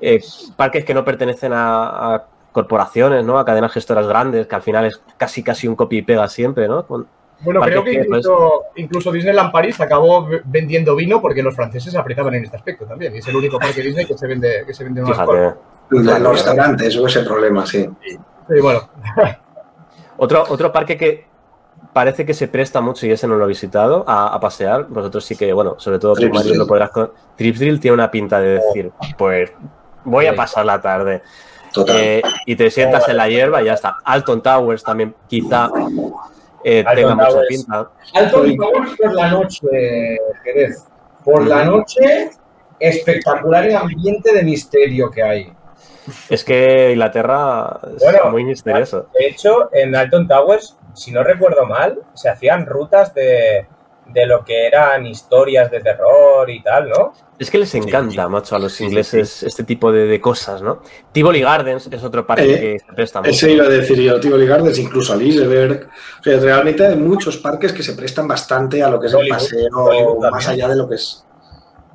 [0.00, 0.20] Eh,
[0.56, 3.38] parques que no pertenecen a, a corporaciones, ¿no?
[3.38, 6.66] A cadenas gestoras grandes, que al final es casi casi un copy y pega siempre,
[6.66, 6.84] ¿no?
[6.86, 7.06] Con-
[7.40, 11.94] Bueno, creo que que, pues- incluso, incluso Disneyland París acabó vendiendo vino porque los franceses
[11.94, 13.14] apretaban en este aspecto también.
[13.14, 15.04] Y es el único parque Disney que se vende, que se vende.
[15.04, 15.54] Fíjate.
[15.92, 17.88] En los restaurantes hubo ese problema, sí.
[18.08, 18.88] Sí, bueno,
[20.16, 21.26] Otro, otro parque que
[21.92, 24.86] parece que se presta mucho, y ese no lo he visitado, a, a pasear.
[24.88, 26.58] Vosotros sí que, bueno, sobre todo tú, Mario, Drill.
[26.58, 27.12] lo podrás con.
[27.36, 29.50] Trips Drill tiene una pinta de decir, pues
[30.04, 31.22] voy a pasar la tarde.
[31.72, 31.96] Total.
[31.98, 33.96] Eh, y te sientas en la hierba y ya está.
[34.04, 35.70] Alton Towers también quizá
[36.62, 37.48] eh, Alton tenga mucha Towers.
[37.48, 37.90] pinta.
[38.14, 40.84] Alto Towers por la noche, Jerez.
[41.24, 42.30] Por la noche,
[42.78, 45.52] espectacular el ambiente de misterio que hay.
[46.28, 49.06] Es que Inglaterra es Bueno, muy misterioso.
[49.14, 53.66] De hecho, en Alton Towers, si no recuerdo mal, se hacían rutas de,
[54.06, 57.12] de lo que eran historias de terror y tal, ¿no?
[57.38, 60.80] Es que les encanta, macho, a los ingleses este tipo de, de cosas, ¿no?
[61.10, 63.30] Tivoli Gardens es otro parque Eh, que se presta mucho.
[63.30, 65.88] Ese iba a decir yo, Tivoli Gardens, incluso al Iceberg.
[66.20, 69.28] O sea, realmente hay muchos parques que se prestan bastante a lo que es el
[69.28, 71.24] paseo, Hollywood más allá de lo que es.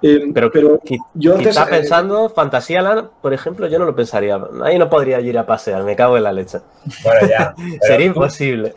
[0.01, 1.47] Eh, Pero, pero qui- yo antes.
[1.49, 4.39] quizá eh, pensando, Fantasyland, por ejemplo, yo no lo pensaría.
[4.63, 6.59] Ahí no podría ir a pasear, me cago en la leche.
[7.03, 7.53] Bueno, ya.
[7.57, 8.73] pero Sería tú- imposible.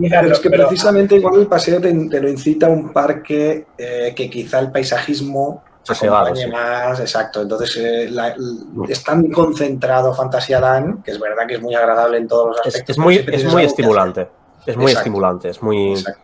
[0.00, 3.66] Pero es que pero- precisamente igual el paseo te, te lo incita a un parque
[3.76, 6.50] eh, que quizá el paisajismo Sosegado, acompañe sí.
[6.50, 7.42] más, exacto.
[7.42, 8.38] Entonces eh, la- l-
[8.88, 12.96] es tan concentrado Fantasyland que es verdad que es muy agradable en todos los aspectos.
[12.96, 14.28] es muy, es muy estimulante.
[14.64, 15.00] Es muy Exacto.
[15.00, 15.90] estimulante, es muy...
[15.92, 16.20] Exacto.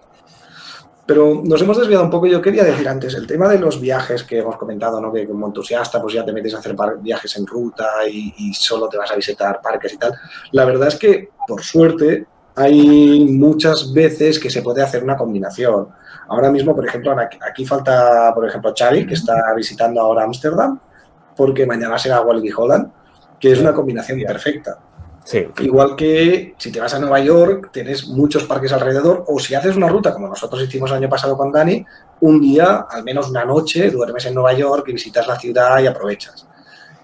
[1.06, 2.26] Pero nos hemos desviado un poco.
[2.26, 5.12] Yo quería decir antes, el tema de los viajes que hemos comentado, ¿no?
[5.12, 8.88] que como entusiasta pues ya te metes a hacer viajes en ruta y, y solo
[8.88, 10.14] te vas a visitar parques y tal.
[10.52, 15.88] La verdad es que, por suerte, hay muchas veces que se puede hacer una combinación.
[16.28, 20.78] Ahora mismo, por ejemplo, aquí, falta, por ejemplo, Xavi, que está visitando ahora Ámsterdam,
[21.36, 22.92] porque mañana será Walibi Holland,
[23.38, 24.78] que es una combinación perfecta.
[25.24, 25.46] Sí.
[25.60, 29.76] Igual que si te vas a Nueva York, tienes muchos parques alrededor, o si haces
[29.76, 31.84] una ruta como nosotros hicimos el año pasado con Dani,
[32.20, 35.86] un día, al menos una noche, duermes en Nueva York y visitas la ciudad y
[35.86, 36.46] aprovechas.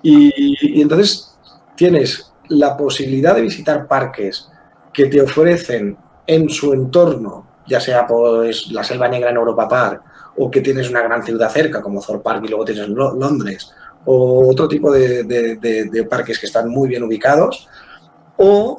[0.02, 0.32] Y,
[0.78, 1.36] y entonces,
[1.76, 4.48] tienes la posibilidad de visitar parques
[4.92, 10.02] que te ofrecen en su entorno, ya sea pues la Selva Negra en Europa Park,
[10.38, 13.72] o que tienes una gran ciudad cerca, como Thor Park y luego tienes Londres,
[14.04, 17.68] o otro tipo de, de parques que están muy bien ubicados,
[18.38, 18.78] o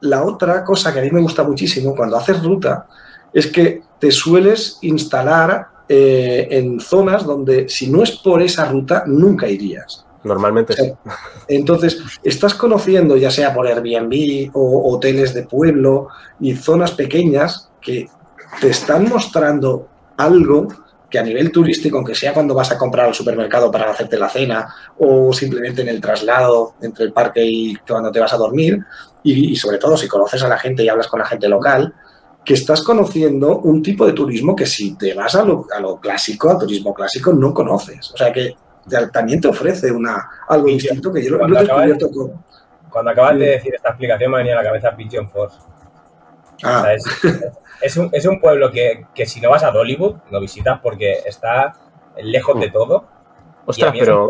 [0.00, 2.86] la otra cosa que a mí me gusta muchísimo cuando haces ruta
[3.32, 9.04] es que te sueles instalar eh, en zonas donde si no es por esa ruta
[9.06, 10.04] nunca irías.
[10.24, 10.92] Normalmente sí.
[11.48, 16.08] Entonces, estás conociendo, ya sea por Airbnb o hoteles de pueblo
[16.40, 18.08] y zonas pequeñas que
[18.60, 20.68] te están mostrando algo
[21.12, 24.30] que a nivel turístico, aunque sea cuando vas a comprar al supermercado para hacerte la
[24.30, 28.82] cena o simplemente en el traslado entre el parque y cuando te vas a dormir,
[29.22, 31.94] y, sobre todo si conoces a la gente y hablas con la gente local,
[32.42, 35.66] que estás conociendo un tipo de turismo que si te vas a lo,
[36.00, 38.10] clásico, al turismo clásico, no conoces.
[38.10, 38.56] O sea que
[39.12, 42.32] también te ofrece una, algo distinto que yo lo he descubierto con...
[42.90, 45.58] Cuando acabas de decir esta explicación me venía a la cabeza Pigeon Force.
[46.62, 46.92] Ah.
[47.80, 51.20] es, un, es, un, pueblo que, que, si no vas a Dollywood, no visitas porque
[51.26, 51.74] está
[52.22, 53.04] lejos de todo.
[53.66, 54.28] Ostras, pero...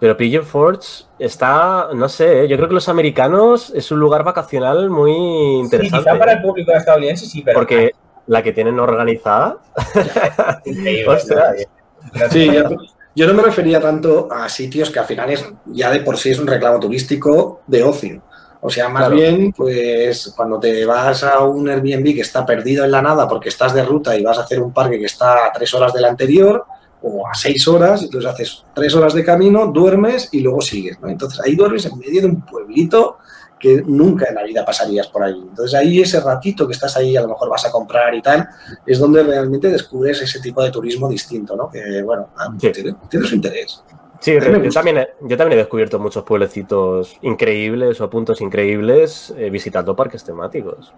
[0.00, 4.90] Pero Pigeon Forge está, no sé, yo creo que los americanos es un lugar vacacional
[4.90, 5.96] muy interesante.
[5.96, 7.58] Sí, quizá para el público estadounidense sí, pero...
[7.58, 7.92] Porque
[8.28, 9.58] la que tienen organizada...
[12.30, 12.50] Sí,
[13.14, 16.30] yo, no me refería tanto a sitios que al final es ya de por sí
[16.30, 18.22] es un reclamo turístico de ocio.
[18.60, 22.90] O sea, más bien, pues cuando te vas a un Airbnb que está perdido en
[22.90, 25.52] la nada porque estás de ruta y vas a hacer un parque que está a
[25.52, 26.66] tres horas del anterior,
[27.02, 30.98] o a seis horas, entonces haces tres horas de camino, duermes y luego sigues.
[31.00, 31.08] ¿no?
[31.08, 33.18] Entonces ahí duermes en medio de un pueblito
[33.58, 35.34] que nunca en la vida pasarías por ahí.
[35.34, 38.48] Entonces ahí ese ratito que estás ahí, a lo mejor vas a comprar y tal,
[38.86, 41.68] es donde realmente descubres ese tipo de turismo distinto, ¿no?
[41.68, 42.28] Que bueno,
[42.58, 43.82] tiene, su interés.
[44.20, 49.48] Sí, yo también, he, yo también he descubierto muchos pueblecitos increíbles o puntos increíbles eh,
[49.48, 50.92] visitando parques temáticos.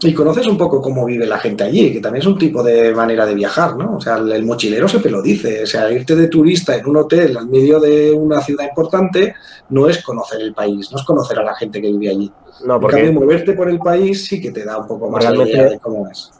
[0.00, 2.94] Y conoces un poco cómo vive la gente allí, que también es un tipo de
[2.94, 3.96] manera de viajar, ¿no?
[3.96, 5.62] O sea, el, mochilero siempre lo dice.
[5.62, 9.34] O sea, irte de turista en un hotel al medio de una ciudad importante
[9.70, 12.30] no es conocer el país, no es conocer a la gente que vive allí.
[12.66, 15.64] No, porque moverte por el país sí que te da un poco más la idea
[15.64, 16.30] de cómo es.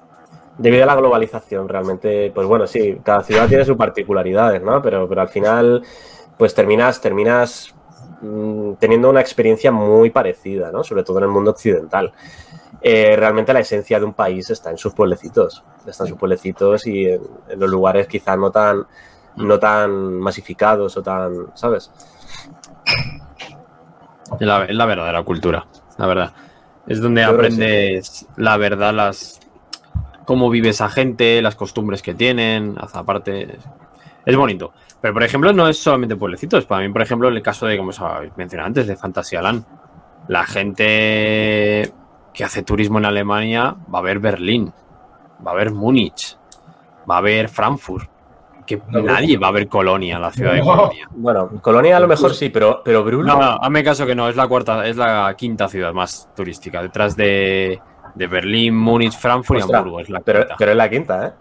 [0.59, 4.81] Debido a la globalización, realmente, pues bueno, sí, cada ciudad tiene sus particularidades, ¿no?
[4.81, 5.83] Pero, pero al final,
[6.39, 7.75] pues terminas, terminas
[8.23, 10.83] mm, teniendo una experiencia muy parecida, ¿no?
[10.83, 12.13] Sobre todo en el mundo occidental.
[12.81, 16.87] Eh, realmente la esencia de un país está en sus pueblecitos, está en sus pueblecitos
[16.87, 17.21] y en,
[17.57, 18.87] los lugares quizás no tan,
[19.37, 21.91] no tan masificados o tan, ¿sabes?
[24.41, 25.67] Es la, la verdadera cultura,
[25.99, 26.33] la verdad.
[26.87, 29.41] Es donde aprendes la verdad, las
[30.27, 33.57] cómo vive esa gente, las costumbres que tienen, aparte.
[34.27, 34.73] Es bonito.
[35.01, 36.67] Pero, por ejemplo, no es solamente pueblecitos.
[36.67, 38.01] Para mí, por ejemplo, en el caso de, como os
[38.37, 39.65] mencionado antes, de Fantasyland,
[40.29, 41.93] la gente
[42.35, 44.73] que hace turismo en Alemania, va a haber Berlín,
[45.47, 46.37] va a haber Múnich,
[47.09, 48.11] va a haber Frankfurt.
[48.67, 51.09] Que nadie va a ver Colonia, la ciudad de Colonia.
[51.13, 54.35] Bueno, Colonia a lo mejor sí, pero, pero No, no, hazme caso que no, es
[54.35, 57.81] la cuarta, es la quinta ciudad más turística, detrás de,
[58.17, 60.01] Berlín, Múnich, Frankfurt y Hamburgo.
[60.01, 61.33] Es la pero, pero es la quinta, ¿eh?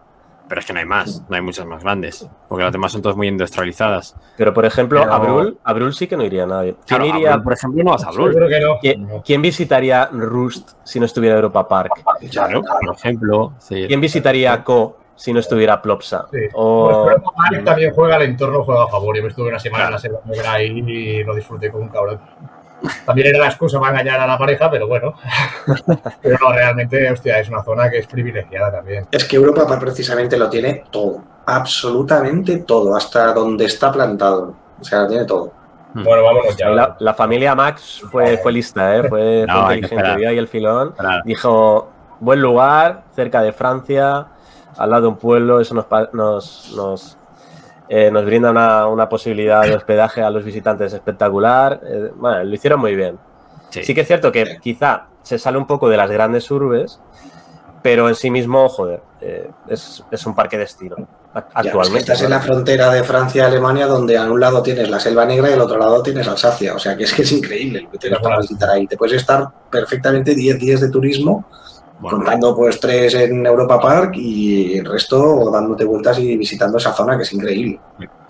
[0.48, 3.02] Pero es que no hay más, no hay muchas más grandes, porque las demás son
[3.02, 4.16] todas muy industrializadas.
[4.38, 6.76] Pero, por ejemplo, a Brul, sí que no iría nadie.
[6.86, 7.42] ¿Quién iría?
[7.42, 8.36] por ejemplo, no vas a Brul.
[9.24, 11.92] ¿Quién, visitaría Rust si no estuviera Europa Park?
[12.32, 13.54] Claro, por ejemplo.
[13.68, 16.28] ¿Quién visitaría Co si no estuviera Plopsa?
[16.32, 16.40] Sí.
[16.54, 17.10] O...
[17.36, 19.16] Park también juega, el entorno juega a favor.
[19.16, 22.20] Yo me estuve una semana en la selva ahí y lo disfruté como un cabrón.
[23.06, 25.14] También era la excusa para engañar a la pareja, pero bueno.
[26.22, 29.08] pero no, realmente, hostia, es una zona que es privilegiada también.
[29.12, 31.22] Es que Europa precisamente lo tiene todo.
[31.46, 34.56] Absolutamente todo, hasta donde está plantado.
[34.80, 35.52] O sea, lo tiene todo.
[35.94, 36.04] Hmm.
[36.04, 36.96] Bueno, vámonos ya.
[37.00, 39.08] La, familia Max fue, fue lista, ¿eh?
[39.08, 40.16] fue, inteligente.
[40.18, 40.94] Vio ahí el filón.
[41.24, 41.90] Dijo,
[42.20, 44.28] buen lugar, cerca de Francia,
[44.78, 45.86] al lado de un pueblo, eso nos,
[46.74, 47.18] nos
[47.88, 48.52] eh, nos brinda
[48.88, 51.82] una, posibilidad de hospedaje a los visitantes espectacular.
[51.86, 53.18] Eh, bueno, lo hicieron muy bien.
[53.70, 53.94] Sí.
[53.94, 57.00] que es cierto que quizá se sale un poco de las grandes urbes,
[57.84, 60.96] pero en sí mismo, joder, eh, es, un parque de estilo.
[61.34, 62.00] Actualmente.
[62.00, 65.54] estás en la frontera de Francia-Alemania, donde a un lado tienes la Selva Negra y
[65.54, 66.74] al otro lado tienes Alsacia.
[66.74, 68.88] O sea que es que es increíble lo que tienes para visitar ahí.
[68.88, 71.46] Te puedes estar perfectamente 10 días de turismo
[72.02, 77.16] contando pues tres en Europa Park y el resto dándote vueltas y visitando esa zona
[77.18, 77.80] que es increíble.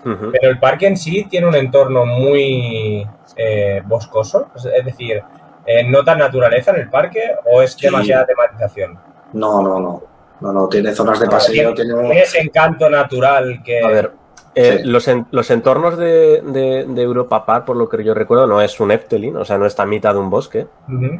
[0.04, 3.06] Pero el parque en sí tiene un entorno muy
[3.36, 5.22] eh, boscoso, es decir,
[5.66, 7.22] eh, ¿no tan naturaleza en el parque
[7.52, 9.00] o es demasiada tematización?
[9.34, 10.04] No, no, no.
[10.42, 11.74] No, no, tiene zonas de paseo.
[11.74, 13.82] Tiene, ese encanto natural que.
[13.82, 14.12] A ver,
[14.58, 14.88] Eh, Sí.
[14.90, 18.62] los, en- los entornos de, de- de Europa Park, por lo que yo recuerdo, no
[18.62, 20.68] es un Efteling, o sea, no está a mitad de un bosque.
[20.88, 21.20] Ujú.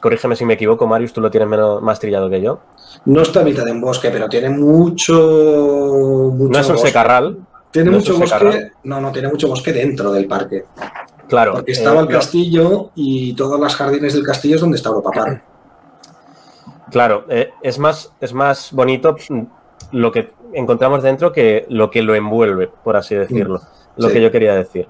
[0.00, 2.60] Corrígeme si me equivoco, Marius, tú lo tienes menos, más trillado que yo.
[3.06, 5.12] No está a mitad de un bosque, pero tiene mucho.
[6.32, 6.88] mucho No es un bosque.
[6.88, 7.38] secarral,
[7.70, 8.26] Tiene no mucho bosque.
[8.28, 8.72] secarral.
[8.84, 10.64] No, no, tiene mucho bosque dentro del parque.
[11.28, 11.54] claro.
[11.54, 14.90] Porque estaba eh, el lo- castillo y todos los jardines del castillo es donde está
[14.90, 15.42] Europa Park.
[16.90, 19.42] Claro, eh, es, más, es más bonito mm,
[19.92, 23.60] lo que encontramos dentro que lo que lo envuelve, por así decirlo.
[23.96, 24.14] Lo Sí.
[24.14, 24.86] que yo quería decir.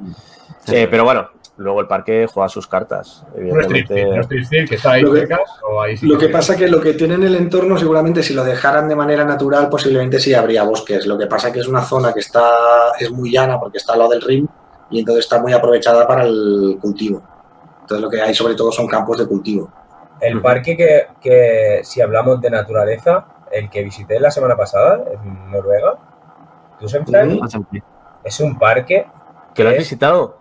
[0.67, 3.25] Eh, pero bueno, luego el parque juega sus cartas.
[3.37, 6.29] No es no es que está ahí Lo que- cerca, o ahí sí Lo que
[6.29, 9.69] pasa que lo que tiene en el entorno, seguramente si lo dejaran de manera natural,
[9.71, 11.07] posiblemente sí habría bosques.
[11.07, 12.43] Lo que pasa que es una zona que está
[12.99, 14.47] es muy llana porque está al lado del rim
[14.91, 17.23] y entonces está muy aprovechada para el cultivo.
[17.81, 19.71] Entonces lo que hay sobre todo son campos de cultivo.
[20.21, 25.51] El parque que, que, si hablamos de naturaleza, el que visité la semana pasada en
[25.51, 25.95] Noruega,
[26.81, 27.37] Ujú.
[28.25, 29.07] es un parque.
[29.55, 30.39] ¿Que lo has es- visitado?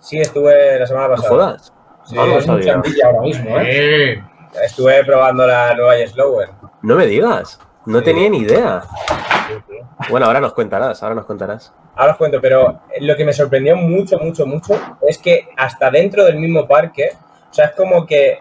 [0.00, 1.28] Sí, estuve la semana pasada.
[1.28, 1.72] jodas.
[2.04, 2.72] Sí, Ah, Es un sabía.
[2.74, 4.12] Santilla ahora mismo, ¿eh?
[4.12, 4.22] Eh,
[4.64, 6.50] estuve probando la nueva Slower.
[6.82, 7.60] No me digas.
[7.86, 8.04] No Sí.
[8.04, 8.82] tenía ni idea.
[10.10, 11.72] Bueno, ahora nos contarás, ahora nos contarás.
[11.96, 14.74] Ahora os cuento, pero lo que me sorprendió mucho, mucho, mucho
[15.06, 17.12] es que hasta dentro del mismo parque,
[17.50, 18.40] o sea, es como que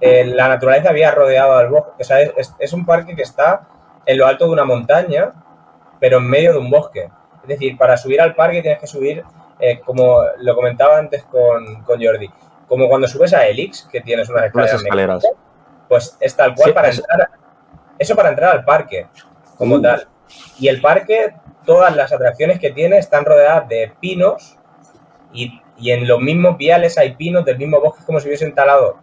[0.00, 1.90] eh, la naturaleza había rodeado al bosque.
[2.00, 3.62] O sea, es, es un parque que está
[4.04, 5.32] en lo alto de una montaña,
[6.00, 7.08] pero en medio de un bosque.
[7.42, 9.22] Es decir, para subir al parque tienes que subir,
[9.60, 12.30] eh, como lo comentaba antes con, con Jordi,
[12.68, 15.24] como cuando subes a Helix, que tienes unas Unas escaleras,
[15.88, 17.30] pues es tal cual Sí, para es- entrar.
[17.98, 19.06] Eso para entrar al parque,
[19.56, 19.82] como Uh.
[19.82, 20.08] tal.
[20.58, 21.34] Y el parque,
[21.64, 24.58] todas las atracciones que tiene están rodeadas de pinos
[25.32, 28.98] y, y en los mismos viales hay pinos del mismo bosque, como si hubiese instalado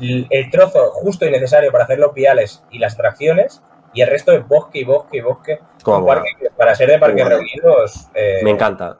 [0.00, 3.62] l- el trozo justo y necesario para hacer los viales y las atracciones
[3.94, 5.60] y el resto es bosque y bosque y bosque.
[5.86, 6.06] Mola.
[6.16, 7.36] parque que, para ser de parques Guay.
[7.38, 8.08] reunidos.
[8.14, 8.98] eh, Me encanta.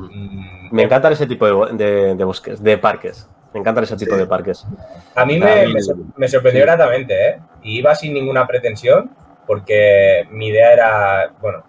[0.00, 3.28] Mm, Me encantan ese tipo de, bo- de- de bosques, de parques.
[3.52, 4.20] Me encantan ese tipo Sí.
[4.20, 4.66] de parques.
[5.14, 7.40] A mí me, sorprendió gratamente, ¿eh?
[7.62, 9.10] Y iba sin ninguna pretensión,
[9.46, 11.64] porque mi idea era, bueno,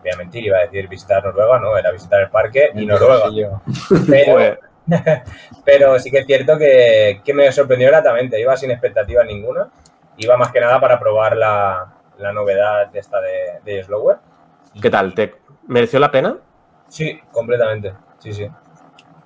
[0.00, 3.60] voy a mentir, iba a decir visitar Noruega, no, era visitar el parque y Noruega.
[5.64, 9.68] Pero, sí que es cierto que, que me sorprendió gratamente, iba sin expectativas ninguna,
[10.18, 14.18] iba más que nada para probar la, la novedad de esta de, de Slower.
[14.80, 15.14] ¿Qué tal?
[15.14, 15.34] ¿Te
[15.66, 16.36] mereció la pena?
[16.88, 17.94] Sí, completamente.
[18.18, 18.48] Sí, sí.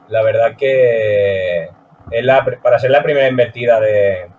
[0.09, 1.64] La verdad que
[2.10, 4.30] es la, para ser la primera invertida de,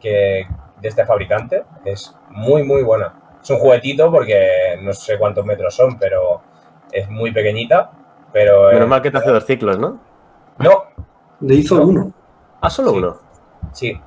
[0.00, 0.46] que,
[0.80, 3.14] de este fabricante es muy, muy buena.
[3.42, 6.42] Es un juguetito porque no sé cuántos metros son, pero
[6.92, 7.90] es muy pequeñita.
[8.32, 10.00] Pero Menos eh, mal que te hace dos ciclos, ¿no?
[10.58, 10.84] no,
[11.40, 12.12] Le hizo uno.
[12.60, 12.96] Ah, solo Sí.
[12.96, 13.18] uno.
[13.72, 14.00] Sí.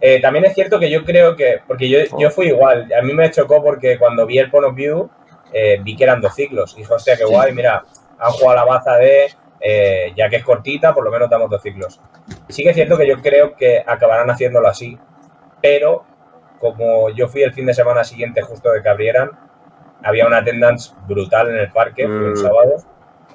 [0.00, 3.12] Eh, también es cierto que yo creo que, porque yo, yo fui igual, a mí
[3.14, 5.10] me chocó porque cuando vi el Point of View
[5.52, 6.74] eh, vi que eran dos ciclos.
[6.74, 7.84] Y dije, hostia, qué guay, mira,
[8.18, 9.26] han jugado la baza de,
[9.60, 12.00] eh, ya que es cortita, por lo menos damos dos ciclos.
[12.48, 14.98] Sí que es cierto que yo creo que acabarán haciéndolo así,
[15.62, 16.04] pero
[16.58, 19.30] como yo fui el fin de semana siguiente justo de que abrieran,
[20.02, 22.36] había una attendance brutal en el parque, Mm.
[22.36, 22.76] sábado,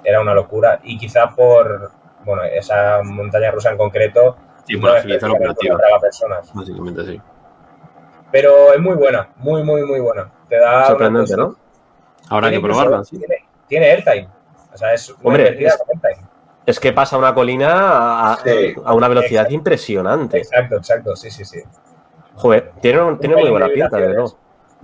[0.03, 0.79] era una locura.
[0.83, 1.91] Y quizá por,
[2.25, 5.77] bueno, esa montaña rusa en concreto, Sí, por agilizar operativa.
[6.53, 7.21] Básicamente sí.
[8.31, 10.31] Pero es muy buena, muy, muy, muy buena.
[10.47, 11.55] Te da Sorprendente, ¿no?
[12.29, 13.17] Habrá que probarla, sí.
[13.17, 13.35] Tiene,
[13.67, 14.27] tiene airtime.
[14.73, 16.27] O sea, es una Hombre, es- con airtime.
[16.65, 18.73] Es que pasa una colina a, a- Sí.
[18.85, 19.53] a una velocidad Exacto.
[19.55, 20.37] impresionante.
[20.37, 21.59] Exacto, exacto, sí, sí, sí.
[22.35, 24.25] Joder, tiene, tiene muy buena pinta, de verdad.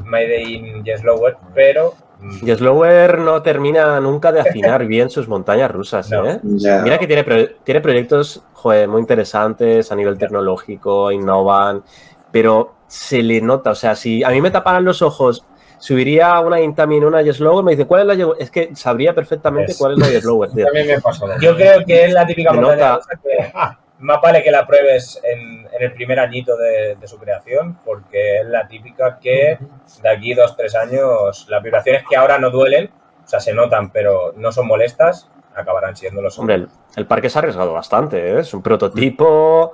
[0.04, 5.28] Mayday in Yes Lower, pero mm, Y Slower no termina nunca de afinar bien sus
[5.28, 6.30] montañas rusas, No.
[6.30, 6.40] ¿eh?
[6.44, 11.84] Mira que tiene, pro- tiene proyectos joder, muy interesantes a nivel tecnológico, innovan,
[12.32, 15.46] pero se le nota, o sea, si a mí me taparan los ojos,
[15.80, 18.38] subiría una Intamin, una Yeslower, me dice, ¿cuál es la Yes-Lower?
[18.42, 20.66] Es que sabría perfectamente Es- cuál es la Yeslower, tío.
[20.66, 21.34] También me ha pasado.
[21.42, 23.52] yo creo que es la típica montaña que
[24.00, 28.40] más vale que la pruebes en, en el primer añito de, de su creación, porque
[28.42, 29.58] es la típica que
[30.02, 32.90] de aquí dos, tres años, las vibraciones que ahora no duelen,
[33.26, 37.30] o sea, se notan, pero no son molestas, acabarán siendo los Hombre, el, el parque
[37.30, 38.40] se ha arriesgado bastante, ¿eh?
[38.40, 39.74] es un prototipo.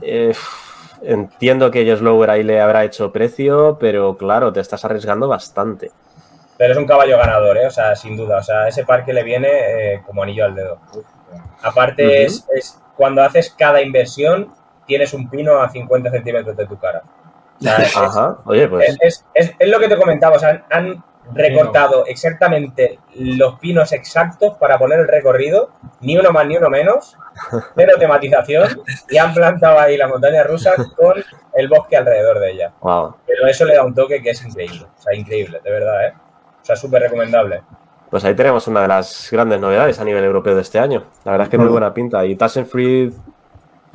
[0.00, 0.32] eh,
[1.04, 5.90] entiendo que Yeslower ahí le habrá hecho precio, pero claro, te estás arriesgando bastante.
[6.58, 7.66] Pero es un caballo ganador, ¿eh?
[7.66, 8.38] O sea, sin duda.
[8.38, 9.48] O sea, ese parque le viene
[9.94, 10.78] eh, como anillo al dedo.
[11.62, 14.52] Aparte, es, es cuando haces cada inversión,
[14.86, 17.02] tienes un pino a 50 centímetros de tu cara.
[17.60, 20.36] O sea, es, Ajá, oye, pues es- es- lo que te comentaba.
[20.36, 21.02] O sea, han
[21.34, 25.70] recortado exactamente los pinos exactos para poner el recorrido,
[26.00, 27.16] ni uno más ni uno menos,
[27.74, 31.22] cero tematización, y han plantado ahí la montaña rusa con
[31.54, 32.72] el bosque alrededor de ella.
[32.80, 33.14] wow.
[33.26, 34.86] Pero eso le da un toque que es increíble.
[34.98, 36.14] O sea, increíble, de verdad, ¿eh?
[36.60, 37.62] O sea, súper recomendable.
[38.10, 41.04] Pues ahí tenemos una de las grandes novedades a nivel europeo de este año.
[41.24, 42.24] La verdad es que muy buena pinta.
[42.26, 43.12] Y Tassenfried,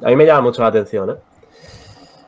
[0.03, 1.15] a mí me llama mucho la atención, ¿eh?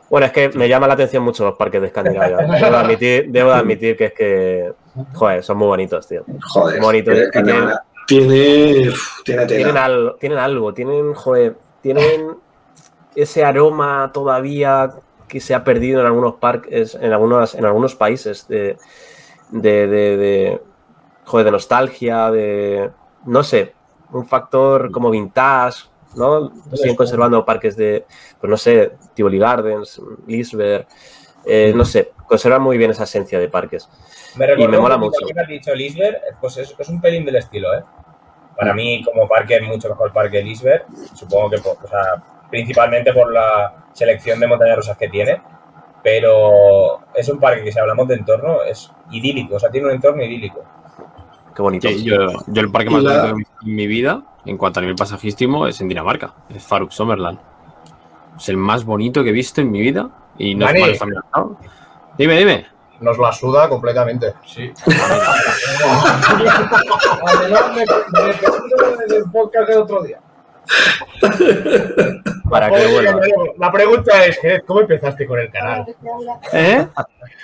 [0.09, 2.37] Bueno, es que me llama la atención mucho los parques de Escandinavia.
[2.59, 4.73] Debo de admitir, debo de admitir que es que,
[5.13, 6.23] joder, son muy bonitos, tío.
[6.53, 6.81] Joder.
[6.81, 7.71] Bonito, tiene, ¿eh?
[8.07, 9.45] Tienen- tiene.
[9.45, 12.37] Tienen algo, tienen algo, tienen, joder, tienen
[13.15, 14.91] ese aroma todavía
[15.27, 18.77] que se ha perdido en algunos parques, en algunos, en algunos países de,
[19.51, 20.61] de, de, de-
[21.25, 22.89] joder, de nostalgia, de,
[23.25, 23.73] no sé,
[24.11, 25.83] un factor como vintage,
[26.15, 26.51] ¿no?
[26.73, 28.05] Siguen conservando parques de,
[28.39, 30.87] pues no sé, Tivoli Gardens, Lisbeth,
[31.45, 33.89] eh, no sé, conservan muy bien esa esencia de parques.
[34.35, 35.19] Me Y me mola mucho.
[35.25, 37.83] que has dicho Lisbeth, pues es, es un pelín del estilo, ¿eh?
[38.55, 40.83] Para mí, como parque, es mucho mejor parque Lisbeth.
[41.15, 45.41] Supongo que, por- o sea, principalmente por la selección de montañas rusas que tiene.
[46.03, 49.55] Pero es un parque que, si hablamos de entorno, es idílico.
[49.55, 50.63] O sea, tiene un entorno idílico.
[51.59, 51.89] Qué bonito.
[51.89, 52.15] Sí, yo,
[52.47, 54.81] yo el parque más la- bonito que he visto en mi vida, en cuanto a
[54.81, 56.33] nivel pasajístico, es en Dinamarca.
[56.47, 57.37] Es Faruk Sommerland.
[58.37, 60.09] Es el más bonito que he visto en mi vida.
[60.37, 60.79] Y no Dani.
[60.79, 61.57] es mal está mirando.
[62.17, 62.65] Dime, dime.
[63.01, 64.33] Nos la suda completamente.
[64.45, 64.71] Sí.
[67.27, 70.19] Además, me, me desde el podcast del otro día.
[72.49, 73.19] Para que vuelva.
[73.57, 75.85] La pregunta es, ¿cómo empezaste con el canal?
[76.53, 76.87] ¿Eh?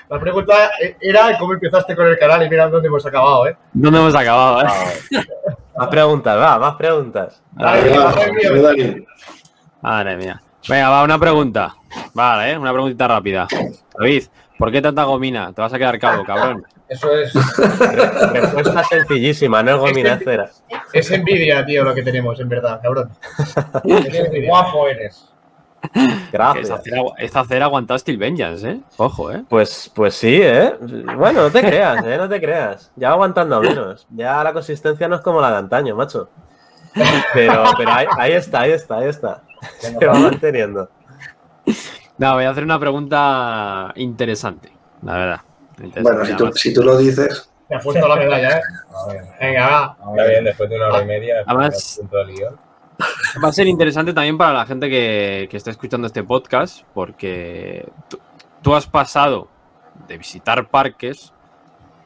[0.09, 3.57] La pregunta era cómo empezaste con el canal y mira dónde hemos acabado, ¿eh?
[3.73, 4.61] ¿Dónde hemos acabado?
[4.61, 5.21] eh?
[5.75, 7.41] Más preguntas, va, más preguntas.
[7.51, 9.05] Dale, dale.
[9.81, 10.41] Madre mía.
[10.67, 11.75] Venga, va, una pregunta.
[12.13, 12.57] Vale, ¿eh?
[12.57, 13.47] una preguntita rápida.
[13.97, 14.23] David,
[14.57, 15.51] ¿por qué tanta gomina?
[15.53, 16.65] Te vas a quedar calvo, cabrón.
[16.87, 17.33] Eso es.
[17.33, 20.49] Respuesta sencillísima, no es gomina cera.
[20.93, 23.09] Es envidia, tío, lo que tenemos, en verdad, cabrón.
[23.83, 25.31] Es guapo eres.
[26.31, 26.69] Gracias.
[26.69, 28.79] Esta cera, esta cera aguantado Steel Vengeance, ¿eh?
[28.97, 29.43] Ojo, ¿eh?
[29.49, 30.75] Pues, pues sí, ¿eh?
[31.15, 32.17] Bueno, no te creas, ¿eh?
[32.17, 32.91] No te creas.
[32.95, 34.07] Ya va aguantando menos.
[34.09, 36.29] Ya la consistencia no es como la de antaño, macho.
[37.33, 39.43] Pero, pero ahí, ahí está, ahí está, ahí está.
[39.79, 40.89] Se va manteniendo.
[42.17, 44.71] No, voy a hacer una pregunta interesante,
[45.01, 45.41] la verdad.
[45.81, 46.59] Interesante, Bueno, si tú, además.
[46.61, 48.61] si tú lo dices, Te has puesto la medalla, ¿eh?
[49.41, 49.97] Venga, va.
[50.11, 52.57] Está bien, después de una hora y media, Además- de lío.
[53.43, 57.85] Va a ser interesante también para la gente que, que está escuchando este podcast, porque
[58.07, 58.17] tú,
[58.61, 59.49] tú has pasado
[60.07, 61.33] de visitar parques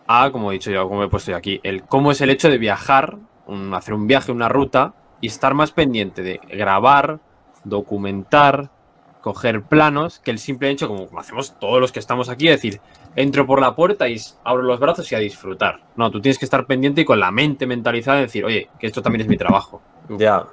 [0.08, 2.50] a, como he dicho yo, como he puesto yo aquí, el cómo es el hecho
[2.50, 7.20] de viajar, un- hacer un viaje, una ruta, y estar más pendiente de grabar,
[7.64, 8.72] documentar,
[9.22, 12.56] coger planos, que el simple hecho, como, como hacemos todos los que estamos aquí, es
[12.62, 12.80] decir,
[13.16, 15.82] entro por la puerta y abro los brazos y a disfrutar.
[15.98, 18.88] No, tú tienes que estar pendiente y con la mente mentalizada de decir, oye, que
[18.88, 19.82] esto también es mi trabajo.
[20.18, 20.46] Ya.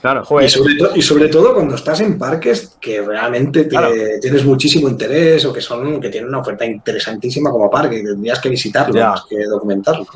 [0.00, 0.22] Claro.
[0.22, 3.88] y Joder, sobre, to- y sobre todo cuando estás en parques que realmente te- Claro.
[4.20, 8.38] tienes muchísimo interés o que son que tienen una oferta interesantísima como parque, que tendrías
[8.38, 9.10] que visitarlo Ya.
[9.10, 10.06] más que documentarlo.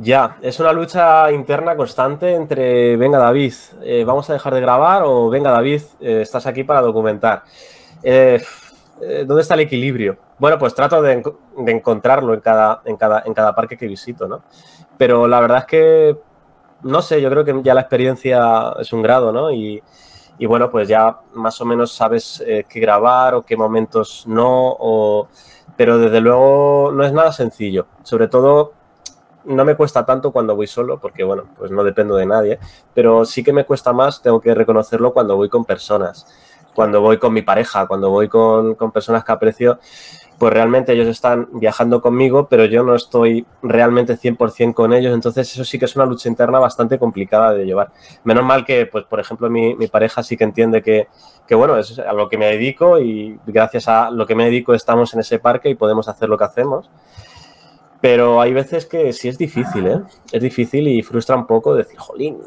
[0.00, 3.52] Ya, es una lucha interna constante entre, venga David,
[3.82, 7.42] eh, vamos a dejar de grabar o venga David, eh, estás aquí para documentar.
[8.02, 8.40] Eh,
[9.26, 10.16] ¿Dónde está el equilibrio?
[10.38, 13.86] Bueno, pues trato de, enco- de encontrarlo en cada, en, cada, en cada parque que
[13.86, 14.42] visito, ¿no?
[14.96, 16.16] Pero la verdad es que,
[16.82, 19.50] no sé, yo creo que ya la experiencia es un grado, ¿no?
[19.52, 19.80] Y,
[20.38, 25.28] y bueno, pues ya más o menos sabes qué grabar o qué momentos no, o-
[25.76, 27.86] pero desde luego no es nada sencillo.
[28.02, 28.72] Sobre todo
[29.48, 32.58] no me cuesta tanto cuando voy solo, porque bueno, pues no dependo de nadie,
[32.94, 36.26] pero sí que me cuesta más, tengo que reconocerlo, cuando voy con personas,
[36.74, 39.78] cuando voy con mi pareja, cuando voy con, con personas que aprecio,
[40.38, 45.52] pues realmente ellos están viajando conmigo, pero yo no estoy realmente 100% con ellos, entonces
[45.52, 47.90] eso sí que es una lucha interna bastante complicada de llevar.
[48.22, 51.08] Menos mal que, pues por ejemplo, mi, mi pareja sí que entiende que,
[51.46, 54.74] que, bueno, es a lo que me dedico y gracias a lo que me dedico
[54.74, 56.88] estamos en ese parque y podemos hacer lo que hacemos.
[58.00, 60.00] Pero hay veces que sí es difícil, ¿eh?
[60.32, 62.38] Es difícil y frustra un poco decir, jolín,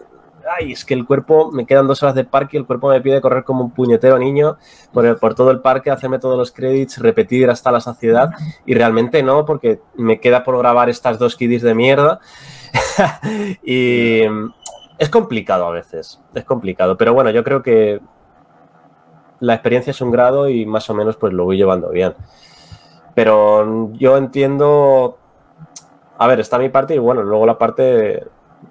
[0.57, 3.01] ay, es que el cuerpo, me quedan dos horas de parque y el cuerpo me
[3.01, 4.57] pide correr como un puñetero niño
[4.93, 8.31] por, el- por todo el parque, hacerme todos los créditos, repetir hasta la saciedad
[8.65, 12.19] y realmente no, porque me queda por grabar estas dos kiddies de mierda
[13.63, 14.21] y
[14.97, 17.99] es complicado a veces, es complicado, pero bueno, yo creo que
[19.41, 22.13] la experiencia es un grado y más o menos pues lo voy llevando bien.
[23.13, 25.17] Pero yo entiendo
[26.22, 28.23] a ver, está mi parte y bueno, luego la parte,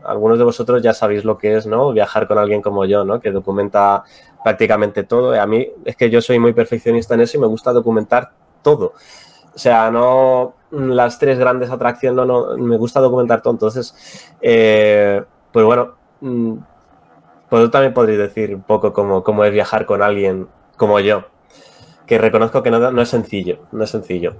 [0.05, 1.93] algunos de vosotros ya sabéis lo que es, ¿no?
[1.93, 3.19] Viajar con alguien como yo, ¿no?
[3.19, 4.05] Que documenta
[4.45, 5.35] prácticamente todo.
[5.35, 8.31] Y a mí es que yo soy muy perfeccionista en eso y me gusta documentar
[8.63, 8.93] todo.
[9.53, 13.55] O sea, no las tres grandes atracciones, no, no, me gusta documentar todo.
[13.55, 15.21] Entonces, eh,
[15.51, 16.55] pues bueno, mm,
[17.49, 20.47] pues también podréis decir un poco cómo, cómo es viajar con alguien
[20.77, 21.25] como yo,
[22.07, 24.37] que reconozco que no, no es sencillo, no es sencillo.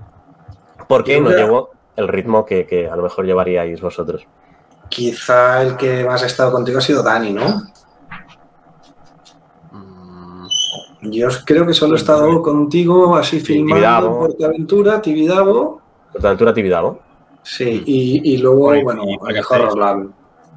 [0.87, 1.80] Porque Yo no llevo...
[1.96, 4.26] el ritmo que, que a lo mejor llevaríais vosotros.
[4.88, 7.62] Quizá el que más ha estado contigo ha sido Dani, ¿no?
[9.72, 10.46] Mm,
[11.02, 14.18] Yo creo que solo he estado contigo así filmando Tibidabo.
[14.20, 15.80] Portaventura, Tibidabo.
[16.12, 17.00] Portaventura Tibidabo.
[17.42, 19.60] Sí, y, y luego, Oye, bueno, y Parque mejor.
[19.72, 20.12] Roland.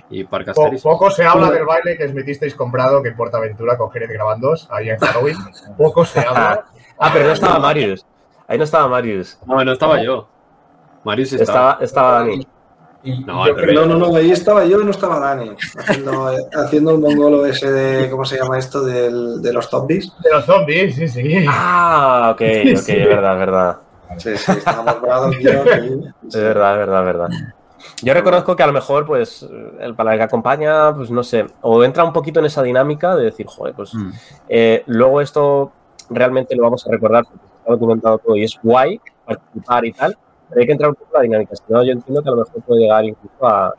[0.09, 0.81] Y Parque Po- Asteris.
[0.83, 4.67] poco se habla del baile que os metisteis comprado que en Portaventura con Jerez Grabandos,
[4.69, 5.37] ahí en Halloween.
[5.77, 6.65] Poco se habla.
[6.99, 8.05] Ah, pero no estaba Marius.
[8.47, 9.37] Ahí no estaba Marius.
[9.47, 10.27] No, no estaba yo.
[11.03, 11.71] Marius estaba.
[11.73, 12.47] Estaba, estaba Dani.
[13.05, 15.51] Y, No, No, no, no, ahí estaba yo y no estaba Dani.
[15.77, 18.83] Haciendo, haciendo el mongolo ese de, ¿cómo se llama esto?
[18.83, 20.11] Del, de los zombies.
[20.23, 21.45] De los zombies, sí, sí.
[21.49, 23.77] Ah, ok, ok, es verdad, es verdad.
[24.17, 25.99] Sí, sí, estábamos bravos y yo aquí.
[26.27, 27.27] Es verdad, es verdad, es verdad.
[28.01, 29.45] Yo reconozco que a lo mejor, pues,
[29.81, 33.13] el para el que acompaña, pues no sé, o entra un poquito en esa dinámica
[33.17, 34.11] de decir, joder, pues Mm.
[34.47, 35.73] eh, luego esto
[36.09, 40.17] realmente lo vamos a recordar porque está documentado todo y es guay participar y tal,
[40.53, 41.55] pero hay que entrar un poco en la dinámica.
[41.55, 43.73] Si no, yo entiendo que a lo mejor puede llegar incluso a.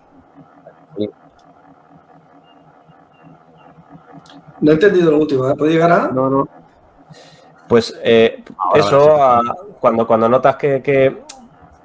[4.60, 5.54] No he entendido lo último, ¿eh?
[5.56, 6.08] ¿Puede llegar a?
[6.08, 6.48] No, no.
[7.68, 9.40] Pues eh, Ahora eso, a-
[9.80, 11.22] cuando, cuando notas que, que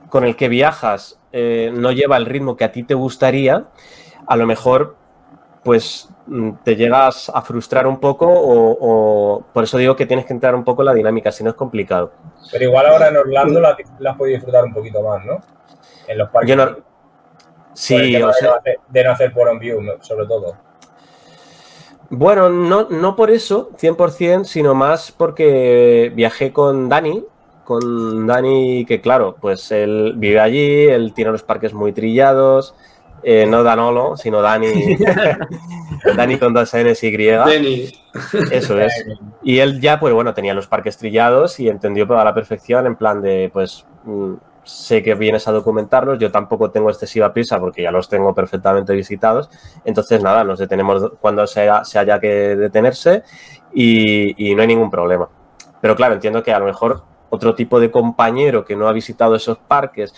[0.10, 3.66] con el que viajas eh, no lleva el ritmo que a ti te gustaría,
[4.26, 4.96] a lo mejor
[5.70, 10.26] pues mm, te llegas a frustrar un poco o, o- por eso digo que tienes
[10.26, 12.12] que entrar un poco en la dinámica, si no es complicado.
[12.52, 15.38] Pero igual ahora en Orlando la, la has podido disfrutar un poquito más, ¿no?
[16.08, 16.50] En los parques.
[16.50, 16.76] Yo no-
[17.74, 20.56] Sí, o de, sea, no hacer, de no hacer por on view, sobre todo.
[22.10, 27.24] Bueno, no, no por eso, 100%, sino más porque viajé con Dani,
[27.64, 32.74] con Dani que claro, pues él vive allí, él tiene los parques muy trillados,
[33.24, 34.98] eh, no Danolo, sino Dani,
[36.16, 37.92] Dani con dos Ns y Denny.
[38.52, 38.94] eso es.
[39.44, 42.96] Y él ya, pues bueno, tenía los parques trillados y entendió a la perfección en
[42.96, 44.34] plan de, pues, mm,
[44.64, 48.94] sé que vienes a documentarlos, yo tampoco tengo excesiva prisa porque ya los tengo perfectamente
[48.94, 49.50] visitados,
[49.84, 53.24] entonces nada, nos detenemos cuando sea, se haya que detenerse
[53.74, 55.28] y, y no hay ningún problema.
[55.82, 59.36] Pero claro, entiendo que a lo mejor otro tipo de compañero que no ha visitado
[59.36, 60.14] esos parques,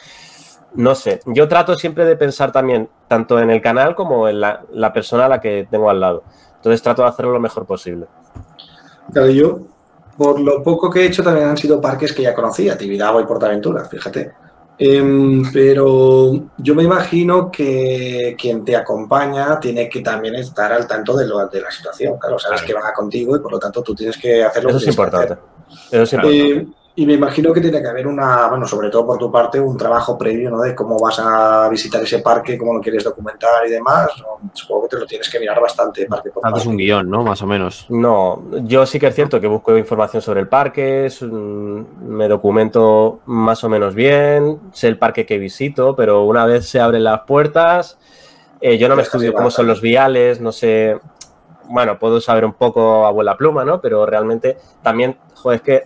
[0.75, 4.61] no sé, yo trato siempre de pensar también tanto en el canal como en la,
[4.71, 6.23] la persona a la que tengo al lado.
[6.55, 8.05] Entonces trato de hacerlo lo mejor posible.
[9.11, 9.59] Claro, yo,
[10.17, 13.25] por lo poco que he hecho, también han sido parques que ya conocía, Tibidabo y
[13.25, 14.31] Portaventura, fíjate.
[14.77, 21.15] Em, pero yo me imagino que quien te acompaña tiene que también estar al tanto
[21.15, 22.17] de, lo- de la situación.
[22.17, 24.79] Claro, sabes que va contigo y por lo tanto tú tienes que hacer lo Eso
[24.79, 25.37] que es importante.
[25.91, 26.51] Eso es importante.
[26.53, 26.67] Eh,
[27.01, 29.75] y me imagino que tiene que haber una, bueno, sobre todo por tu parte, un
[29.75, 30.61] trabajo previo, ¿no?
[30.61, 34.11] De cómo vas a visitar ese parque, cómo lo quieres documentar y demás.
[34.19, 34.51] ¿no?
[34.53, 36.69] Supongo que te lo tienes que mirar bastante parque por Haces parque.
[36.69, 37.23] un guion, ¿no?
[37.23, 37.87] Más o menos.
[37.89, 43.63] No, yo sí que es cierto que busco información sobre el parque, me documento más
[43.63, 47.97] o menos bien, sé el parque que visito, pero una vez se abren las puertas,
[48.59, 50.99] eh, yo no me estudio cómo son los viales, no sé,
[51.67, 53.81] bueno, puedo saber un poco a vuela pluma, ¿no?
[53.81, 55.83] Pero realmente también, joder, es que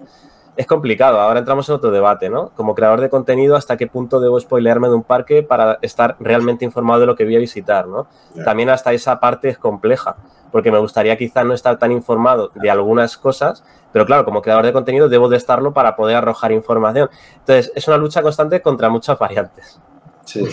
[0.58, 1.20] es complicado.
[1.20, 2.50] Ahora entramos en otro debate, ¿no?
[2.56, 6.66] Como creador de contenido, ¿hasta qué punto debo spoilearme de un parque para estar realmente
[6.66, 8.08] informado de lo que voy a visitar, ¿no?
[8.44, 10.16] También hasta esa parte es compleja,
[10.52, 14.66] porque me gustaría quizá no estar tan informado de algunas cosas, pero claro, como creador
[14.66, 17.10] de contenido debo de estarlo para poder arrojar información.
[17.40, 19.80] Entonces, es una lucha constante contra muchas variantes.
[20.26, 20.46] Sí.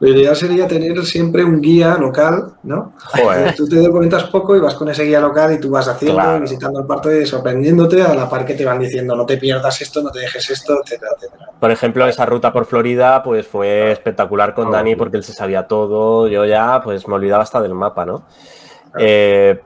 [0.00, 2.92] Lo ideal sería tener siempre un guía local, ¿no?
[2.98, 3.54] Joder.
[3.56, 6.38] Tú te documentas poco y vas con ese guía local y tú vas haciendo, Claro.
[6.38, 9.80] y visitando el parque, sorprendiéndote a la par que te van diciendo no te pierdas
[9.80, 11.50] esto, no te dejes esto, etcétera, etcétera.
[11.60, 15.66] Por ejemplo, esa ruta por Florida, pues fue espectacular con Dani porque él se sabía
[15.68, 16.26] todo.
[16.28, 18.24] Yo ya, pues me olvidaba hasta del mapa, ¿no?
[18.98, 19.60] Eh,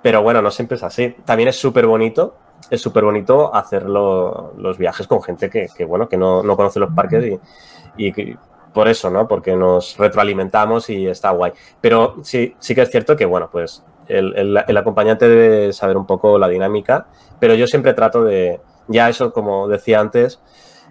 [0.00, 1.14] pero bueno, no siempre es así.
[1.24, 2.36] También es súper bonito,
[2.70, 6.56] es súper bonito hacer lo- los viajes con gente que, que, bueno, que no, no
[6.56, 8.36] conoce los parques y, y que-
[8.72, 9.28] por eso, ¿no?
[9.28, 11.52] Porque nos retroalimentamos y está guay.
[11.80, 15.96] Pero sí, sí que es cierto que, bueno, pues el, el- el acompañante debe saber
[15.96, 17.06] un poco la dinámica,
[17.38, 20.40] pero yo siempre trato de, ya eso, como decía antes,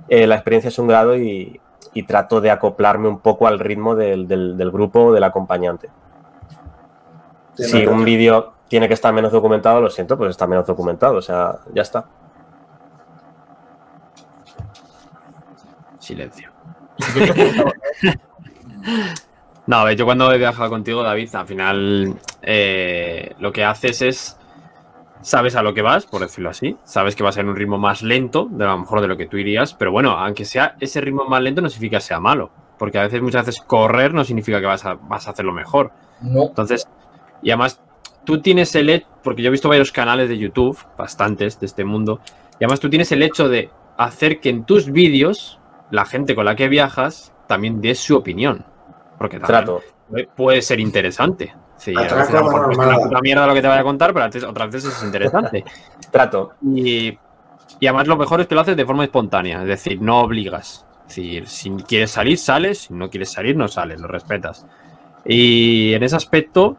[0.09, 1.59] eh, la experiencia es un grado y,
[1.93, 5.89] y trato de acoplarme un poco al ritmo del, del- del grupo o del acompañante.
[7.55, 11.21] Si un vídeo tiene que estar menos documentado, lo siento, pues está menos documentado, o
[11.21, 12.05] sea, ya está.
[15.99, 16.50] Silencio.
[19.67, 24.01] No, a ver, yo cuando he viajado contigo, David, al final eh, lo que haces
[24.01, 24.37] es.
[25.21, 26.75] Sabes a lo que vas, por decirlo así.
[26.83, 29.17] Sabes que va a ser un ritmo más lento, de a lo mejor de lo
[29.17, 29.75] que tú irías.
[29.75, 32.49] Pero bueno, aunque sea ese ritmo más lento, no significa que sea malo.
[32.79, 35.91] Porque a veces, muchas veces, correr no significa que vas a, vas a hacerlo mejor.
[36.21, 36.47] No.
[36.47, 36.87] Entonces,
[37.43, 37.79] y además,
[38.25, 41.85] tú tienes el hecho, porque yo he visto varios canales de YouTube, bastantes de este
[41.85, 42.19] mundo,
[42.59, 45.60] y además tú tienes el hecho de hacer que en tus vídeos,
[45.91, 48.65] la gente con la que viajas, también dé su opinión.
[49.17, 49.81] Porque también Trato.
[50.35, 51.53] puede- ser interesante.
[51.77, 52.95] Sí, a veces a lo mejor a es normal.
[52.97, 55.63] una puta mierda lo que te vaya a contar, pero antes- otras veces es interesante.
[56.11, 56.53] Trato.
[56.75, 57.17] Y,
[57.79, 60.85] y además lo mejor es que lo haces de forma espontánea, es decir, no obligas.
[61.07, 64.65] Es decir, si quieres salir, sales, si no quieres salir, no sales, lo respetas.
[65.25, 66.77] Y en ese aspecto,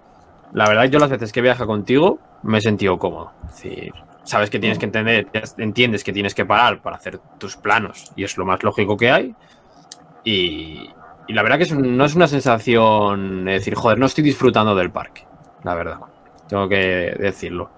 [0.52, 3.32] la verdad, yo las veces que viajo contigo me he sentido cómodo.
[3.48, 3.93] Es decir,
[4.24, 5.28] sabes que tienes que entender,
[5.59, 9.11] entiendes que tienes que parar para hacer tus planos y es lo más lógico que
[9.11, 9.35] hay.
[10.24, 10.89] Y,
[11.27, 14.74] y la verdad que es no es una sensación de decir, joder, no estoy disfrutando
[14.74, 15.27] del parque,
[15.65, 15.99] la verdad.
[16.49, 17.70] Tengo que decirlo.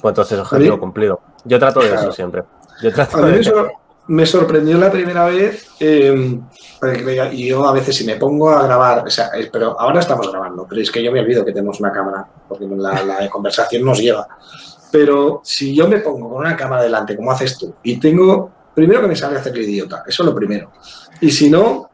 [0.00, 1.20] Pues entonces, objetivo mí- cumplido.
[1.44, 2.02] Yo trato de Claro.
[2.02, 2.44] eso siempre.
[2.82, 3.72] Yo trato A mí de me, sor-
[4.08, 6.38] me sorprendió la primera vez, eh,
[7.32, 10.66] y yo a veces si me pongo a grabar, o sea, pero ahora estamos grabando,
[10.68, 13.98] pero es que yo me olvido que tenemos una cámara, porque la, la conversación nos
[13.98, 14.26] lleva.
[14.90, 19.02] Pero si yo me pongo con una cámara delante, como haces tú, y tengo, primero
[19.02, 20.72] que me sale a hacer el idiota, eso es lo primero.
[21.20, 21.90] Y si no,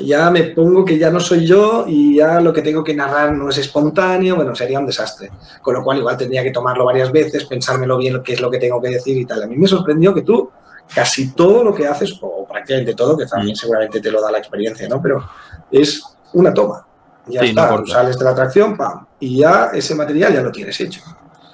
[0.00, 3.32] ya me pongo que ya no soy yo y ya lo que tengo que narrar
[3.32, 5.30] no es espontáneo, bueno, sería un desastre.
[5.62, 8.58] Con lo cual igual tendría que tomarlo varias veces, pensármelo bien qué es lo que
[8.58, 9.42] tengo que decir y tal.
[9.42, 10.50] A mí me sorprendió que tú
[10.94, 14.38] casi todo lo que haces, o prácticamente todo, que también seguramente te lo da la
[14.38, 15.02] experiencia, ¿no?
[15.02, 15.24] Pero
[15.70, 16.02] es
[16.32, 16.84] una toma.
[17.26, 20.80] Ya Sí, está, sales de la atracción, pam, y ya ese material ya lo tienes
[20.80, 21.02] hecho.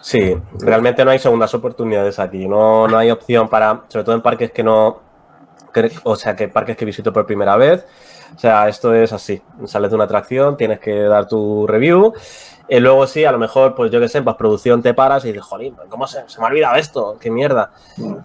[0.05, 2.47] Sí, realmente no hay segundas oportunidades aquí.
[2.47, 5.01] No, no hay opción para, sobre todo en parques que no,
[5.73, 7.87] que- o sea, que parques que visito por primera vez.
[8.37, 9.41] O sea, esto es así.
[9.65, 12.13] Sales de una atracción, tienes que dar tu review.
[12.69, 15.29] Y luego sí, a lo mejor, pues yo qué sé, en producción te paras y
[15.29, 17.17] dices, jolín, ¿cómo se, se me ha olvidado esto?
[17.21, 17.71] ¡Qué mierda!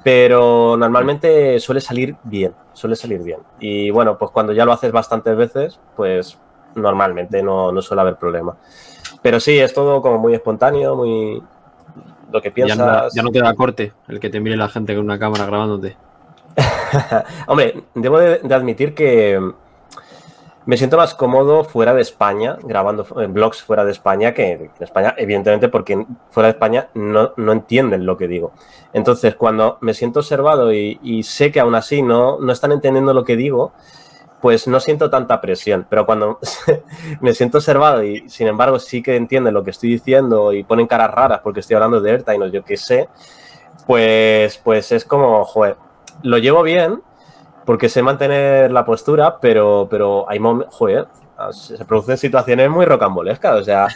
[0.03, 3.39] Pero normalmente suele salir bien, suele salir bien.
[3.59, 6.37] Y bueno, pues cuando ya lo haces bastantes veces, pues
[6.75, 8.57] normalmente no, no suele haber problema.
[9.21, 11.41] Pero sí, es todo como muy espontáneo, muy...
[12.31, 12.77] Lo que Ya piensas...
[12.77, 15.45] no, ya no te da corte el que te mire la gente con una cámara
[15.45, 15.97] grabándote.
[17.47, 19.39] Hombre, debo de, de admitir que
[20.65, 25.15] me siento más cómodo fuera de España, grabando blogs fuera de España que en España,
[25.17, 28.51] evidentemente, porque fuera de España no, no entienden lo que digo.
[28.93, 33.15] Entonces, cuando me siento observado y, y sé que aún así no, no están entendiendo
[33.15, 33.73] lo que digo,
[34.41, 35.85] pues no siento tanta presión.
[35.89, 36.39] Pero cuando
[37.21, 40.87] me siento observado y, sin embargo, sí que entienden lo que estoy diciendo y ponen
[40.87, 43.09] caras raras porque estoy hablando de Airtime o yo qué sé,
[43.85, 45.77] pues, pues es como, joder,
[46.23, 47.01] lo llevo bien
[47.65, 51.07] porque sé mantener la postura, pero, pero hay momentos, joder,
[51.51, 53.87] se producen situaciones muy rocambolescas, o sea,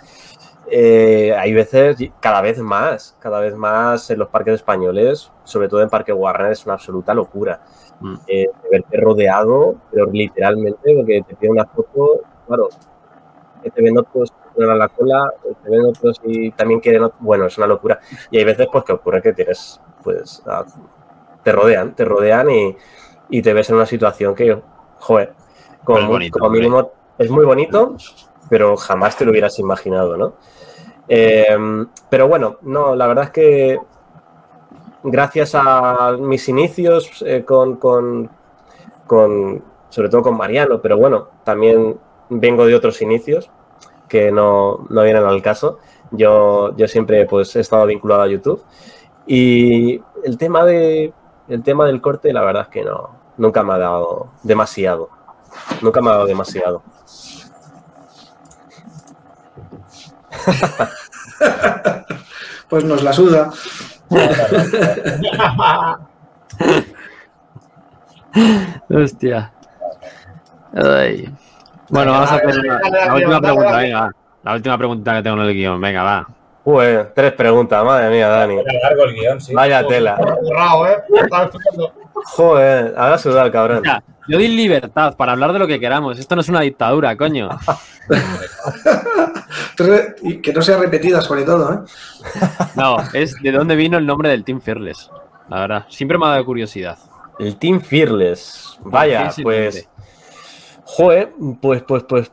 [0.70, 5.82] eh, hay veces, cada vez más, cada vez más en los parques españoles, sobre todo
[5.82, 7.61] en Parque Warner, es una absoluta locura.
[8.04, 8.16] Mm.
[8.28, 12.68] Eh, de verte rodeado, pero literalmente, porque te pide una foto, claro,
[13.64, 17.58] que te ven otros a la cola, te ven otros y también quieren, bueno, es
[17.58, 18.00] una locura.
[18.30, 20.66] Y hay veces pues que ocurre que tienes, pues, a-
[21.44, 22.76] te rodean, te rodean y,
[23.30, 24.62] y te ves en una situación que,
[25.00, 25.34] joder,
[25.84, 27.96] como, bonito, como mínimo es muy bonito,
[28.50, 30.34] pero jamás te lo hubieras imaginado, ¿no?
[31.08, 31.58] Eh,
[32.10, 33.80] pero bueno, no, la verdad es que
[35.04, 38.30] gracias a mis inicios eh, con, con,
[39.08, 41.98] con- sobre todo con Mariano, pero bueno, también
[42.30, 43.50] vengo de otros inicios
[44.08, 45.80] que no, no vienen al caso.
[46.12, 48.64] Yo, yo siempre pues, he estado vinculado a YouTube
[49.26, 51.14] y el tema, de,
[51.48, 55.10] el tema del corte, la verdad es que no, nunca me ha dado demasiado.
[55.82, 56.82] Nunca me ha dado demasiado.
[62.70, 63.52] Pues nos la suda.
[68.90, 69.52] Hostia.
[70.76, 71.30] Ay.
[71.90, 74.11] Bueno, vamos a hacer la, última pregunta, venga.
[74.44, 76.27] La última pregunta que tengo en el guion, venga, va.
[76.64, 78.56] Pues tres preguntas, madre mía, Dani.
[78.56, 79.53] Era largo el guion, sí.
[79.53, 80.15] Vaya tela.
[80.15, 80.98] Borrado, ¿eh?
[82.26, 83.84] Joder, haga sudar, cabrón.
[83.84, 86.18] Ya, yo di libertad para hablar de lo que queramos.
[86.18, 87.49] Esto no es una dictadura, coño.
[90.22, 91.77] Y que no sea repetida, sobre todo, ¿eh?
[92.76, 95.10] No, es de dónde vino el nombre del Team Fearless.
[95.49, 96.98] La verdad, siempre me ha dado curiosidad.
[97.40, 98.80] El Team Fearless.
[98.85, 99.90] Vaya, ¿Qué es el pues.
[100.85, 102.31] Joder, pues, pues, pues.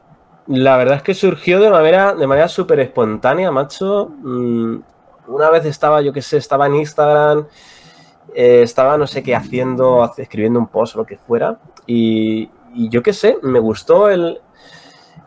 [0.50, 4.10] La verdad es que surgió de manera, de manera súper espontánea, macho.
[4.18, 4.80] Mm,
[5.28, 7.46] una vez estaba, yo qué sé, estaba en Instagram,
[8.34, 11.60] eh, estaba no sé qué haciendo, escribiendo un post o lo que fuera.
[11.86, 14.40] Y, yo qué sé, me gustó el,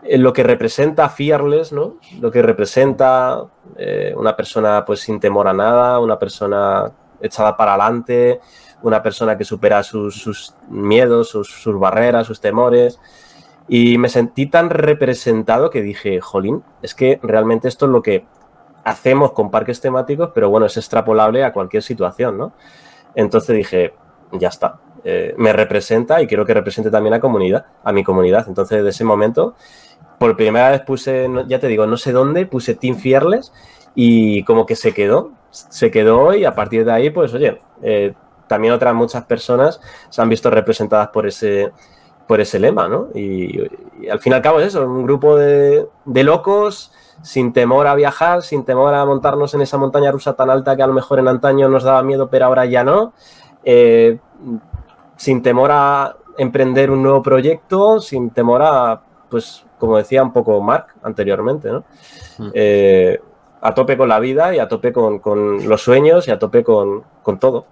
[0.04, 2.00] lo que representa Fearless, ¿no?
[2.20, 3.46] Lo que representa
[3.78, 6.92] eh, una persona pues sin temor a nada, una persona
[7.22, 8.42] echada para adelante,
[8.82, 13.00] una persona que supera sus, sus miedos, sus barreras, sus temores.
[13.68, 18.26] Y me sentí tan representado que dije, jolín, es que realmente esto es lo que
[18.84, 22.54] hacemos con parques temáticos, pero bueno, es extrapolable a cualquier situación, ¿no?
[23.16, 23.94] Entonces dije,
[24.34, 24.80] ya está.
[25.04, 28.46] eh, me representa y quiero que represente también a, comunidad, a mi comunidad.
[28.48, 29.56] Entonces, de ese momento,
[30.18, 33.52] por primera vez puse, ya te digo, no sé dónde, puse Team Fearless
[33.96, 38.14] y como que se quedó, se quedó y a partir de ahí, pues oye, eh,
[38.48, 41.72] también otras muchas personas se han visto representadas por ese,
[42.28, 43.10] por ese lema, ¿no?
[43.14, 43.62] Y,
[44.02, 46.92] y al fin y al cabo es eso, un grupo de, de locos
[47.22, 50.84] sin temor a viajar, sin temor a montarnos en esa montaña rusa tan alta que
[50.84, 53.14] a lo mejor en antaño nos daba miedo, pero ahora ya no.
[53.64, 54.20] Eh,
[55.16, 60.60] sin temor a emprender un nuevo proyecto, sin temor a, pues, como decía un poco
[60.62, 61.84] Mark anteriormente, ¿no?
[62.40, 62.50] Mm.
[62.54, 63.22] Eh,
[63.62, 66.64] a tope con la vida y a tope con, con los sueños y a tope
[66.64, 67.66] con, con todo.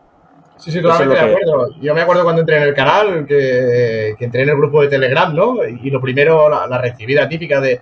[0.61, 1.75] Sí, sí, es totalmente de que- acuerdo.
[1.81, 4.87] Yo me acuerdo cuando entré en el canal, que, que entré en el grupo de
[4.89, 5.63] Telegram, ¿no?
[5.65, 7.81] Y lo primero, la, la recibida típica de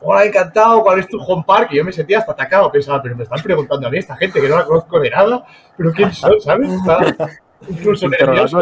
[0.00, 1.68] Hola, encantado, ¿cuál es tu home park?
[1.72, 4.40] Y yo me sentía hasta atacado, pensaba, pero me están preguntando a mí esta gente
[4.40, 5.44] que no la conozco de nada,
[5.76, 6.70] pero ¿quién son, sabes?
[6.70, 7.06] Estaba
[7.68, 8.60] incluso nervioso.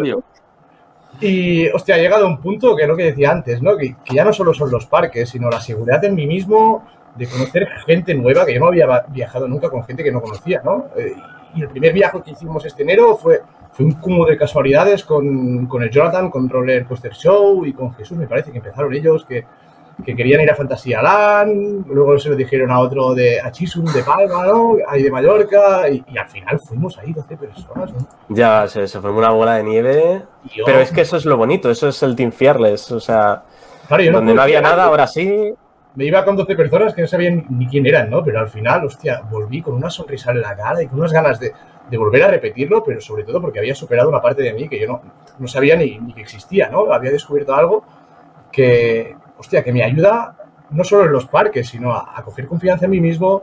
[1.20, 3.76] Y, hostia, ha llegado a un punto que es lo que decía antes, ¿no?
[3.76, 6.86] Que, que ya no solo son los parques, sino la seguridad en mí mismo,
[7.16, 10.60] de conocer gente nueva, que yo no había viajado nunca con gente que no conocía,
[10.64, 10.86] ¿no?
[10.96, 11.14] Eh,
[11.54, 15.66] y el primer viaje que hicimos este enero fue, fue un cúmulo de casualidades con,
[15.66, 19.24] con el Jonathan, con Roller Coaster Show y con Jesús, me parece que empezaron ellos,
[19.24, 19.44] que,
[20.04, 23.84] que querían ir a Fantasía Land, luego se lo dijeron a otro de a Chisum
[23.84, 24.76] de Palma, ¿no?
[24.88, 28.06] Ahí de Mallorca, y, y al final fuimos ahí 12 personas, ¿no?
[28.28, 30.22] Ya se, se formó una bola de nieve,
[30.64, 33.44] pero es que eso es lo bonito, eso es el Team Fearless, o sea,
[33.86, 35.54] claro, yo donde no había nada, ahora sí,
[35.94, 38.22] me iba con 12 personas que no sabían ni quién eran, ¿no?
[38.24, 41.38] Pero al final, hostia, volví con una sonrisa en la cara y con unas ganas
[41.38, 41.52] de,
[41.90, 44.80] de volver a repetirlo, pero sobre todo porque había superado una parte de mí que
[44.80, 45.02] yo no,
[45.38, 46.92] no sabía ni, ni que existía, ¿no?
[46.92, 47.84] Había descubierto algo
[48.50, 50.36] que, hostia, que me ayuda
[50.70, 53.42] no solo en los parques, sino a, a coger confianza en mí mismo,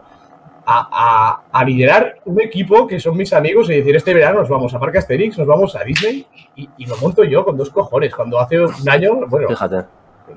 [0.66, 4.50] a, a- a liderar un equipo que son mis amigos y decir, este verano nos
[4.50, 6.26] vamos a Parque Asterix, nos vamos a Disney
[6.56, 8.14] y, y lo monto yo con dos cojones.
[8.14, 9.86] Cuando hace un año, bueno, fíjate,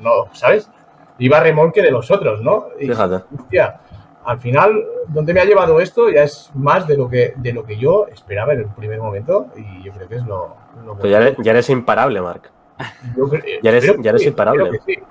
[0.01, 0.71] no, ¿sabes?
[1.19, 2.67] Iba a remolque de los otros, ¿no?
[2.81, 3.25] Y, fíjate.
[3.39, 3.81] hostia,
[4.25, 7.65] al final, donde me ha llevado esto ya es más de lo que, de lo
[7.65, 10.57] que yo esperaba en el primer momento y yo creo que es lo...
[10.85, 12.41] lo ya eres, ya eres imparable, cre-
[13.63, 14.69] ya eres- ya eres sí, imparable.
[14.71, 15.03] Creo que sí.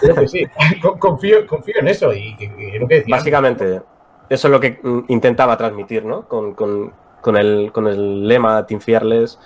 [0.00, 0.46] Creo que sí.
[0.82, 3.14] Con- Confío, confío en eso y que, que lo que decía.
[3.16, 3.82] Básicamente,
[4.28, 6.26] eso es lo que mm, intentaba transmitir, ¿no?
[6.26, 9.38] Con, con- con el, con el lema Team Fearless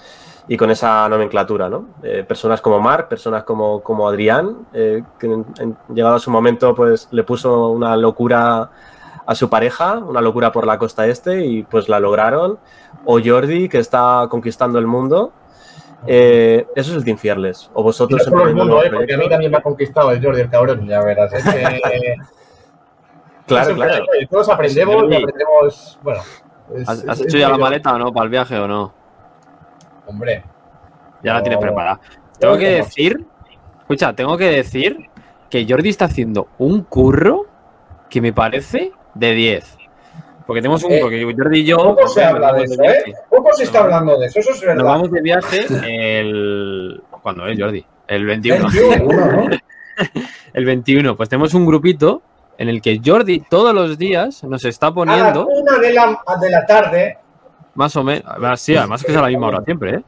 [0.47, 1.87] y con esa nomenclatura, ¿no?
[2.03, 6.31] Eh, personas como Mark, personas como, como Adrián, eh, que en- en- llegado a su
[6.31, 8.71] momento, pues le puso una locura
[9.27, 12.59] a su pareja, una locura por la costa este y pues la lograron.
[13.07, 15.33] O Jordi, que está conquistando el mundo.
[16.07, 17.71] Eh, eso es el Team Fearless.
[17.73, 18.91] O vosotros solo el emprendiendo mundo, ¿eh?
[18.95, 20.87] porque a mí también me ha conquistado el Jordi, el cabrón.
[20.87, 21.33] Ya verás.
[21.33, 22.17] Es que-
[23.47, 24.05] Claro, claro.
[24.31, 25.99] Todos aprendemos y aprendemos.
[26.03, 26.21] Bueno.
[26.75, 28.93] es- ¿Has, es- has hecho ya la maleta o no para el viaje o no?
[30.07, 30.43] Hombre,
[31.23, 32.01] Ya la tienes preparada.
[32.39, 33.25] Tengo que decir,
[33.81, 35.09] escucha, tengo que decir
[35.51, 37.47] que Jordi está haciendo un curro
[38.11, 39.79] que me parece de 10.
[40.47, 42.83] Porque tenemos un Eh, porque Jordi y yo Poco se nos habla de eso.
[42.83, 43.15] ¿eh?
[43.31, 44.85] Poco se está hablando de eso, eso es Nos verdad.
[44.85, 45.67] vamos de viaje
[46.21, 47.87] el ¿cuándo es Jordi?
[48.07, 48.69] El 21.
[48.69, 49.49] 21, ¿no?
[50.53, 52.21] El 21, pues tenemos un grupito
[52.59, 56.19] en el que Jordi todos los días nos está A la poniendo una de la,
[56.41, 57.19] de la tarde,
[57.75, 58.25] más o menos,
[58.61, 60.03] sí, además que es a la misma hora siempre, ¿eh?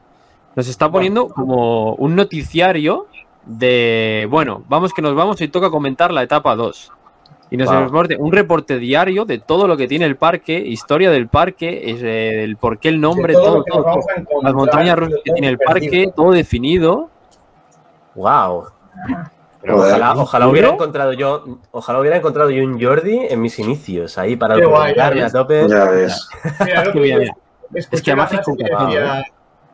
[0.55, 3.07] Nos está poniendo como un noticiario
[3.45, 6.91] de, bueno, vamos que nos vamos y toca comentar la etapa 2.
[7.49, 8.17] Y nos Wow.
[8.19, 12.57] un reporte diario de todo lo que tiene el parque, historia del parque, eh, el
[12.57, 13.99] por qué el nombre, de todo, todo,
[14.41, 15.91] Las montañas rusas que tiene el perdido.
[15.91, 17.09] parque, todo definido.
[18.15, 18.65] ¡Wow!
[19.69, 24.17] Ojalá, ojalá ¿Un hubiera encontrado yo, ojalá hubiera entrado yo un Jordi en mis inicios,
[24.17, 25.67] ahí para ya a tope.
[25.69, 26.29] Ya ves.
[26.65, 27.33] Mira,
[27.73, 29.23] escuché Es que además es decía-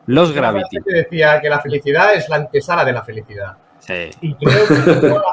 [0.06, 0.78] Los Gravity.
[0.82, 3.56] que decía que la felicidad es la antesala de la felicidad.
[3.78, 4.10] Sí.
[4.20, 5.24] Y creo que tiene toda la,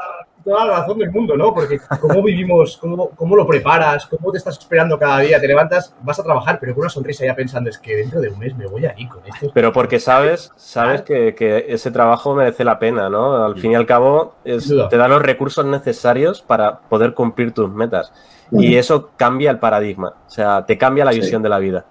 [0.44, 1.54] toda la razón del mundo, ¿no?
[1.54, 5.94] Porque cómo vivimos, cómo, cómo lo preparas, cómo te estás esperando cada día, te levantas,
[6.02, 8.54] vas a trabajar, pero con una sonrisa ya pensando, es que dentro de un mes
[8.56, 9.50] me voy a ir con esto.
[9.54, 13.44] Pero porque sabes, sabes que, que ese trabajo merece la pena, ¿no?
[13.44, 17.70] Al fin y al cabo, es- te da los recursos necesarios para poder cumplir tus
[17.70, 18.12] metas.
[18.50, 21.20] Y eso cambia el paradigma, o sea, te cambia la Sí.
[21.20, 21.86] visión de la vida.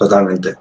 [0.00, 0.56] Totalmente.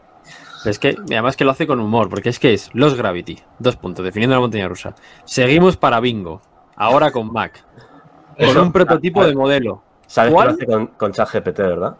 [0.65, 3.39] Es que, y además que lo hace con humor, porque es que es Los Gravity,
[3.57, 4.93] dos puntos, definiendo la montaña rusa.
[5.23, 6.41] Seguimos para Bingo,
[6.75, 7.63] ahora con Mac,
[8.37, 9.81] con Eso- un prototipo de modelo.
[10.07, 10.57] Sabes ¿Cuál?
[10.57, 11.95] que lo hace con, con ChatGPT, ¿verdad?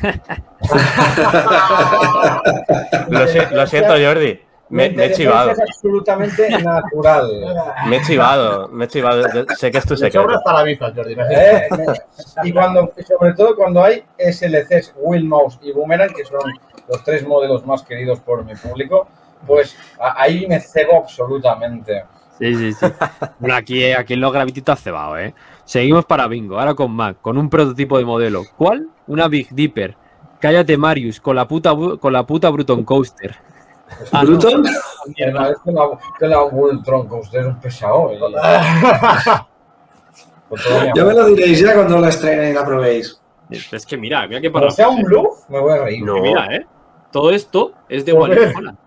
[3.50, 4.40] lo siento, Jordi.
[4.70, 5.50] Me, me he chivado.
[5.50, 7.30] Es absolutamente natural.
[7.88, 9.22] Me he chivado, me he chivado.
[9.34, 10.30] Yo sé que es tu sobra secreto.
[10.38, 11.14] hasta la vista, Jordi.
[11.16, 11.68] me- ¿eh?
[12.44, 16.40] Y cuando, sobre todo cuando hay SLCs, Wheel Mouse y Boomerang, que son
[16.88, 19.06] los tres modelos más queridos por mi público,
[19.46, 22.04] Pues ahí me cebo absolutamente.
[22.38, 22.86] Sí, sí, sí.
[23.38, 25.34] Bueno, aquí, aquí en los gravititos ha cebado, ¿eh?
[25.64, 28.42] Seguimos para bingo, ahora con Mac, con un prototipo de modelo.
[28.56, 28.88] ¿Cuál?
[29.06, 29.96] Una Big Dipper.
[30.40, 33.36] Cállate, Marius, con la puta, con la puta Bruton Coaster.
[34.12, 34.30] Ah, no.
[34.30, 34.64] Bruton,
[35.16, 38.08] Mierda, es que la, que la Voltron Coaster es un pesado.
[38.08, 38.18] mi
[40.94, 43.20] ya me lo diréis ya cuando la estrenen y la probéis.
[43.50, 46.04] Es que mira, mira qué Cuando sea un bluff, me voy a reír.
[46.04, 46.20] No.
[46.20, 46.66] Mira, ¿eh?
[47.10, 48.12] Todo esto es de.
[48.12, 48.78] Walibi Holland.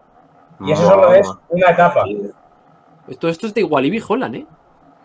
[0.59, 2.03] Y eso solo es una etapa.
[3.07, 4.45] Esto, esto es de Walibi Holland, ¿eh?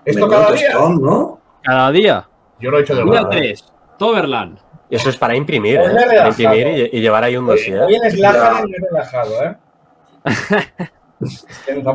[0.05, 0.73] Esto cada día.
[0.73, 1.39] tostón, ¿no?
[1.63, 2.29] Cada día.
[2.59, 3.31] Yo lo he hecho de Día verdad.
[3.31, 3.73] 3.
[3.99, 4.59] Toverland.
[4.91, 5.95] Y eso es para imprimir, ¿eh?
[6.07, 7.83] Para imprimir y, y llevar ahí un dossier.
[7.83, 9.57] hoy en he relajado, ¿eh?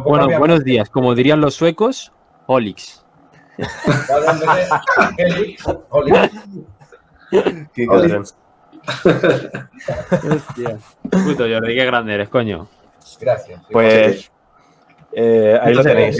[0.06, 0.90] Bueno, había- buenos días.
[0.90, 2.12] Como dirían los suecos,
[2.46, 3.04] Olix.
[7.74, 7.88] Qué.
[11.10, 12.68] Puto Jordi, qué grande eres, coño.
[13.20, 13.62] Gracias.
[13.72, 14.32] Pues
[15.20, 16.16] eh, ahí lo tenéis.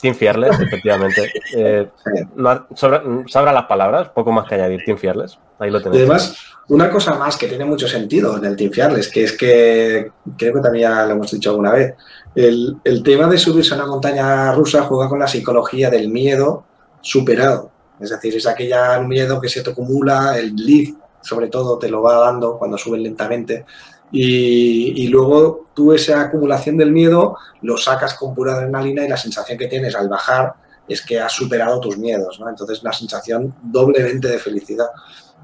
[0.00, 1.30] Team Fearless, efectivamente.
[1.56, 1.88] Eh,
[2.34, 4.82] no sobra- sobran las palabras, poco más que añadir.
[4.84, 6.00] Team Fearless, ahí lo Y tenéis.
[6.02, 6.36] además,
[6.68, 10.54] una cosa más que tiene mucho sentido en el Team Fearless, que es que creo
[10.54, 11.94] que también ya lo hemos dicho alguna vez,
[12.34, 16.64] el, el tema de subirse a una montaña rusa juega con la psicología del miedo
[17.00, 17.70] superado.
[18.00, 22.00] Es decir, es aquella miedo que se te acumula, el lift sobre todo te lo
[22.02, 23.64] va dando cuando subes lentamente.
[24.10, 29.16] Y, y luego tú esa acumulación del miedo lo sacas con pura adrenalina y la
[29.16, 30.54] sensación que tienes al bajar
[30.88, 32.48] es que has superado tus miedos, ¿no?
[32.48, 34.88] Entonces una sensación doblemente de felicidad.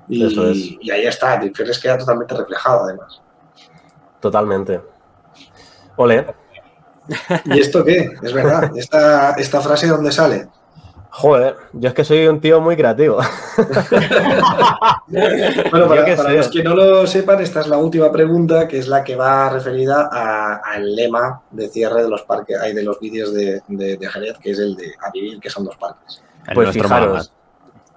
[0.08, 0.56] Y, Eso es.
[0.80, 3.20] y ahí está, el Fearless queda totalmente reflejado además.
[4.20, 4.80] Totalmente.
[5.96, 6.26] Ole.
[7.44, 8.10] ¿Y esto qué?
[8.22, 10.48] Es verdad, esta, esta frase dónde sale.
[11.16, 13.20] Joder, yo es que soy un tío muy creativo.
[15.06, 19.04] Bueno, para, los que no lo sepan, esta es la última pregunta, que es la
[19.04, 23.32] que va referida a- al lema de cierre de los parques, hay de los vídeos
[23.32, 26.20] de, de, de Jerez, que es el de a vivir, que son dos parques.
[26.48, 27.32] El Pues fijaros.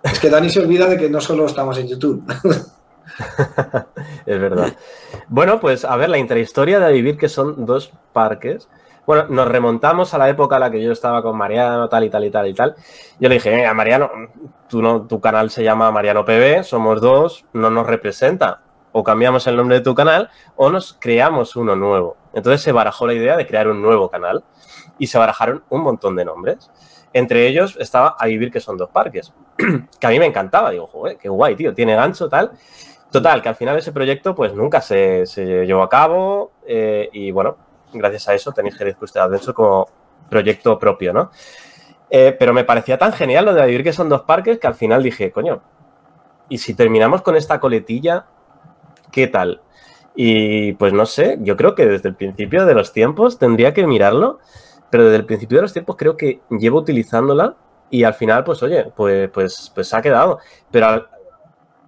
[0.03, 2.23] Es que Dani se olvida de que no solo estamos en YouTube.
[4.25, 4.73] es verdad.
[5.27, 8.67] Bueno, pues a ver, la intrahistoria de vivir que son dos parques.
[9.07, 12.09] Bueno, nos remontamos a la época en la que yo estaba con Mariano, tal y
[12.09, 12.75] tal y tal y tal.
[13.21, 14.11] Yo le dije, mira, Mariano,
[14.67, 18.63] tú no, tu canal se llama Mariano PB, somos dos, no nos representa.
[18.91, 22.17] O cambiamos el nombre de tu canal o nos creamos uno nuevo.
[22.33, 24.43] Entonces se barajó la idea de crear un nuevo canal
[24.97, 26.69] y se barajaron un montón de nombres.
[27.13, 29.31] Entre ellos estaba A Vivir que son dos parques,
[30.01, 30.71] que a mí me encantaba.
[30.71, 32.51] Digo, joder, qué guay, tío, tiene gancho, tal.
[33.09, 35.23] Total, que al final ese proyecto pues nunca se,
[35.65, 37.55] llevó a cabo eh, y bueno,
[37.93, 39.87] gracias a eso tenéis Jerez Cluster Adventure como
[40.29, 41.31] proyecto propio, ¿no?
[42.09, 44.75] Eh, pero me parecía tan genial lo de vivir que son dos parques que al
[44.75, 45.61] final dije, coño,
[46.49, 48.25] ¿y si terminamos con esta coletilla,
[49.11, 49.61] qué tal?
[50.15, 53.85] Y pues no sé, yo creo que desde el principio de los tiempos tendría que
[53.87, 54.39] mirarlo,
[54.89, 57.55] pero desde el principio de los tiempos creo que llevo utilizándola
[57.89, 60.39] y al final, pues oye, pues, pues, pues ha quedado.
[60.71, 61.07] Pero al-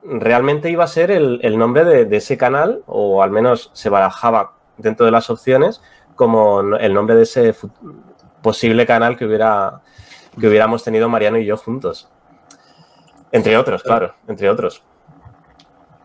[0.03, 4.53] realmente iba a ser el, el nombre de ese canal, o al menos se barajaba
[4.79, 5.81] dentro de las opciones
[6.15, 7.55] como el nombre de ese
[8.41, 9.81] posible canal que hubiera
[10.39, 12.09] que hubiéramos tenido Mariano y yo juntos.
[13.31, 14.83] Entre otros, claro, entre otros.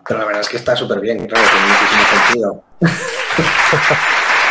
[0.07, 2.65] Pero la verdad es que está súper bien, claro, tiene muchísimo sentido.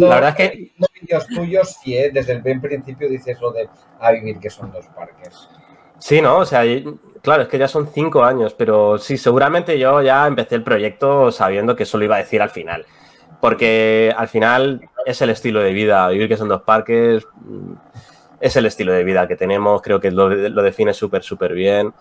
[0.00, 2.10] La verdad es que No vídeos tuyos, sí, ¿eh?
[2.12, 3.68] desde el buen principio dices lo de
[4.00, 5.48] a vivir que son dos parques.
[5.98, 6.38] Sí, ¿no?
[6.38, 6.62] O sea,
[7.22, 11.32] claro, es que ya son cinco años, pero sí, seguramente yo ya empecé el proyecto
[11.32, 12.86] sabiendo que eso lo iba a decir al final.
[13.40, 17.72] Porque al final es el estilo de vida, vivir que son dos parques, mm,
[18.40, 21.92] es el estilo de vida que tenemos, creo que lo, lo define súper, súper bien.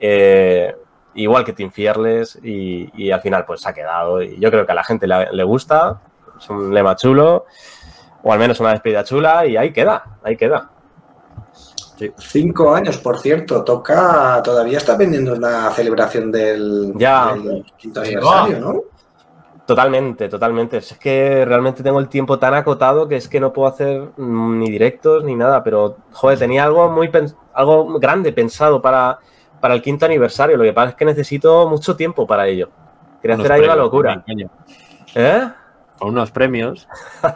[0.00, 0.74] Eh,
[1.14, 4.22] igual que Team Fearless, y, y al final pues ha quedado.
[4.22, 6.00] Y yo creo que a la gente le, le gusta,
[6.38, 7.46] es un lema chulo,
[8.22, 10.70] o al menos una despedida chula, y ahí queda, ahí queda.
[12.18, 17.34] Cinco años, por cierto, toca, todavía está pendiente una celebración del, Ya.
[17.34, 18.80] del quinto aniversario, ¿no?
[19.64, 20.78] Totalmente, totalmente.
[20.78, 24.58] Es que realmente tengo el tiempo tan acotado que es que no puedo hacer mm,
[24.58, 27.10] ni directos ni nada, pero joder, tenía algo muy
[27.54, 29.18] algo grande pensado para,
[29.60, 30.56] para el quinto aniversario.
[30.56, 32.68] Lo que pasa es que necesito mucho tiempo para ello.
[33.20, 34.24] Quería hacer ahí una locura.
[35.14, 35.48] ¿Eh?
[36.02, 36.88] Con unos premios.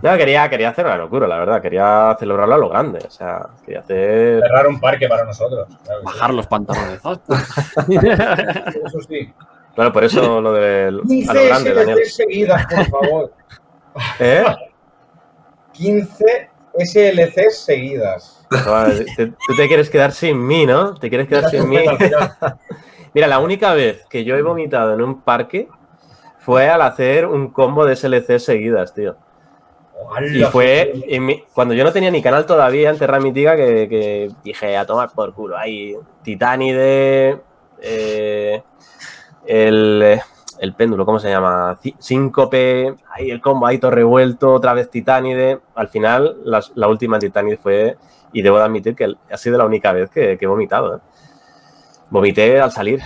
[0.00, 1.60] No, quería, quería hacer una locura, la verdad.
[1.60, 3.00] Quería celebrarlo a lo grande.
[3.04, 4.40] O sea, quería hacer.
[4.40, 5.66] Cerrar un parque para nosotros.
[5.66, 6.04] claro que sí.
[6.04, 7.00] Bajar los pantalones.
[8.86, 9.34] Eso sí.
[9.76, 11.00] Bueno, por eso lo del.
[11.00, 11.98] A 15 lo grande, Daniel.
[11.98, 13.32] SLC seguidas, por favor.
[14.20, 14.44] ¿Eh?
[15.72, 18.46] 15 SLC seguidas.
[18.48, 20.94] Tú te quieres quedar sin mí, ¿no?
[20.94, 21.78] Te quieres quedar sin mí.
[23.14, 25.68] Mira, la única vez que yo he vomitado en un parque
[26.48, 29.16] fue al hacer un combo de SLC seguidas, tío.
[30.32, 34.30] Y fue mi- cuando yo no tenía ni canal todavía en Terra Mítica que, que
[34.42, 35.58] dije a tomar por culo.
[35.58, 37.38] Ahí, Titánide,
[37.82, 38.62] eh,
[39.44, 40.18] el,
[40.58, 41.78] el péndulo, ¿cómo se llama?
[41.98, 45.60] Síncope, ahí el combo, ahí todo revuelto, otra vez Titánide.
[45.74, 47.98] Al final, la, última Titánide fue,
[48.32, 50.96] y debo de admitir que ha sido la única vez que, que he vomitado.
[50.96, 51.00] ¿eh?
[52.08, 53.02] Vomité al salir.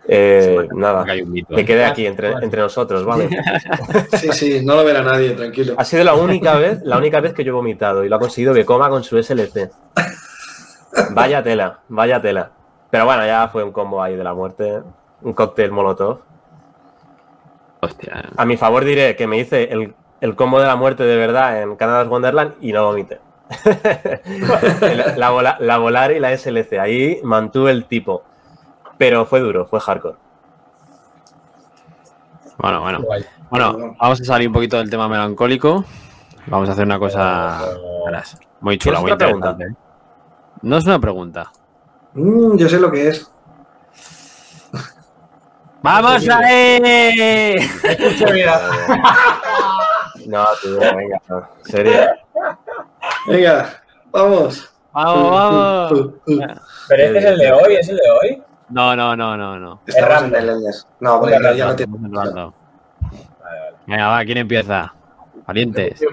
[0.09, 1.55] Eh, nada, Que hay un mito.
[1.55, 3.29] que quede aquí entre, entre nosotros, ¿vale?
[4.19, 5.75] Sí, sí, no lo verá nadie, tranquilo.
[5.79, 8.19] Ha sido la única vez, la única vez que yo he vomitado y lo ha
[8.19, 9.71] conseguido Becoma con su SLC.
[11.13, 12.51] Vaya tela, vaya tela.
[12.91, 14.83] Pero bueno, ya fue un combo ahí de la muerte,
[15.23, 16.21] un cóctel molotov.
[17.81, 18.25] Hostia.
[18.37, 21.63] A mi favor diré que me hice el, el combo de la muerte de verdad
[21.63, 23.19] en Canada's Wonderland y no vomité.
[25.17, 28.25] la, la volar y la SLC, ahí mantuve el tipo.
[29.03, 30.15] Pero fue duro, fue hardcore.
[32.57, 33.01] Bueno, bueno.
[33.51, 35.85] Bueno, vamos a salir un poquito del tema melancólico.
[36.47, 37.67] Vamos a hacer una cosa
[38.07, 39.51] verás, muy chula, ¿Tienes muy pregunta?
[39.51, 39.81] interesante.
[40.63, 41.51] No es una pregunta.
[42.13, 43.29] Mm, yo sé lo que es.
[45.83, 46.39] ¡Vamos a
[48.33, 48.61] mira.
[50.27, 51.93] No, tío, venga, no, en serio.
[53.27, 54.73] Venga, vamos.
[54.93, 56.11] ¡Vamos, vamos!
[56.89, 58.43] Pero este es el de hoy, ¿es el de hoy?
[58.73, 59.81] No, no, no, no, no.
[59.87, 60.31] En random.
[60.41, 60.87] Millennials.
[61.01, 61.93] No, porque ya, ya lo tiene.
[63.87, 64.95] Venga, va, ¿quién empieza?
[65.47, 66.01] Valientes.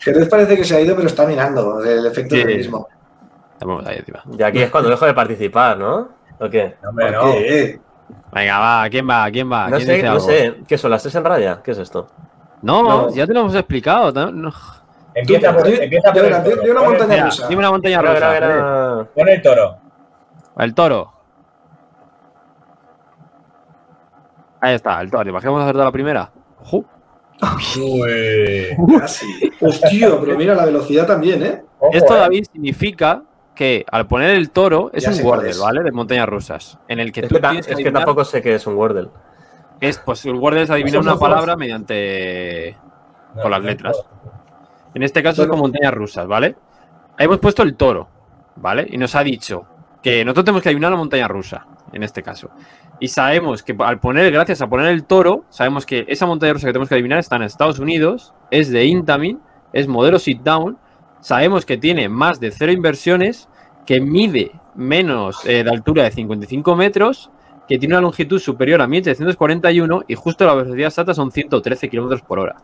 [0.00, 1.82] Jerez parece que se ha ido, pero está mirando.
[1.82, 2.40] El efecto Sí.
[2.42, 2.88] es el mismo.
[3.52, 4.22] Estamos ahí encima.
[4.38, 6.08] Y aquí es cuando dejo de participar, ¿no?
[6.38, 6.76] ¿O qué?
[6.82, 7.32] No, hombre, ¿Por no.
[7.32, 7.80] qué?
[8.32, 9.30] Venga, va, ¿quién va?
[9.30, 9.68] ¿Quién va?
[9.68, 10.24] No ¿Quién sé, dice no algo?
[10.26, 10.56] sé.
[10.68, 11.60] ¿Qué son las tres en raya?
[11.62, 12.08] ¿Qué es esto?
[12.62, 13.10] No, No.
[13.14, 14.12] ya te lo hemos explicado.
[14.12, 14.52] no- no.
[15.16, 16.62] Empieza por, empieza por di- el di- toro.
[16.62, 17.48] di una montaña rusa.
[17.48, 18.16] dime una montaña rusa.
[18.16, 19.76] era, era- Pon el toro.
[20.58, 21.12] El toro.
[24.60, 25.32] Ahí está, el toro.
[25.32, 26.30] Bajemos a hacer la primera.
[26.58, 26.84] Ju.
[29.00, 29.52] Casi.
[29.60, 31.62] Hostia, pero mira la velocidad también, ¿eh?
[31.92, 32.18] Esto, eh.
[32.20, 33.22] David, significa
[33.54, 35.58] que al poner el toro es Ya un Wordle, es.
[35.60, 35.82] ¿vale?
[35.82, 36.78] De montañas rusas.
[36.88, 38.66] En el que Es tú que, ta- tienes que, es que tampoco sé qué es
[38.66, 39.08] un Wordle.
[39.80, 42.76] es, pues el Wordle es adivinar una palabra mediante.
[43.34, 43.96] No, con las no, letras.
[44.24, 44.35] no.
[44.96, 46.56] En este caso es con montañas rusas, ¿vale?
[47.18, 48.08] Hemos puesto el toro,
[48.56, 48.86] ¿vale?
[48.90, 49.66] Y nos ha dicho
[50.02, 52.48] que nosotros tenemos que adivinar la montaña rusa, en este caso.
[52.98, 56.68] Y sabemos que al poner, gracias a poner el toro, sabemos que esa montaña rusa
[56.68, 59.38] que tenemos que adivinar está en Estados Unidos, es de Intamin,
[59.74, 60.78] es modelo sit down,
[61.20, 63.50] sabemos que tiene más de cero inversiones,
[63.84, 67.30] que mide menos eh, de altura de 55 metros,
[67.68, 72.22] que tiene una longitud superior a 1741 y justo la velocidad exacta son 113 kilómetros
[72.22, 72.56] por hora.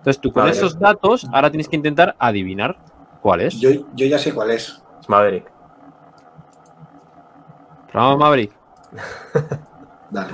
[0.00, 2.76] Entonces tú con esos datos ahora tienes que intentar adivinar
[3.20, 3.60] cuál es.
[3.60, 4.82] Yo, yo ya sé cuál es.
[4.98, 5.50] Es Maverick.
[7.92, 8.52] Vamos, Maverick.
[10.10, 10.32] Dale.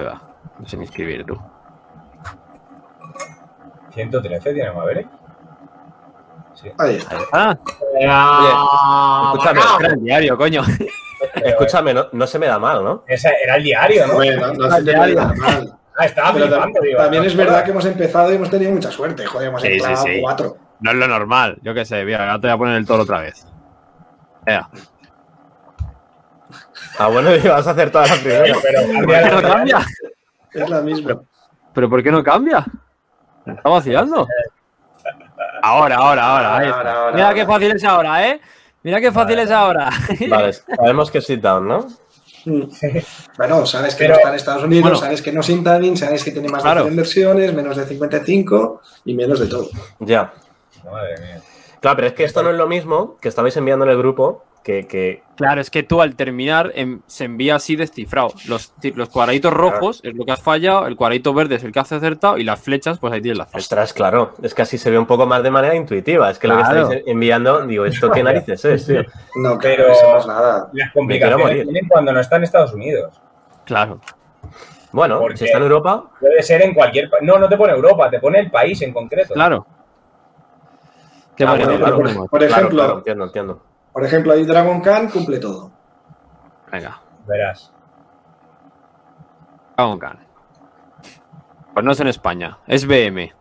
[0.00, 0.22] Va.
[0.58, 1.38] No sé ni escribir tú.
[3.92, 5.08] 113 tiene Maverick.
[6.78, 7.18] Ahí está.
[7.32, 7.56] Ah,
[8.00, 10.62] Era- escúchame, era el diario, coño.
[11.44, 13.02] Escúchame, no, no se me da mal, ¿no?
[13.06, 14.14] Ese era el diario, ¿no?
[14.14, 15.77] Bueno, no se te puede dar mal.
[16.00, 16.98] Ah, estaba Pero flipando, tam- digo.
[16.98, 19.26] también no, es verdad que hemos empezado y hemos tenido mucha suerte.
[19.26, 20.18] Joder, hemos Sí, sí, entrado sí.
[20.22, 20.56] cuatro.
[20.80, 21.58] No es lo normal.
[21.62, 23.44] Yo qué sé, mira, ahora te voy a poner el toro otra vez.
[24.46, 24.68] Venga.
[26.98, 28.44] Ah, bueno, y vas a hacer toda la primera.
[28.62, 29.78] Pero ¿Por cambia qué no cambia?
[30.52, 31.20] Es la misma.
[31.74, 32.64] ¿Pero por qué no cambia?
[33.46, 34.26] ¿Está vacilando?
[35.62, 36.58] Ahora, ahora, ahora.
[37.12, 37.34] Mira ahora.
[37.34, 38.40] qué fácil es ahora, ¿eh?
[38.82, 39.90] Mira qué fácil es ahora.
[40.28, 41.86] Vale, sabemos que es sit down, ¿no?
[43.36, 44.98] Bueno, sabes que Pero- no está en Estados Unidos, Bueno.
[44.98, 46.80] sabes que no es Intadin, sabes que tiene más Claro.
[46.80, 49.68] de 100 inversiones, menos de 55 y menos de todo.
[50.00, 50.32] Ya.
[50.84, 51.42] Madre mía.
[51.80, 54.44] Claro, pero es que esto no es lo mismo que estabais enviando en el grupo
[54.68, 58.34] que, que Claro, es que tú al terminar em, se envía así descifrado.
[58.48, 61.78] Los, los cuadraditos rojos es lo que has fallado, el cuadradito verde es el que
[61.78, 63.64] has acertado y las flechas, pues ahí tienes las flechas.
[63.64, 66.30] Ostras, claro, es que así se ve un poco más de manera intuitiva.
[66.30, 69.02] Es que lo que estáis enviando, digo, ¿esto qué narices es, tío?
[69.36, 70.68] No, Pero- no pensemos nada.
[70.74, 73.18] Las complicaciones vienen cuando no está en Estados Unidos.
[73.64, 74.00] Claro.
[74.92, 77.22] Bueno, ¿Por si está en Europa, Puede ser en cualquier país.
[77.22, 79.32] No, no te pone Europa, te pone el país en concreto.
[79.32, 79.66] Claro.
[81.36, 82.26] Qué Ah, bueno, claro.
[82.28, 83.62] Por, ejemplo, claro, entiendo, entiendo.
[83.92, 85.70] Por ejemplo, ahí Dragon Khan cumple todo.
[86.70, 87.72] Venga, Verás.
[89.76, 90.18] Dragon Khan.
[91.74, 93.32] Pues no es en España, es BM.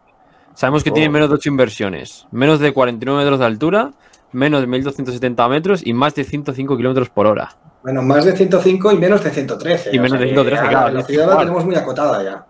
[0.53, 0.93] Sabemos que Oh.
[0.93, 3.91] tiene menos de 8 inversiones, menos de 49 metros de altura,
[4.31, 7.49] menos de 1270 metros y más de 105 kilómetros por hora.
[7.83, 9.91] Bueno, más de 105 y menos de 113.
[9.95, 12.45] Y menos de que 113, ya claro, La velocidad la tenemos muy acotada ya.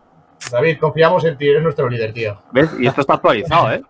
[0.51, 2.41] David, confiamos en ti, eres nuestro líder, tío.
[2.51, 2.69] ¿Ves?
[2.79, 3.83] Y esto está actualizado, ¿eh?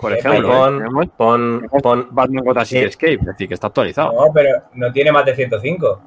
[0.00, 1.10] Por Eh, ejemplo, pon- ¿eh?
[1.16, 2.84] Pon, pon, Batman Gotham City.
[2.84, 4.12] Escape, es decir, que está actualizado.
[4.12, 6.00] No, pero no tiene más de 105.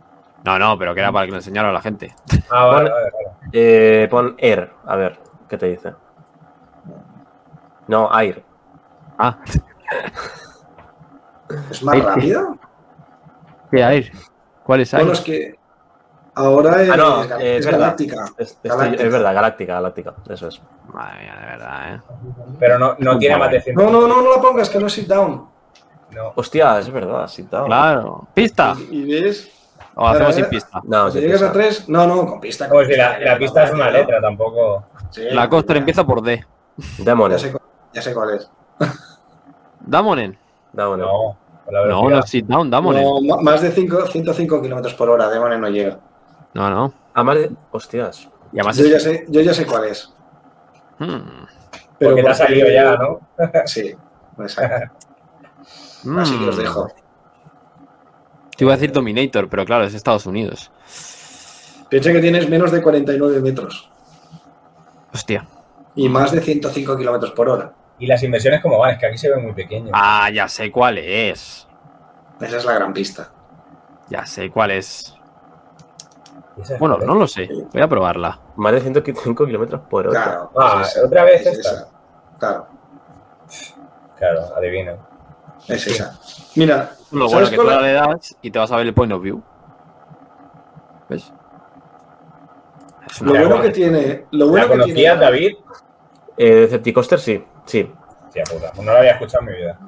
[0.43, 2.13] No, no, pero que era para que lo enseñara a la gente.
[2.49, 3.27] Ah, vale, Pon- vale, vale.
[3.53, 5.19] eh, pon Air, a ver,
[5.49, 5.93] ¿qué te dice?
[7.87, 8.43] No, Air.
[9.17, 9.37] Ah,
[11.69, 12.57] ¿Es más rápido?
[13.69, 14.09] ¿qué hay?
[14.63, 15.01] ¿Cuál es ahí?
[15.01, 15.55] Bueno, es que
[16.35, 17.79] ahora es, Ah, no, es eh, es verdad.
[17.79, 18.25] galáctica.
[18.37, 19.03] Es, estoy- Galáctica.
[19.03, 20.61] es verdad, Galáctica, Galáctica, eso es.
[20.93, 22.01] Madre mía, de verdad, ¿eh?
[22.59, 23.91] Pero no, no tiene más de No, 105.
[23.91, 25.47] no, no, no la pongas, que no es sit down.
[26.11, 26.33] No.
[26.35, 27.63] Hostia, es verdad, sí, está.
[27.63, 28.27] Claro.
[28.33, 28.75] ¿Pista?
[28.89, 29.49] Y ves,
[29.95, 30.81] O hacemos sin eh, pista.
[30.85, 32.67] No, si llegas a 3, no, no, con pista.
[32.67, 33.91] con Como si la, la pista es una ¿no?
[33.91, 34.85] letra, tampoco.
[35.09, 36.45] Sí, La coaster empieza por D.
[36.77, 37.41] Ya Demonios.
[37.41, 37.53] sé,
[37.93, 38.49] ya sé cuál es.
[39.79, 40.37] Damonen.
[40.73, 41.07] Demonios.
[41.09, 41.37] No,
[41.87, 43.03] No, no es sit down, Damonen.
[43.27, 45.97] No, más de cinco- 105 kilómetros por hora, Demone no llega.
[46.53, 46.93] No, no.
[47.13, 48.29] Ah, más de- Hostias.
[48.53, 50.13] Y además Yo es- ya sé, yo ya sé cuál es.
[50.99, 51.45] Hmm.
[51.97, 53.19] Pero Porque te ha salido ya, ¿no?
[53.65, 53.95] Sí,
[54.39, 54.95] exacto.
[56.03, 56.17] Mm.
[56.19, 56.87] Así que os dejo.
[58.57, 60.71] Te iba a decir Dominator, pero claro, es Estados Unidos.
[61.89, 63.91] Piensa que tienes menos de 49 metros
[65.13, 65.45] Hostia.
[65.95, 67.73] y más de 105 kilómetros por hora.
[67.99, 69.91] Y las inversiones como van, es que aquí se ven muy pequeños.
[69.93, 71.67] Ah, ya sé cuál es.
[72.39, 73.31] Esa es la gran pista.
[74.09, 75.15] Ya sé cuál es.
[76.79, 77.49] Bueno, no lo sé.
[77.73, 78.39] Voy a probarla.
[78.57, 80.23] Más de 105 kilómetros por hora.
[80.23, 80.51] Claro.
[80.57, 81.69] Ah, es esa, ¿otra vez es esta?
[81.71, 81.87] esa.
[82.39, 82.67] Claro,
[84.17, 84.95] Claro, adivina.
[85.67, 86.19] es esa.
[86.55, 88.93] Mira, Lo bueno ¿sabes que tú cuál- le das y te vas a ver el
[88.93, 89.41] point of view.
[91.09, 91.31] ¿Ves?
[93.09, 94.25] Es lo bueno que tiene.
[94.31, 95.19] Lo ¿La bueno que conocías, tiene.
[95.19, 95.55] David?
[96.37, 97.91] Eh, Decepticoster sí, sí.
[98.31, 99.79] Tía puta, no lo había escuchado en mi vida.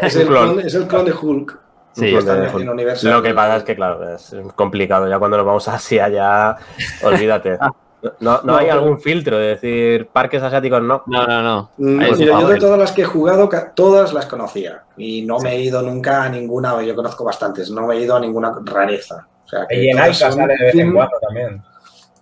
[0.00, 1.58] Es el, clon, es el clon de Hulk.
[1.92, 3.10] Sí, en- Universal.
[3.12, 5.08] Lo que pasa es que, claro, es complicado.
[5.08, 6.56] Ya cuando nos vamos hacia allá,
[7.02, 7.58] olvídate.
[8.02, 11.02] No, no No, hay pero- algún filtro de decir parques asiáticos, no.
[11.06, 11.70] No, no, no.
[11.76, 14.84] Mm, Ahí es Mira, yo de todas las que he jugado, todas las conocía.
[14.96, 18.16] Y no me he ido nunca a ninguna, yo conozco bastantes, no me he ido
[18.16, 19.26] a ninguna rareza.
[19.44, 21.62] O sea, que Y en Aika sale de vez en cuando también.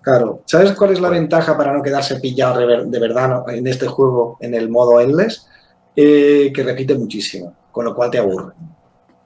[0.00, 0.40] Claro.
[0.46, 3.48] ¿Sabes cuál es la ventaja para no quedarse pillado de ver- de verdad ¿no?
[3.48, 5.46] en este juego, en el modo Endless?
[5.94, 8.54] Eh, que repite muchísimo, con lo cual te aburre.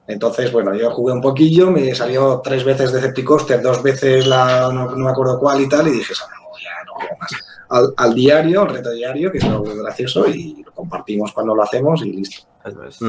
[0.07, 4.91] Entonces, bueno, yo jugué un poquillo, me salió tres veces Decepticoster, dos veces la, no,
[4.91, 7.31] no me acuerdo cuál y tal, y dije, "Eso no, ya no juego más.
[7.69, 11.63] Al, al diario, al reto diario, que es lo gracioso, y lo compartimos cuando lo
[11.63, 12.45] hacemos y listo.
[12.65, 12.99] Eso es.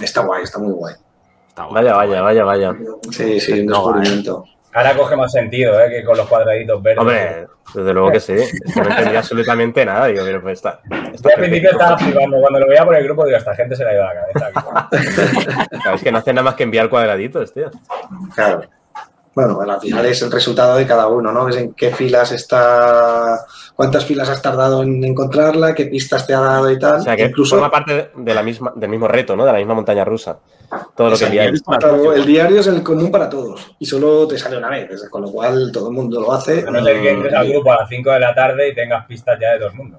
[0.00, 0.94] Está guay, está muy guay.
[1.48, 2.44] Está guay, Vaya, está vaya, guay.
[2.44, 2.78] vaya, vaya.
[3.10, 4.44] Sí, sí, un No, descubrimiento.
[4.74, 5.88] Ahora coge más sentido, ¿eh?
[5.88, 7.00] Que con los cuadraditos verdes.
[7.00, 8.32] Hombre, desde luego que sí.
[8.34, 10.06] Es que no entendía absolutamente nada.
[10.06, 10.80] Digo, pero pues está.
[10.90, 12.40] al principio estaba flipando.
[12.40, 14.20] Cuando lo veía por el grupo, digo, esta gente se le ha ido a la
[14.20, 15.68] cabeza.
[15.84, 17.70] Claro, es que no hace nada más que enviar cuadraditos, tío.
[18.34, 18.62] Claro.
[19.34, 21.44] Bueno, bueno, al final es el resultado de cada uno, ¿no?
[21.44, 23.44] Ves en qué filas está,
[23.74, 27.00] cuántas filas has tardado en encontrarla, qué pistas te ha dado y tal.
[27.00, 29.44] O sea, que Incluso forma parte de la misma, del mismo reto, ¿no?
[29.44, 30.38] De la misma montaña rusa.
[30.96, 31.62] Todo lo que enviáis.
[31.62, 35.22] Claro, el diario es el común para todos y solo te sale una vez, con
[35.22, 36.64] lo cual todo el mundo lo hace.
[36.66, 39.06] A no ser que entres al grupo a las 5 de la tarde y tengas
[39.06, 39.98] pistas ya de todo el mundo.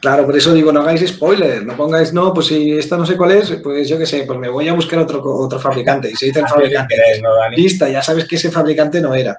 [0.00, 3.16] Claro, por eso digo, no hagáis spoiler, no pongáis, no, pues si esta no sé
[3.16, 6.10] cuál es, pues yo qué sé, pues me voy a buscar otro, otro fabricante.
[6.10, 7.56] Y se dice el si fabricante, queréis, ¿no, Dani?
[7.56, 9.38] lista, ya sabes que ese fabricante no era.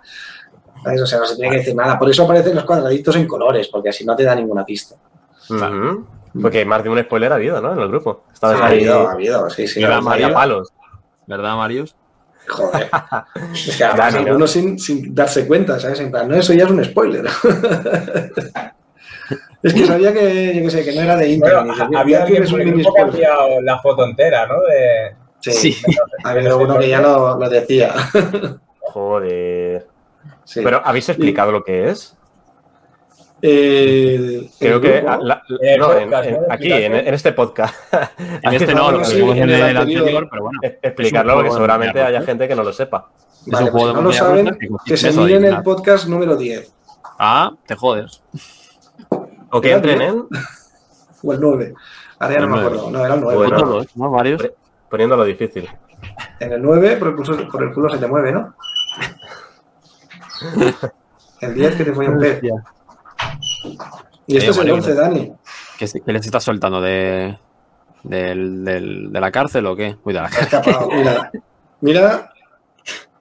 [0.84, 1.02] ¿Sabes?
[1.02, 1.98] O sea, no se tiene que decir nada.
[1.98, 4.96] Por eso aparecen los cuadraditos en colores, porque así no te da ninguna pista.
[6.40, 7.74] Porque más de un spoiler ha habido, ¿no?
[7.74, 8.26] En el grupo.
[8.34, 9.80] Sí, ha habido, ha habido, sí, sí.
[9.80, 10.28] Mira, ha ahí habido.
[10.30, 10.74] a palos.
[11.26, 11.96] ¿Verdad, Marius?
[12.48, 12.90] Joder.
[13.52, 14.32] Es que además Dani, ¿no?
[14.32, 16.00] algunos sin, sin darse cuenta, ¿sabes?
[16.00, 17.26] En plan, no, eso ya es un spoiler.
[19.64, 21.98] es que sabía que, yo qué sé, que no era de Bueno, Internet.
[21.98, 24.56] había alguien el grupo que ha enviado la foto entera, ¿no?
[24.62, 25.16] De...
[25.40, 25.76] Sí, Sí.
[26.24, 27.94] ha habido uno que ya lo, lo decía.
[28.82, 29.88] Joder.
[30.44, 30.62] Sí.
[30.64, 32.16] Pero, ¿habéis explicado lo que es?
[33.42, 35.02] Eh, Creo el que.
[35.04, 36.40] la- el no, en- podcast, en- ¿no?
[36.50, 37.76] aquí, en, en este podcast.
[38.42, 40.00] En este no, lo que sí, vimos en el el anterior.
[40.02, 40.60] anterior, pero bueno.
[40.64, 43.10] Explicarlo, porque seguramente haya gente que no lo sepa.
[43.46, 44.14] Es Vale, un juego pues si no lo
[44.44, 46.74] saben, que que se miren el podcast número 10
[47.20, 48.22] Ah, te jodes.
[49.52, 50.26] O que entren en.
[51.24, 51.74] o el 9.
[52.20, 52.68] Ahora ya no me nueve.
[52.68, 52.92] acuerdo.
[52.92, 53.38] No, era el 9.
[53.38, 53.58] Bueno.
[53.58, 54.12] Todos, ¿no?
[54.12, 54.50] Varios.
[54.90, 55.68] Poniéndolo difícil.
[56.40, 58.54] En el 9, por el, culo, por el culo se te mueve, ¿no?
[61.42, 62.42] El 10 que te fue un pez.
[64.28, 65.34] Y este Eh, es el vale, 11, Dani.
[65.78, 66.82] ¿Qué, se- qué les estás soltando?
[66.82, 67.38] ¿De,
[68.04, 69.96] del, del- de la cárcel o qué?
[70.06, 70.90] Escapado.
[70.92, 71.32] Mira,
[71.82, 72.34] mira,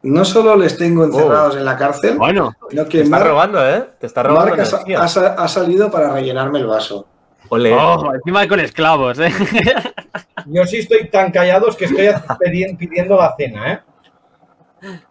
[0.07, 3.85] no solo les tengo encerrados en la cárcel, Bueno, sino Te que está robando, ¿eh?
[3.99, 4.55] Te está robando.
[4.63, 7.07] Ha, ha sa- ha salido para rellenarme el vaso.
[7.49, 7.73] Ole.
[7.75, 9.31] oh, encima con esclavos, ¿eh?
[10.47, 12.09] Yo sí estoy tan callados que estoy
[12.79, 13.81] pidiendo la cena, ¿eh?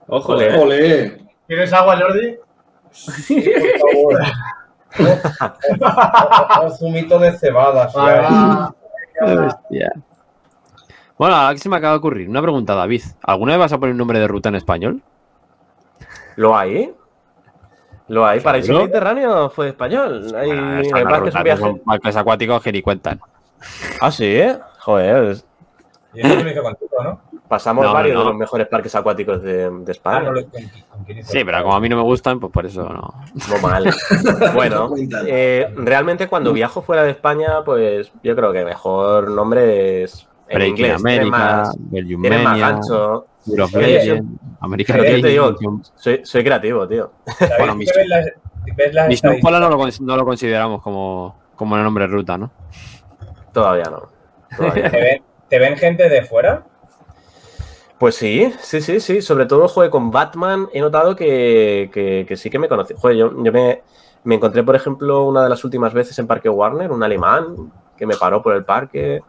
[0.08, 0.58] Ojo, Ole.
[0.60, 2.38] Ole, ¿Quieres agua, Jordi?
[3.80, 4.20] Por favor.
[6.64, 7.90] O zumito de cebada.
[7.90, 8.72] sí, Ah,
[9.22, 9.92] Hostia.
[11.18, 13.02] Bueno, ahora que se me acaba de ocurrir, una pregunta, David.
[13.24, 15.02] ¿Alguna vez vas a poner un nombre de ruta en español?
[16.36, 16.94] ¿Lo hay?
[18.10, 18.40] ¿Lo hay?
[18.42, 18.84] Paraíso ¿Seguro?
[18.84, 20.34] Mediterráneo fue español.
[20.36, 21.82] Hay, Ah, las parques, son
[22.18, 23.20] acuáticos que ni cuentan.
[24.02, 24.40] Ah, sí,
[24.80, 25.38] Joder,
[26.12, 27.20] contigo, ¿no?
[27.48, 28.20] pasamos No, varios no.
[28.22, 30.32] de los mejores parques acuáticos de, de Ah, España.
[30.32, 30.50] no hizo.
[31.24, 33.14] Sí, pero como a mí no me gustan, pues por eso no.
[33.50, 33.86] Muy mal.
[34.54, 34.96] Bueno, No
[35.28, 40.86] eh, realmente cuando viajo fuera de España, pues yo creo que mejor nombre es Breaking
[40.86, 41.04] inglés.
[41.04, 43.28] Tiene más, Belgium tiene más gancho.
[43.46, 45.86] Legend, American Pero yo te digo, Legend.
[45.96, 47.12] soy, soy creativo, tío.
[47.58, 48.26] Bueno, ¿tú mis- ves las,
[48.76, 52.52] ves las Mission no lo, no consideramos como, como el nombre de ruta, ¿no?
[53.54, 54.10] Todavía no.
[54.58, 54.90] Todavía.
[54.92, 56.64] ¿Te ven, ¿Te ven gente de fuera?
[58.00, 59.22] Pues sí, sí, sí, sí.
[59.22, 60.68] Sobre todo, jugué con Batman.
[60.74, 62.94] He notado que, que- que sí que me conocí.
[62.98, 63.82] Joder, yo, yo me,
[64.24, 68.06] me encontré, por ejemplo, una de las últimas veces en Parque Warner, un alemán que
[68.06, 69.22] me paró por el parque.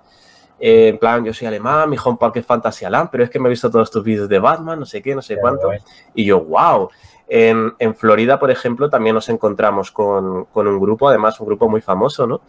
[0.59, 3.49] Eh, en plan, yo soy alemán, mi home park es Fantasyland, pero es que me
[3.49, 5.71] he visto todos tus vídeos de Batman, no sé qué, no sé cuánto.
[6.15, 6.89] Y yo, wow.
[7.29, 11.69] En, en Florida, por ejemplo, también nos encontramos con, con un grupo, además un grupo
[11.69, 12.41] muy famoso, ¿no?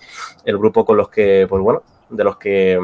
[0.46, 2.80] El grupo con los que, pues bueno, de los que...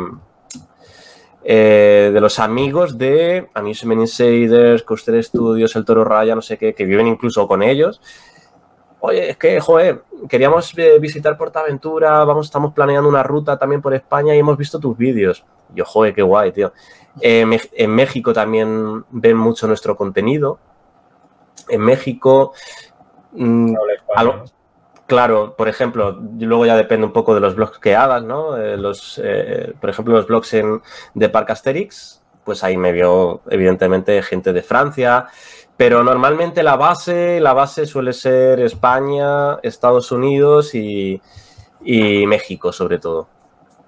[1.44, 6.74] eh, de los amigos de Amusement Insiders, Coaster Studios, El Toro Raya, no sé qué,
[6.74, 8.02] que viven incluso con ellos.
[9.06, 13.94] Oye, es que, joder, queríamos eh, visitar Portaventura, vamos, estamos planeando una ruta también por
[13.94, 15.44] España y hemos visto tus vídeos.
[15.76, 16.72] Yo, joder, qué guay, tío.
[17.20, 20.58] Eh, en México también ven mucho nuestro contenido.
[21.68, 22.54] En México,
[23.34, 23.76] mm.
[25.06, 28.56] Claro, por ejemplo, luego ya depende un poco de los blogs que hagas, ¿no?
[28.56, 30.82] Eh, los, eh, por ejemplo, los blogs en,
[31.14, 35.28] de Park Asterix, pues ahí me vio evidentemente gente de Francia,
[35.78, 41.22] pero normalmente la base, la base suele ser España, Estados Unidos y,
[41.84, 43.28] y México sobre todo.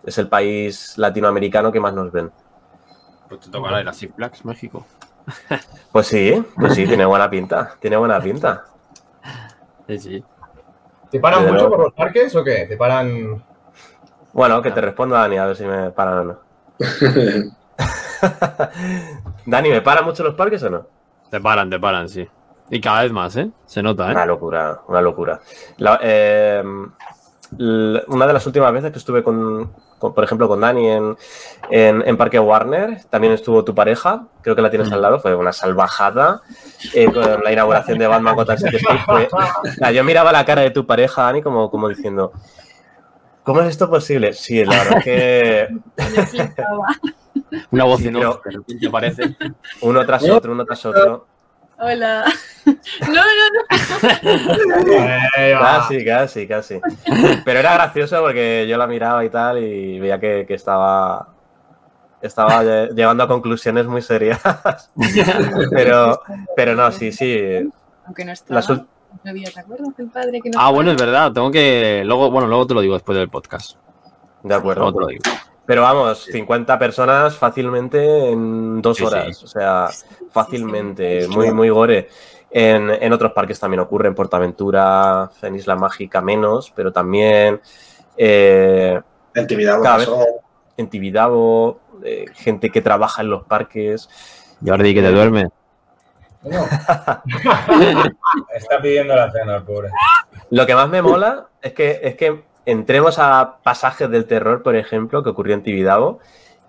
[0.06, 2.32] Es el país latinoamericano que más nos ven.
[3.28, 4.86] Pues te tocará ir a Six Flags, México.
[5.92, 8.66] Pues sí, pues sí, tiene buena pinta, tiene buena pinta.
[9.88, 10.24] Sí, sí.
[11.10, 11.76] ¿Te paran Desde mucho luego.
[11.78, 12.66] por los parques o qué?
[12.68, 13.42] ¿Te paran...?
[14.34, 16.40] Bueno, que te responda Dani, a ver si me paran o no.
[19.46, 20.86] Dani, ¿me paran mucho los parques o no?
[21.30, 22.28] Te paran, te paran, sí.
[22.70, 23.50] Y cada vez más, ¿eh?
[23.66, 24.12] Se nota, ¿eh?
[24.12, 25.40] Una locura, una locura.
[25.78, 26.64] La- eh,
[27.60, 31.18] l- una de las últimas veces que estuve con, con, por ejemplo, con Dani en,
[31.70, 35.36] en, en Parque Warner, también estuvo tu pareja, creo que la tienes al lado, fue
[35.36, 36.42] una salvajada
[36.94, 38.78] eh, con la inauguración de Batman Gotham City.
[39.06, 42.32] Fue- o sea, yo miraba la cara de tu pareja, Dani, como, como diciendo,
[43.46, 44.34] ¿cómo es esto posible?
[44.34, 45.68] Sí, la verdad es que.
[47.72, 49.38] Una voz Sí, en pero- off, repente aparece.
[49.82, 51.28] uno tras otro, uno tras otro.
[51.80, 52.26] Hola.
[52.66, 53.22] No, no,
[53.54, 53.62] no.
[55.60, 56.82] Casi, casi, casi.
[57.46, 61.28] Pero era gracioso porque yo la miraba y tal y veía que, que estaba,
[62.24, 64.42] estaba lle- llevando a conclusiones muy serias.
[65.70, 66.20] Pero,
[66.56, 67.70] pero no, sí, sí.
[68.08, 68.56] Aunque no estaba.
[68.56, 68.72] Las
[69.24, 71.32] ¿te acuerdas del padre que Ah, bueno, es verdad.
[71.32, 72.04] Tengo que.
[72.06, 73.76] Luego, bueno, luego te lo digo después del podcast.
[74.44, 74.94] De Luego acuerdo.
[74.94, 75.24] te lo digo.
[75.66, 79.38] Pero vamos, 50 personas fácilmente en dos Sí, horas.
[79.38, 79.46] sí.
[79.46, 79.90] O sea,
[80.32, 81.22] fácilmente.
[81.24, 81.36] Sí, sí.
[81.36, 82.08] Muy, muy gore.
[82.52, 87.60] En, en otros parques también ocurre, en Portaventura, en Isla Mágica menos, pero también
[88.16, 89.02] eh,
[89.34, 89.84] En Tibidabo
[90.78, 94.10] en Tibidabo, eh, gente que trabaja en los parques.
[94.66, 95.50] Jordi, que te duerme.
[96.46, 96.64] No.
[98.56, 99.90] Está pidiendo la cena, el pobre.
[100.52, 104.76] Lo que más me mola es que, es que entremos a pasajes del terror, por
[104.76, 106.20] ejemplo, que ocurrió en Tibidabo,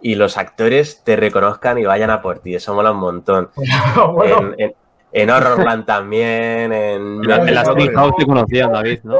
[0.00, 2.54] y los actores te reconozcan y vayan a por ti.
[2.54, 3.50] Eso mola un montón.
[4.14, 4.74] bueno, En, en,
[5.12, 7.62] en Horrorland también, en, En la, en la.
[7.62, 9.18] Street House te conocían, David, ¿no?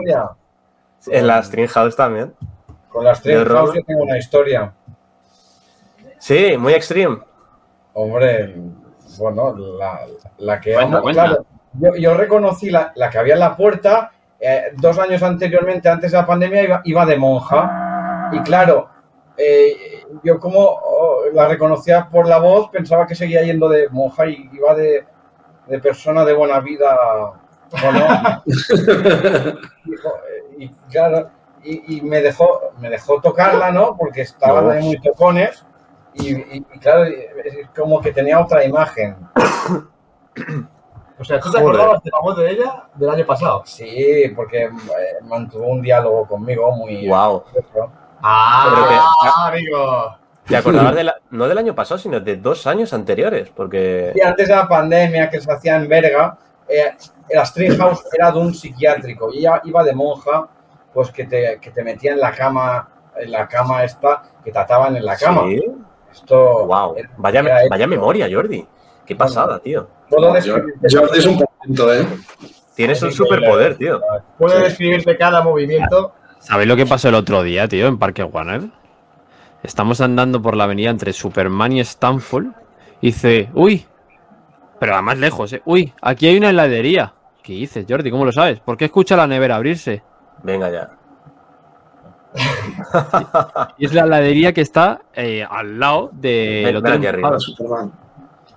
[1.08, 2.34] En la String House también.
[2.88, 3.56] Con tres horror.
[3.56, 4.72] House yo tengo una historia.
[6.18, 7.18] Sí, muy extreme.
[7.92, 8.56] Hombre,
[9.18, 10.00] bueno, la,
[10.38, 11.00] la que cuenta.
[11.24, 14.10] claro, yo, yo reconocí la, la que había en la puerta
[14.40, 18.30] eh, dos años anteriormente, antes de la pandemia, iba, iba de monja.
[18.32, 18.88] Y claro,
[19.36, 24.26] eh, yo como oh, la reconocía por la voz, pensaba que seguía yendo de monja
[24.26, 25.04] y iba de,
[25.66, 26.96] de persona de buena vida.
[27.72, 28.42] ¿o no?
[30.58, 31.30] y, claro,
[31.64, 33.96] y, y me dejó me dejó tocarla, ¿no?
[33.96, 34.70] Porque estaban No.
[34.70, 35.64] ahí muy tocones.
[36.18, 39.16] Y, y- y claro, es como que tenía otra imagen.
[41.18, 41.74] o sea, ¿tú te Joder.
[41.76, 43.62] acordabas de la voz de ella del año pasado?
[43.66, 44.70] Sí, porque eh,
[45.24, 47.08] mantuvo un diálogo conmigo muy...
[47.08, 47.44] Wow.
[48.22, 50.16] ¡Ah, amigo!
[50.46, 53.50] ¿Te acordabas de la- no del año pasado, sino de dos años anteriores?
[53.50, 54.12] Porque.
[54.14, 56.38] Y antes de la pandemia que se hacía en Berga,
[56.68, 56.94] eh,
[57.78, 60.46] House era de un psiquiátrico y ella iba de monja,
[60.94, 64.58] pues que te, que te metía en la cama en la cama esta que te
[64.58, 65.42] ataban en la cama.
[65.48, 65.62] Sí.
[66.16, 66.66] Esto.
[66.66, 66.96] Wow.
[67.18, 68.66] Vaya, vaya memoria, Jordi.
[69.04, 69.88] Qué pasada, tío.
[70.10, 72.06] Jordi es un momento, ¿eh?
[72.74, 74.00] Tienes un superpoder, tío.
[74.38, 76.12] Puedo describirte cada movimiento.
[76.40, 78.62] ¿Sabéis lo que pasó el otro día, tío, en Parque Warner?
[79.62, 82.46] Estamos andando por la avenida entre Superman y Stanford.
[83.00, 83.86] Y dice, uy,
[84.78, 85.62] pero a más lejos, ¿eh?
[85.64, 87.14] Uy, aquí hay una heladería.
[87.42, 88.10] ¿Qué dices, Jordi?
[88.10, 88.60] ¿Cómo lo sabes?
[88.60, 90.02] ¿Por qué escucha la nevera abrirse?
[90.42, 90.90] Venga ya.
[93.78, 96.92] Y es la heladería que está eh, al lado del Ven- ven hotel.
[96.98, 97.38] aquí arriba.
[97.40, 97.92] Superman.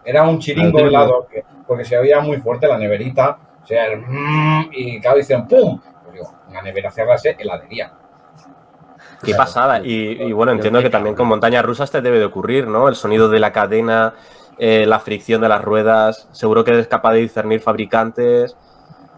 [0.04, 3.38] Era un chiringo Al helado, que- porque se oía muy fuerte la neverita.
[3.64, 5.80] O sea, el mm, y claro, dicen ¡pum!
[6.04, 7.92] Pues digo, una nevera cerrase, heladería.
[9.24, 9.80] Qué pasada.
[9.84, 12.88] Y, y bueno, entiendo que también con montañas rusas te debe de ocurrir, ¿no?
[12.88, 14.14] El sonido de la cadena,
[14.58, 16.28] eh, la fricción de las ruedas.
[16.32, 18.56] Seguro que eres capaz de discernir fabricantes.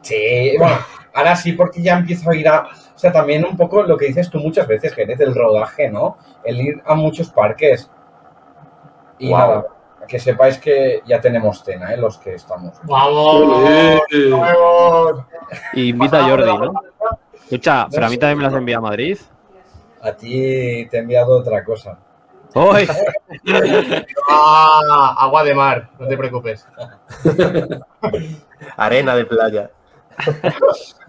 [0.01, 0.75] Sí, bueno,
[1.13, 2.67] ahora sí, porque ya empiezo a ir a.
[3.01, 6.19] O sea, también un poco lo que dices tú muchas veces, Jerez, del rodaje, ¿no?
[6.43, 7.89] El ir a muchos parques.
[9.17, 9.65] Y nada,
[10.07, 11.97] que sepáis que ya tenemos cena, ¿eh?
[11.97, 12.77] Los que estamos.
[12.83, 14.05] ¡Vamos!
[14.29, 15.25] ¡Vamos!
[15.73, 16.73] Y invita a Jordi, ¿no?
[17.33, 19.17] Escucha, pero a mí también me las envía a Madrid.
[20.03, 21.97] A ti te he enviado otra cosa.
[22.53, 22.87] ¡Uy!
[24.29, 25.15] ¡Ah!
[25.17, 26.67] Agua de mar, no te preocupes.
[28.77, 29.71] Arena de playa.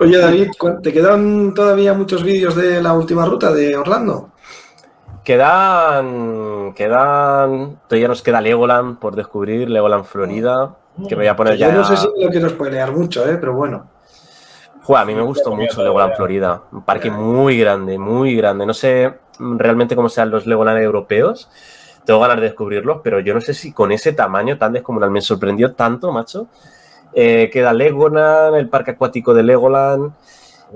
[0.00, 4.30] Oye, David, ¿cu- ¿te quedan todavía muchos vídeos de la última ruta de Orlando?
[5.24, 6.72] Quedan.
[6.74, 7.80] Quedan.
[7.88, 10.76] Todavía nos queda Legoland por descubrir, Legoland Florida.
[11.08, 11.72] Que me voy a poner Yo ya.
[11.72, 13.36] no sé si lo quiero spoilear mucho, ¿eh?
[13.38, 13.88] pero bueno.
[14.82, 16.62] Joder, a mí me gustó mucho Legoland Florida.
[16.72, 18.64] Un parque muy grande, muy grande.
[18.66, 21.48] No sé realmente cómo sean los Legoland europeos.
[22.04, 25.20] Tengo ganas de descubrirlos, pero yo no sé si con ese tamaño tan descomunal me
[25.20, 26.46] sorprendió tanto, macho.
[27.14, 30.12] Eh, queda Legoland, el parque acuático de Legoland,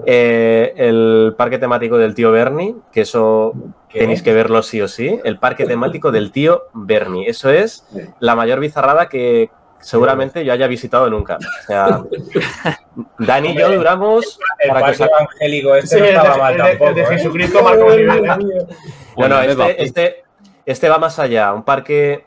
[0.07, 3.53] eh, el parque temático del tío Bernie, que eso
[3.89, 4.01] ¿Qué?
[4.01, 5.21] tenéis que verlo sí o sí.
[5.25, 7.29] El parque temático del tío Bernie.
[7.29, 7.87] Eso es
[8.19, 9.51] la mayor bizarrada que
[9.81, 11.37] seguramente yo haya visitado nunca.
[11.37, 12.03] O sea,
[13.19, 16.53] Dani y yo duramos El para que parque evangélico este Sí, no el estaba mal
[16.55, 16.95] el de- el tampoco.
[16.95, 17.07] de ¿eh?
[17.07, 17.59] Jesucristo
[19.17, 20.25] Bueno, este, este,
[20.65, 21.53] este va más allá.
[21.53, 22.25] Un parque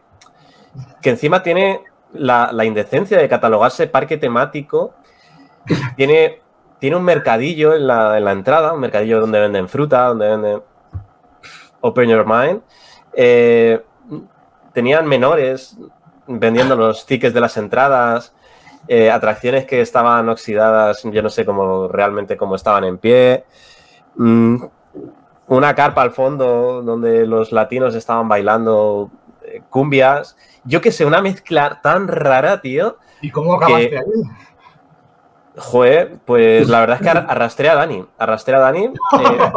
[1.01, 1.81] que encima tiene
[2.17, 4.93] la, indecencia de catalogarse parque temático.
[5.95, 6.41] Tiene,
[6.79, 10.61] tiene un mercadillo en la, en la entrada, un mercadillo donde venden fruta, donde venden
[11.81, 12.61] Open Your Mind.
[13.13, 13.81] Eh,
[14.73, 15.77] tenían menores
[16.27, 18.33] vendiendo los tickets de las entradas,
[18.87, 23.45] eh, atracciones que estaban oxidadas, yo no sé cómo realmente cómo estaban en pie.
[24.15, 24.63] Mm,
[25.47, 29.11] una carpa al fondo donde los latinos estaban bailando
[29.43, 30.35] eh, cumbias.
[30.65, 32.97] Yo qué sé, una mezcla tan rara, tío.
[33.21, 34.03] ¿Y cómo acabaste Que- ahí?
[35.57, 38.05] Joder, pues la verdad es que ar- arrastré a Dani.
[38.17, 38.85] Arrastré a Dani.
[39.19, 39.51] eh,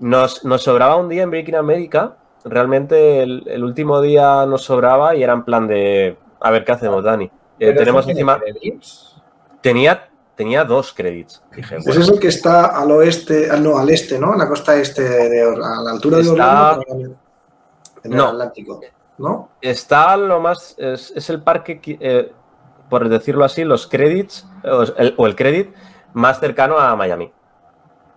[0.00, 2.16] nos, nos sobraba un día en Breaking America.
[2.44, 6.16] Realmente el, el último día nos sobraba y era en plan de.
[6.40, 7.30] A ver qué hacemos, Dani.
[7.58, 8.38] Eh, tenemos encima.
[8.38, 9.16] credits.
[9.60, 11.42] Tenía, tenía dos créditos.
[11.54, 14.32] Dije, Es bueno, eso que está al oeste, ah, no, al este, ¿no?
[14.32, 16.32] En la costa este, de, a la altura de Está-
[16.78, 17.16] Orlando, el-
[18.04, 18.28] en el No.
[18.28, 18.80] Atlántico,
[19.18, 19.50] ¿no?
[19.60, 20.74] está lo más.
[20.78, 22.32] Es, es el parque, que, eh,
[22.88, 25.74] por decirlo así, los créditos o el, o el credit
[26.14, 27.32] más cercano a Miami.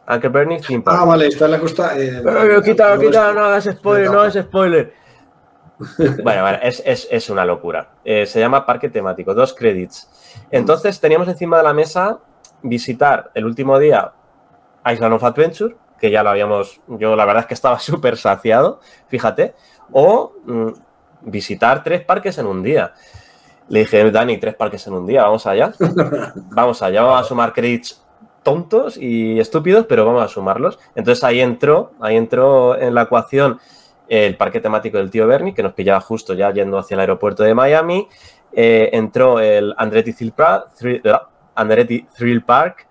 [0.05, 0.99] Anchor Bernie Theme Park.
[1.01, 1.97] Ah, vale, está en la costa.
[1.97, 3.09] eh, Pero quita, oeste.
[3.11, 4.93] no hagas spoiler, no hagas spoiler.
[6.23, 7.89] Bueno, bueno, es, es- es una locura.
[8.03, 10.09] Eh, se llama Parque Temático, dos credits.
[10.51, 12.19] Entonces teníamos encima de la mesa
[12.61, 14.11] visitar el último día
[14.85, 18.79] Island of Adventure, que ya lo habíamos, yo la verdad es que estaba súper saciado,
[19.07, 19.55] fíjate,
[19.91, 20.69] o mm,
[21.23, 22.93] visitar tres parques en un día.
[23.67, 25.73] Le dije, Dani, tres parques en un día, vamos allá.
[26.51, 28.03] Vamos allá, vamos a sumar credits
[28.43, 30.79] tontos y estúpidos, pero vamos a sumarlos.
[30.95, 33.59] Entonces ahí entró, ahí entró en la ecuación
[34.07, 37.43] el parque temático del tío Bernie, que nos pillaba justo ya yendo hacia el aeropuerto
[37.43, 38.07] de Miami.
[38.51, 41.01] Eh, entró el Andretti Thrill Park, Thrill,
[41.55, 42.87] Andretti Thrill Park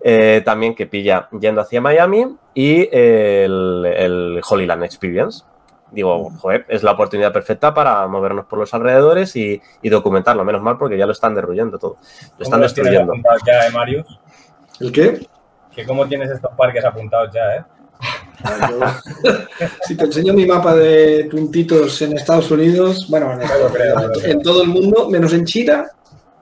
[0.00, 5.44] eh, también que pilla yendo hacia Miami, y el, el Holyland Experience.
[5.92, 10.44] Digo, joder, es la oportunidad perfecta para movernos por los alrededores y, y documentarlo.
[10.44, 11.96] Menos mal porque ya lo están derruyendo todo.
[12.38, 13.28] Lo están ¿Cómo los tienes destruyendo.
[13.46, 14.18] ya, eh, Marius?
[14.80, 15.26] ¿El qué?
[15.74, 17.64] Que cómo tienes estos parques apuntados ya, ¿eh?
[18.44, 18.80] Ah, yo-
[19.86, 24.68] si te enseño mi mapa de puntitos en Estados Unidos, bueno, en, en todo el
[24.70, 25.86] mundo, menos en China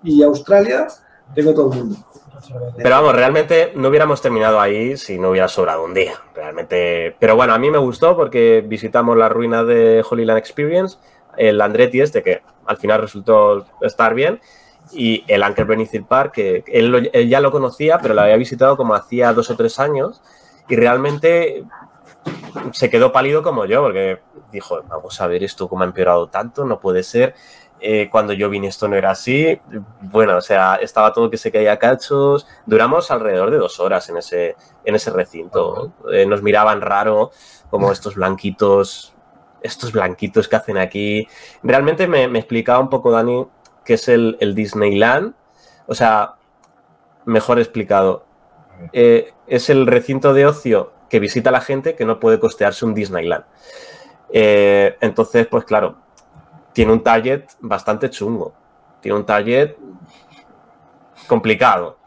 [0.02, 0.86] y Australia,
[1.34, 1.96] tengo todo el mundo.
[2.76, 6.14] Pero vamos, realmente no hubiéramos terminado ahí si no hubiera sobrado un día.
[6.34, 7.16] Realmente.
[7.18, 10.98] Pero bueno, a mí me gustó porque visitamos las ruinas de Holyland Experience,
[11.36, 14.40] el Andretti este, que al final resultó estar bien,
[14.92, 18.76] y el Anchor Benefit Park, que él, él ya lo conocía, pero lo había visitado
[18.76, 20.22] como hacía dos o tres años,
[20.68, 21.64] y realmente
[22.72, 24.20] se quedó pálido como yo, porque
[24.52, 27.34] dijo, vamos a ver esto cómo ha empeorado tanto, no puede ser.
[27.82, 29.58] Eh, cuando yo vine esto no era así.
[30.02, 32.46] Bueno, o sea, estaba todo que se caía a cachos.
[32.66, 35.92] Duramos alrededor de dos horas en ese, en ese recinto.
[36.12, 37.30] Eh, nos miraban raro,
[37.70, 39.14] como estos blanquitos,
[39.62, 41.26] estos blanquitos que hacen aquí.
[41.62, 43.46] Realmente me, me explicaba un poco, Dani,
[43.84, 45.34] qué es el, el Disneyland.
[45.86, 46.34] O sea,
[47.24, 48.26] mejor explicado.
[48.92, 52.94] Eh, es el recinto de ocio que visita la gente que no puede costearse un
[52.94, 53.44] Disneyland.
[54.32, 55.96] Entonces, pues claro,
[56.72, 58.52] tiene un target bastante chungo.
[59.00, 59.76] Tiene un target
[61.26, 61.98] complicado.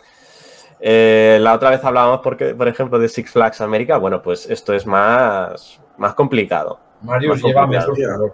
[0.80, 3.98] Eh, la otra vez hablábamos, porque, por ejemplo, de Six Flags América.
[3.98, 6.80] Bueno, pues esto es más, más complicado.
[7.20, 7.42] Llévame,
[7.84, 8.34] complicado.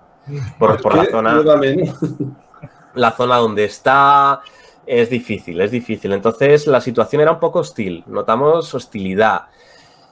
[0.57, 0.81] por.
[0.81, 1.41] Por, la zona.
[2.95, 4.41] La zona donde está
[4.85, 6.11] es difícil, es difícil.
[6.11, 9.43] Entonces la situación era un poco hostil, notamos hostilidad.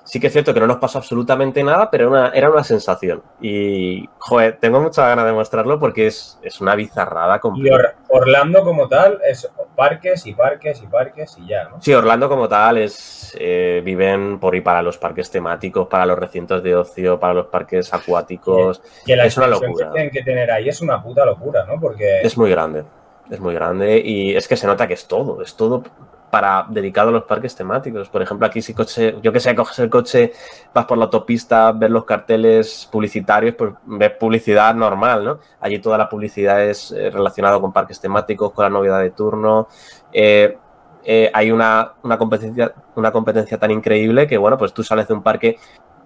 [0.07, 2.63] Sí que es cierto que no nos pasó absolutamente nada, pero era una, era una
[2.63, 3.21] sensación.
[3.41, 7.75] Y, joder, tengo mucha ganas de mostrarlo porque es, es una bizarrada Y completa.
[7.75, 11.81] Or- Orlando como tal es parques y parques y parques y ya, ¿no?
[11.81, 16.17] Sí, Orlando como tal es eh, viven por y para los parques temáticos, para los
[16.17, 18.81] recintos de ocio, para los parques acuáticos.
[19.05, 19.87] La Es una locura.
[19.87, 21.79] que tienen que tener ahí es una puta locura, ¿no?
[21.81, 22.85] Porque Es muy grande,
[23.29, 25.83] es muy grande y es que se nota que es todo, es todo
[26.29, 28.09] para dedicado a los parques temáticos.
[28.09, 30.33] Por ejemplo, aquí si coche, yo que sé, coges el coche,
[30.73, 35.39] vas por la autopista, ves los carteles publicitarios, pues ves publicidad normal, ¿no?
[35.61, 39.67] Allí toda la publicidad es eh, relacionada con parques temáticos, con la novedad de turno.
[40.11, 40.57] Eh,
[41.03, 45.13] eh, hay una, una competencia, una competencia tan increíble que, bueno, pues tú sales de
[45.13, 45.57] un parque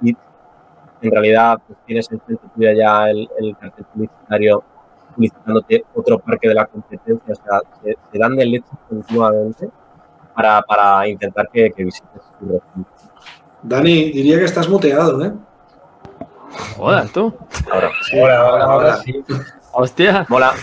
[0.03, 0.15] y
[1.01, 4.63] en realidad pues, tienes enfrente tuya ya el, el cartel publicitario
[5.15, 7.33] publicitándote otro parque de la competencia.
[7.33, 9.69] O sea, se, se dan de leche continuamente
[10.31, 12.21] para, para intentar que, que visites.
[13.63, 15.31] Dani, diría que estás muteado, ¿eh?
[16.77, 17.33] Joder, tú.
[17.71, 18.63] Ahora, ahora, ahora, ahora.
[18.65, 19.23] ahora sí.
[19.73, 20.25] Hostia.
[20.29, 20.53] mola.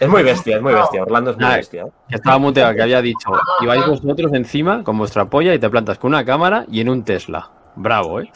[0.00, 1.02] Es muy bestia, es muy bestia.
[1.02, 1.56] Orlando es muy Ay.
[1.56, 1.82] bestia.
[1.82, 1.90] ¿eh?
[2.08, 3.30] Que estaba muteado, que había dicho,
[3.60, 6.88] y vais vosotros encima con vuestra polla y te plantas con una cámara y en
[6.88, 7.50] un Tesla.
[7.74, 8.30] Bravo, ¿eh?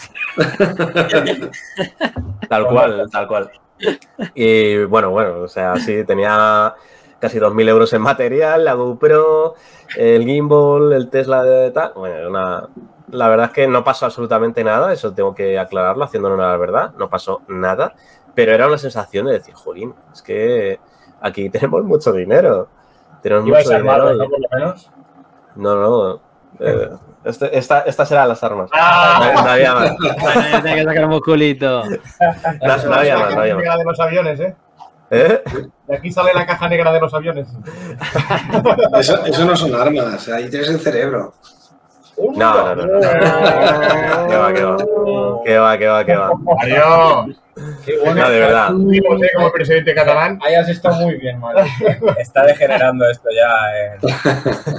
[2.49, 3.51] Tal cual, tal cual.
[4.35, 6.75] Y bueno, bueno, o sea, sí, tenía
[7.23, 9.55] casi 2.000 euros en material, la GoPro,
[9.97, 11.93] el gimbal, el Tesla de tal.
[11.95, 12.69] Bueno, una...
[13.11, 16.91] la verdad es que no pasó absolutamente nada, eso tengo que aclararlo, haciéndolo la verdad,
[16.99, 17.95] no pasó nada,
[18.35, 20.81] pero era una sensación de decir, jolín, es que
[21.21, 22.67] aquí tenemos mucho dinero.
[23.23, 24.15] Tenemos mucho dinero.
[24.15, 24.29] ¿no?
[24.29, 24.91] Por lo menos.
[25.55, 26.21] No, no.
[26.59, 26.89] eh,
[27.25, 28.69] este- esta- estas eran las armas.
[28.73, 29.33] ¡Ah!
[29.37, 29.97] No, no había más.
[30.63, 31.85] Tiene que sacar musculito.
[31.85, 33.79] No, no había más, no había más.
[33.79, 34.57] de los aviones, ¿eh?
[35.15, 35.43] ¿Eh?
[35.89, 37.47] De aquí sale la caja negra de los aviones.
[38.99, 41.35] Eso, eso no son armas, ahí tienes el cerebro.
[42.35, 42.87] No, no, no.
[42.87, 43.01] no.
[43.01, 44.77] ¿Qué va, qué va?
[45.45, 46.31] ¿Qué va, qué va, qué va?
[46.35, 47.35] Mario,
[47.85, 48.23] Qué bueno.
[48.23, 48.69] No, de verdad.
[48.69, 49.31] tuvimos, ¿eh?
[49.35, 50.39] Como presidente catalán.
[50.43, 51.65] Hayas estado muy bien, Mario.
[52.19, 53.51] Está degenerando esto ya.
[53.95, 54.77] en-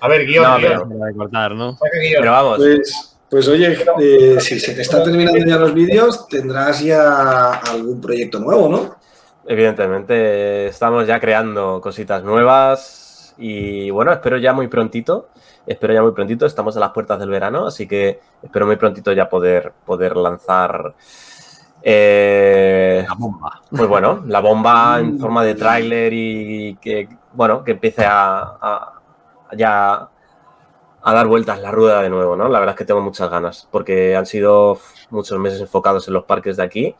[0.00, 0.98] A ver, guion, No, guion.
[0.98, 1.76] Para cortar, ¿no?
[2.20, 6.80] Pero vamos, Pues, pues oye, eh, si se te están terminando ya los vídeos, tendrás
[6.80, 9.03] ya algún proyecto nuevo, ¿no?
[9.46, 15.28] Evidentemente estamos ya creando cositas nuevas y bueno, espero ya muy prontito,
[15.66, 19.12] espero ya muy prontito, estamos a las puertas del verano, así que espero muy prontito
[19.12, 20.94] ya poder, poder lanzar
[21.82, 23.60] eh, La bomba.
[23.70, 28.90] pues bueno, la bomba en forma de tráiler y que, bueno, que empiece a, a-
[29.56, 30.08] ya
[31.06, 32.48] a dar vueltas la rueda de nuevo, ¿no?
[32.48, 34.78] La verdad es que tengo muchas ganas, porque han sido
[35.10, 36.96] muchos meses enfocados en los parques de aquí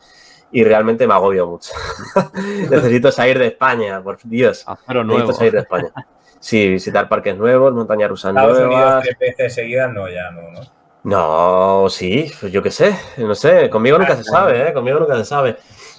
[0.55, 1.73] y realmente me agobio mucho.
[2.69, 4.63] Necesito salir de España, por Dios.
[4.65, 5.91] Acero Necesito salir de España.
[6.39, 9.03] Sí, visitar parques nuevos, montañas rusas Estados Unidos nuevas.
[9.03, 10.61] tres veces seguidas, no, ya no, ¿no?
[11.03, 14.73] No, sí, pues yo qué sé, no sé, conmigo nunca se sabe, ¿eh?
[14.73, 15.57] Conmigo nunca se sabe.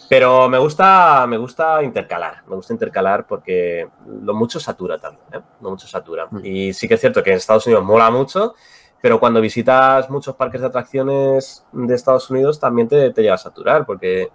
[0.08, 3.86] Pero me gusta, me gusta intercalar, me gusta intercalar porque
[4.22, 5.40] lo mucho satura también, ¿eh?
[5.60, 6.28] Lo mucho satura.
[6.30, 6.40] Mm.
[6.44, 8.54] Y sí que es cierto que en Estados Unidos mola mucho,
[9.00, 13.38] pero cuando visitas muchos parques de atracciones de Estados Unidos también te, te llega a
[13.38, 14.30] saturar porque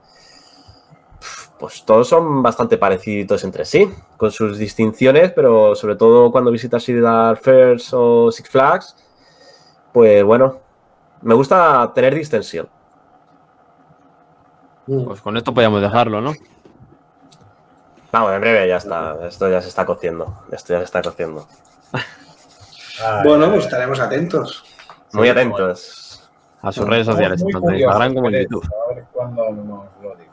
[1.61, 6.83] pues todos son bastante parecidos entre sí, con sus distinciones, pero sobre todo cuando visitas
[6.83, 8.95] Cedar Fairs o Six Flags,
[9.93, 10.59] pues bueno,
[11.21, 12.67] me gusta tener distensión.
[14.88, 16.33] Pues con esto podíamos dejarlo, ¿no?
[18.11, 21.47] Vamos, en breve ya está, esto ya se está cociendo, esto ya se está cociendo.
[23.06, 24.64] Ay, Bueno, pues estaremos atentos.
[25.14, 26.30] Muy atentos.
[26.61, 28.69] A sus redes sociales, Muy tanto en curioso, Instagram como en YouTube.
[28.91, 30.32] A ver cuándo nos lo dices.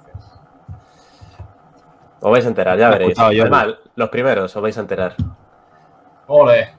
[2.21, 3.17] Os vais a enterar, ya veréis.
[3.17, 3.25] yo.
[3.43, 5.15] Además, los primeros os vais a enterar.
[6.27, 6.75] Ole,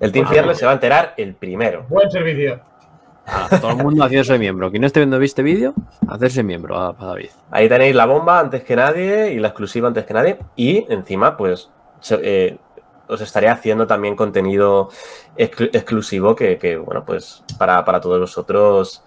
[0.00, 1.84] El Team Ah, Fearless se va a enterar el primero.
[1.88, 2.60] buen servicio.
[3.26, 4.70] Ah, todo el mundo haciéndose miembro.
[4.70, 5.72] Quien no esté viendo este vídeo,
[6.08, 7.30] hacerse miembro a, a David.
[7.50, 10.38] Ahí tenéis la bomba antes que nadie y la exclusiva antes que nadie.
[10.56, 11.70] Y encima, pues,
[12.10, 12.58] eh,
[13.08, 14.88] os estaré haciendo también contenido
[15.36, 19.02] exclu- exclusivo que, que, bueno, pues, para, para todos vosotros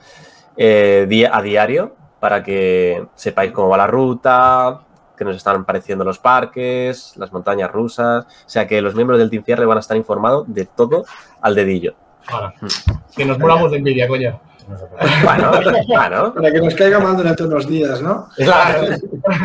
[0.55, 4.81] eh, día, a diario, para que sepáis cómo va la ruta,
[5.17, 8.25] que nos están pareciendo los parques, las montañas rusas.
[8.25, 11.05] O sea que los miembros del Team Fierre van a estar informados de todo
[11.41, 11.95] al dedillo.
[12.27, 12.53] Ahora,
[13.15, 14.39] que nos moramos de envidia, coño.
[15.23, 15.51] Bueno,
[15.87, 16.33] bueno.
[16.33, 18.27] Para que nos caiga mal durante unos días, ¿no?
[18.37, 18.75] Es la,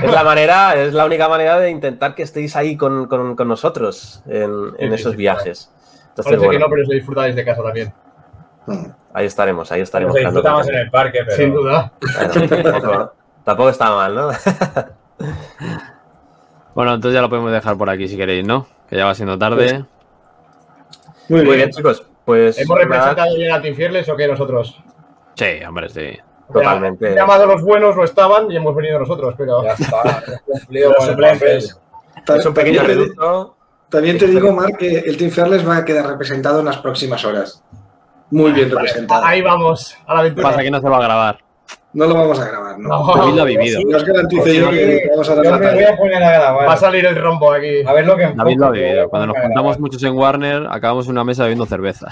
[0.04, 3.46] es la manera, es la única manera de intentar que estéis ahí con, con- con
[3.48, 5.70] nosotros en, en Sí, esos sí, viajes.
[6.08, 7.92] Entonces, Parece que bueno, no, pero se disfruta desde casa también.
[9.14, 10.14] ahí estaremos, ahí estaremos.
[10.14, 11.36] Se disfruta dando más en el parque, pero.
[11.36, 11.92] Sin duda.
[12.00, 13.12] Bueno, tampoco,
[13.44, 14.28] tampoco está mal, ¿no?
[16.74, 18.66] Bueno, entonces ya lo podemos dejar por aquí si queréis, ¿no?
[18.88, 19.84] Que ya va siendo tarde.
[21.28, 22.02] Muy, Muy bien, chicos.
[22.24, 24.82] Pues ¿Hemos representado bien a Team Fearless o qué nosotros?
[25.34, 26.18] Sí, hombre, sí.
[26.52, 27.08] totalmente.
[27.08, 29.62] Han llamado los buenos, no estaban y hemos venido nosotros, pero.
[29.64, 30.22] Ya está.
[32.36, 33.56] Es un pequeño reducto.
[33.88, 37.24] también te digo, Marc, que el Team Fearless va a quedar representado en las próximas
[37.24, 37.62] horas.
[38.30, 39.24] Muy bien representado.
[39.24, 40.50] Ahí vamos, a la aventura.
[40.50, 41.38] Pasa que no se va a grabar.
[41.92, 42.88] No lo vamos a grabar, ¿no?
[42.88, 43.14] No.
[43.16, 43.80] David lo ha vivido.
[43.86, 46.32] No os garantizo yo que vamos a dar Yo la me voy a poner a
[46.32, 46.68] grabar.
[46.68, 47.82] Va a salir el rombo aquí.
[47.86, 49.08] A ver lo que David lo ha vivido.
[49.10, 49.80] Cuando nos juntamos grabar.
[49.80, 52.08] muchos en Warner, acabamos en una mesa bebiendo cerveza.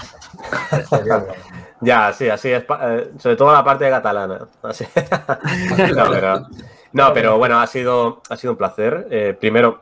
[1.81, 2.63] Ya, sí, así es.
[2.81, 4.47] eh, sobre todo la parte catalana.
[4.61, 4.85] Así.
[5.95, 6.47] no, pero,
[6.93, 9.07] no, pero bueno, ha sido, ha sido un placer.
[9.09, 9.81] Eh, primero,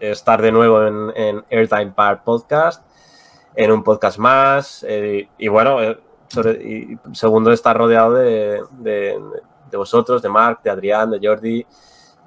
[0.00, 2.84] estar de nuevo en, en Airtime Park Podcast,
[3.54, 4.84] en un podcast más.
[4.88, 5.78] eh, y bueno,
[6.28, 9.18] sobre- y segundo, estar rodeado de, de-
[9.70, 11.66] de vosotros, de Marc, de Adrián, de Jordi,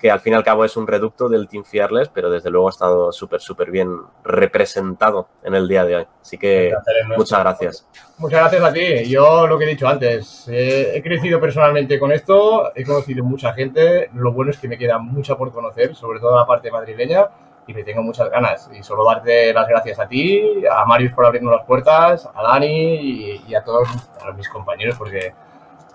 [0.02, 2.68] que al fin y al cabo es un reducto del Team Fearless, pero desde luego
[2.68, 6.07] ha estado súper, súper bien representado en el día de hoy.
[6.19, 6.73] Así que
[7.15, 7.88] muchas gracias.
[8.18, 9.07] Muchas gracias a ti.
[9.07, 13.53] Yo lo que he dicho antes, eh, he crecido personalmente con esto, he conocido mucha
[13.53, 14.10] gente.
[14.15, 17.28] Lo bueno es que me queda mucha por conocer, sobre todo la parte madrileña,
[17.68, 18.72] y me tengo muchas ganas.
[18.73, 22.95] Y solo darte las gracias a ti, a Marius por abrirnos las puertas, a Dani
[22.95, 23.88] y, y a todos
[24.19, 25.32] a mis compañeros, porque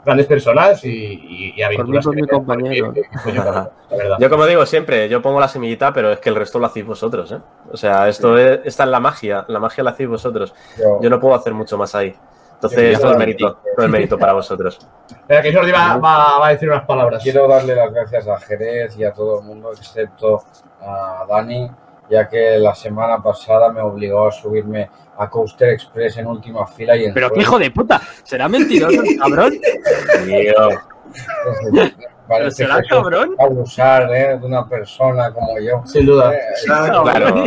[0.07, 2.05] grandes personas y, y, y aventuras.
[2.07, 2.93] Por mí, que por me mi compañero.
[2.95, 3.71] que la.
[4.19, 6.87] Yo, como digo siempre, yo pongo la semillita, pero es que el resto lo hacéis
[6.87, 7.39] vosotros, ¿eh?
[7.71, 10.55] O sea, esto es, está en la magia, la magia la hacéis vosotros.
[10.79, 12.15] Yo- Yo no puedo hacer mucho más ahí.
[12.55, 14.79] Entonces, todo el mérito, todo el mérito para vosotros.
[15.29, 17.23] Que Jordi va, va- va a decir unas palabras.
[17.23, 20.43] Quiero darle las gracias a Jerez y a todo el mundo, excepto
[20.81, 21.69] a Dani,
[22.11, 26.97] ya que la semana pasada me obligó a subirme a Coaster Express en última fila
[26.97, 28.01] y en Pero qué hijo de puta.
[28.23, 29.55] ¿Será mentiroso el cabrón?
[30.25, 30.69] Tío,
[31.73, 31.91] ¿Pero
[32.29, 33.35] Parece será cabrón?
[33.39, 34.37] abusar ¿eh?
[34.39, 35.83] de una persona como yo.
[35.87, 36.35] Sin duda.
[36.35, 37.45] Eh, claro.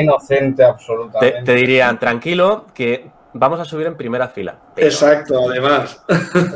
[0.00, 1.42] inocente Te, absolutamente.
[1.44, 4.56] te dirían, tranquilo, que vamos a subir en primera fila.
[4.74, 6.02] Pero Exacto, además.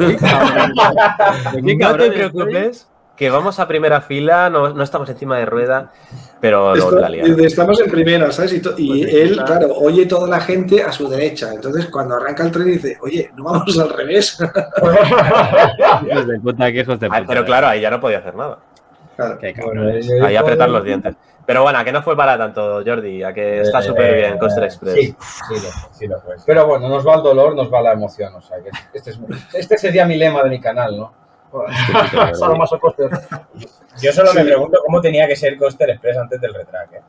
[0.03, 5.39] ¿Qué no cabrón te eres, preocupes, que vamos a primera fila, no, no estamos encima
[5.39, 5.93] de rueda,
[6.41, 6.99] pero Esto-
[7.45, 8.55] estamos en primera, ¿sabes?
[8.55, 9.47] Y, to- y Pues él, claro.
[9.47, 11.53] claro, oye toda la gente a su derecha.
[11.55, 14.37] Entonces, cuando arranca el tren, dice, oye, no vamos al revés.
[16.11, 17.19] Hijos de puta, qué hijos de puta.
[17.19, 18.59] Ay, pero claro, ahí ya no podía hacer nada.
[19.17, 19.39] Claro.
[19.39, 20.07] Qué Bueno, cabrones.
[20.07, 21.15] yo- yo- Ahí apretar los dientes.
[21.47, 24.39] Pero bueno, a que no fue para tanto, Jordi, a que está Eh, súper bien
[24.39, 24.95] Coaster Express.
[24.95, 25.15] Sí,
[25.49, 26.37] sí, lo, sí lo fue.
[26.47, 28.35] Pero bueno, nos va el dolor, nos va la emoción.
[28.35, 29.21] O sea, que este, es,
[29.53, 31.13] este sería mi lema de mi canal, ¿no?
[32.35, 33.11] Solo más coster.
[34.01, 36.93] Yo solo me pregunto cómo tenía que ser Coaster Express antes del retrack.
[36.95, 37.01] ¿eh?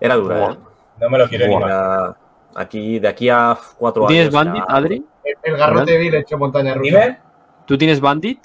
[0.00, 0.56] Era dura, ¿eh?
[1.00, 2.14] No me lo quiero ni imaginar.
[2.54, 4.30] Aquí, de aquí a cuatro ¿Tú años.
[4.30, 5.06] tienes ya- Bandit, Adri?
[5.24, 7.00] El, el garrote vil hecho montaña rusa.
[7.00, 7.18] Dime,
[7.66, 8.44] ¿Tú tienes Bandit?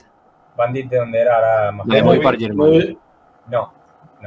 [0.56, 2.20] Bandit de dónde era ahora más De muy
[2.54, 2.98] muy-
[3.48, 3.72] No.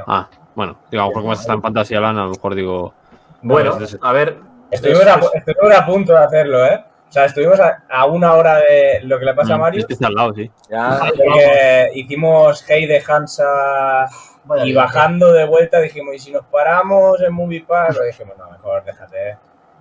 [0.06, 2.94] Ah, bueno, digo, a lo mejor como está en Fantasía Land, a lo mejor digo.
[3.42, 4.36] Bueno, No, es a ver.
[4.70, 6.84] Estuvimos a, estuvimos a punto de hacerlo, ¿eh?
[7.08, 9.80] O sea, estuvimos a, a una hora de lo que le pasa a Mm, Mario.
[9.80, 10.50] Es que está al lado, sí.
[10.68, 14.06] Ya, Porque hicimos Hey de Hansa
[14.44, 17.96] Vaya y bajando de vuelta dijimos, ¿y si nos paramos en Movie Park?
[17.98, 19.36] Lo dijimos, no, mejor déjate, ¿eh?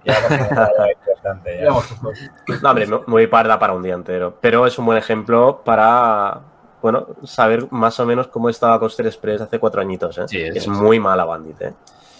[0.05, 2.19] Ya justos.
[2.61, 4.37] no, hombre, muy parda para un día entero.
[4.39, 6.39] Pero es un buen ejemplo para,
[6.81, 10.23] bueno, saber más o menos cómo estaba Coaster Express hace cuatro añitos, ¿eh?
[10.27, 11.73] Sí, es- es muy mala Bandit, ¿eh?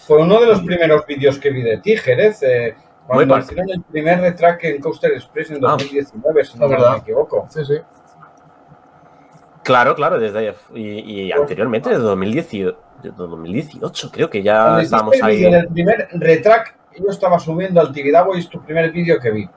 [0.06, 2.42] Fue uno de los primeros vídeos que vi de ti, Jerez.
[2.42, 3.42] eh, Muy cuando mal.
[3.42, 5.70] hicieron el primer retrack en Coaster Express en Ah.
[5.72, 6.92] 2019, si no verdad.
[6.92, 7.46] me equivoco.
[7.50, 7.74] Sí, sí.
[9.64, 10.54] Claro, claro, desde ahí.
[10.74, 15.36] Y, y anteriormente, desde 2018, desde 2018, creo que ya Cuando estábamos el ahí.
[15.36, 19.30] vídeo del primer retrack, yo estaba subiendo al Tibidabo y es tu primer vídeo que
[19.30, 19.48] vi.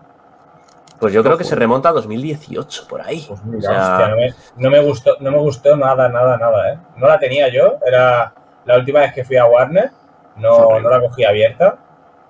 [1.00, 3.26] Pues yo creo que se remonta a 2018, por ahí.
[3.28, 6.38] Pues O mira, sea, Hostia, no, me, no me gustó, no me gustó nada, nada,
[6.38, 6.78] nada, ¿eh?
[6.98, 8.34] No la tenía yo, era
[8.66, 9.90] la última vez que fui a Warner,
[10.36, 11.78] no, no la cogí abierta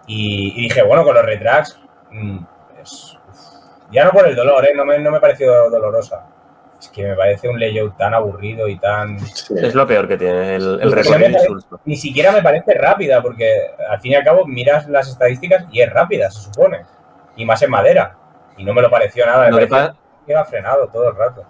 [0.07, 1.79] y, y dije, bueno, con los retracks,
[2.11, 2.37] mm,
[2.81, 3.17] es-
[3.91, 4.71] Ya no por el dolor, ¿eh?
[4.75, 6.25] No me, no me pareció dolorosa.
[6.79, 9.17] Es que me parece un layout tan aburrido y tan...
[9.17, 11.79] Es lo peor que tiene, el, el recorrido insulso.
[11.85, 13.51] Ni siquiera me parece rápida, porque
[13.89, 16.85] al fin y al cabo miras las estadísticas y es rápida, se supone.
[17.35, 18.15] Y más en madera.
[18.57, 19.95] Y no me lo pareció nada, me pareció pa-
[20.25, 21.45] que iba frenado todo el rato.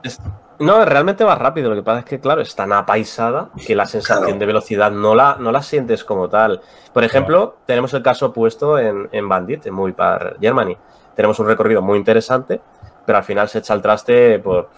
[0.62, 1.70] No, realmente va rápido.
[1.70, 4.40] Lo que pasa es que, claro, es tan apaisada que la sensación Claro.
[4.40, 6.62] de velocidad no la, no la sientes como tal.
[6.94, 9.96] Por ejemplo, tenemos el caso opuesto en, en Bandit, en Movie
[10.40, 10.78] Germany.
[11.16, 12.62] Tenemos un recorrido muy interesante,
[13.06, 14.70] pero al final se echa el traste por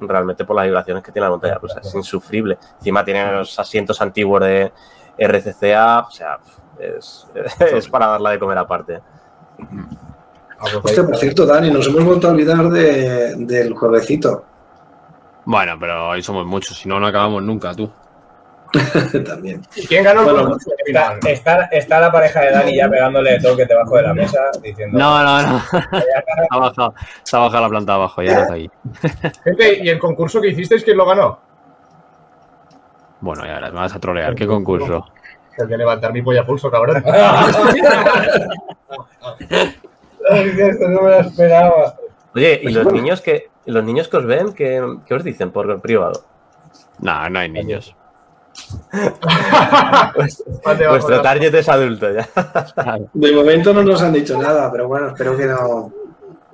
[0.00, 1.80] realmente por las vibraciones que tiene la montaña rusa.
[1.82, 2.58] Es insufrible.
[2.78, 4.72] Encima tiene los asientos antiguos de
[5.18, 6.38] RCCA, o sea,
[6.78, 7.26] es,
[7.74, 9.00] es para darla de comer aparte.
[10.82, 14.44] Hostia, por cierto, Dani, nos hemos vuelto a olvidar de- del juevecito
[15.50, 17.90] Bueno, pero hoy somos muchos, si no, no acabamos nunca, tú.
[19.26, 19.60] también.
[19.74, 20.70] ¿Y quién ganó el Bueno, concurso?
[20.86, 24.96] Está, está, está la pareja de Dani ya pegándole toques debajo de la mesa diciendo...
[24.96, 25.58] No, no, no.
[25.72, 26.94] Se ha bajado,
[27.24, 28.70] se ha bajado la planta abajo, ya no está aquí.
[29.42, 31.40] Gente, ¿y el concurso que hicisteis quién lo ganó?
[33.20, 34.36] Bueno, ya verás, me vas a trolear.
[34.36, 35.04] ¿Qué concurso?
[35.58, 37.02] El de levantar mi polla pulso, cabrón.
[40.30, 41.96] Ay, esto no me lo esperaba.
[42.36, 45.80] Oye, ¿y los niños que, los niños que os ven, qué, qué os dicen por
[45.80, 46.24] privado?
[47.00, 47.94] No, no hay niños.
[50.88, 52.28] Vuestro target es adulto ya.
[53.12, 55.92] De momento no nos han dicho nada, pero bueno, espero que no.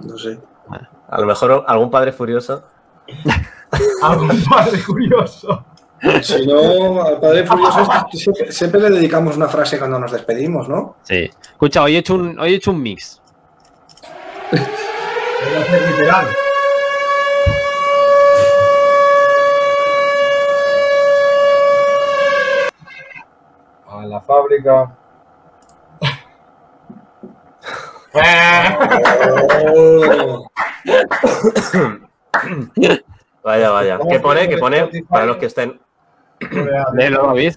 [0.00, 0.38] No sé.
[1.08, 2.64] A lo mejor algún padre furioso.
[4.02, 5.64] Algo padre curioso.
[6.22, 10.96] Si no, al Padre Furioso siempre, siempre le dedicamos una frase cuando nos despedimos, ¿no?
[11.02, 11.30] Sí.
[11.52, 13.22] Escucha, hoy he hecho un, hoy he hecho un mix.
[14.52, 16.26] Literal.
[23.88, 24.96] A la fábrica.
[29.74, 30.46] Oh,
[33.42, 33.98] Vaya, vaya.
[34.10, 34.48] ¿Qué pone?
[34.48, 34.88] ¿Qué pone?
[35.08, 35.80] Para los que estén.
[36.94, 37.54] Léelo, David.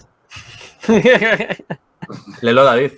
[2.41, 2.91] Lelo David.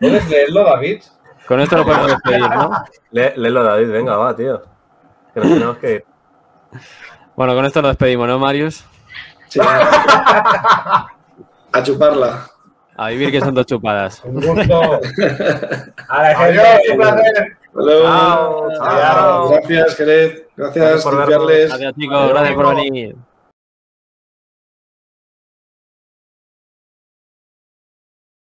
[0.00, 1.02] ¿Puedes leerlo, David?
[1.46, 2.70] Con esto lo podemos despedir, ¿no?
[3.10, 4.62] Le- Lelo David, venga, va, tío.
[5.34, 6.04] Que nos tenemos que ir.
[7.36, 8.84] Bueno, con esto nos despedimos, ¿no, Marius?
[9.48, 9.60] sí.
[11.72, 12.46] A chuparla.
[12.96, 14.22] A vivir que son dos chupadas.
[14.24, 15.00] Un gusto.
[16.08, 17.56] A la Adiós, un placer.
[17.74, 19.48] Chao, Chao.
[19.50, 20.46] Gracias, Jerez.
[20.56, 21.72] Gracias Gracias, por vernos.
[21.72, 22.28] Adiós, chicos.
[22.28, 23.16] Gracias por venir.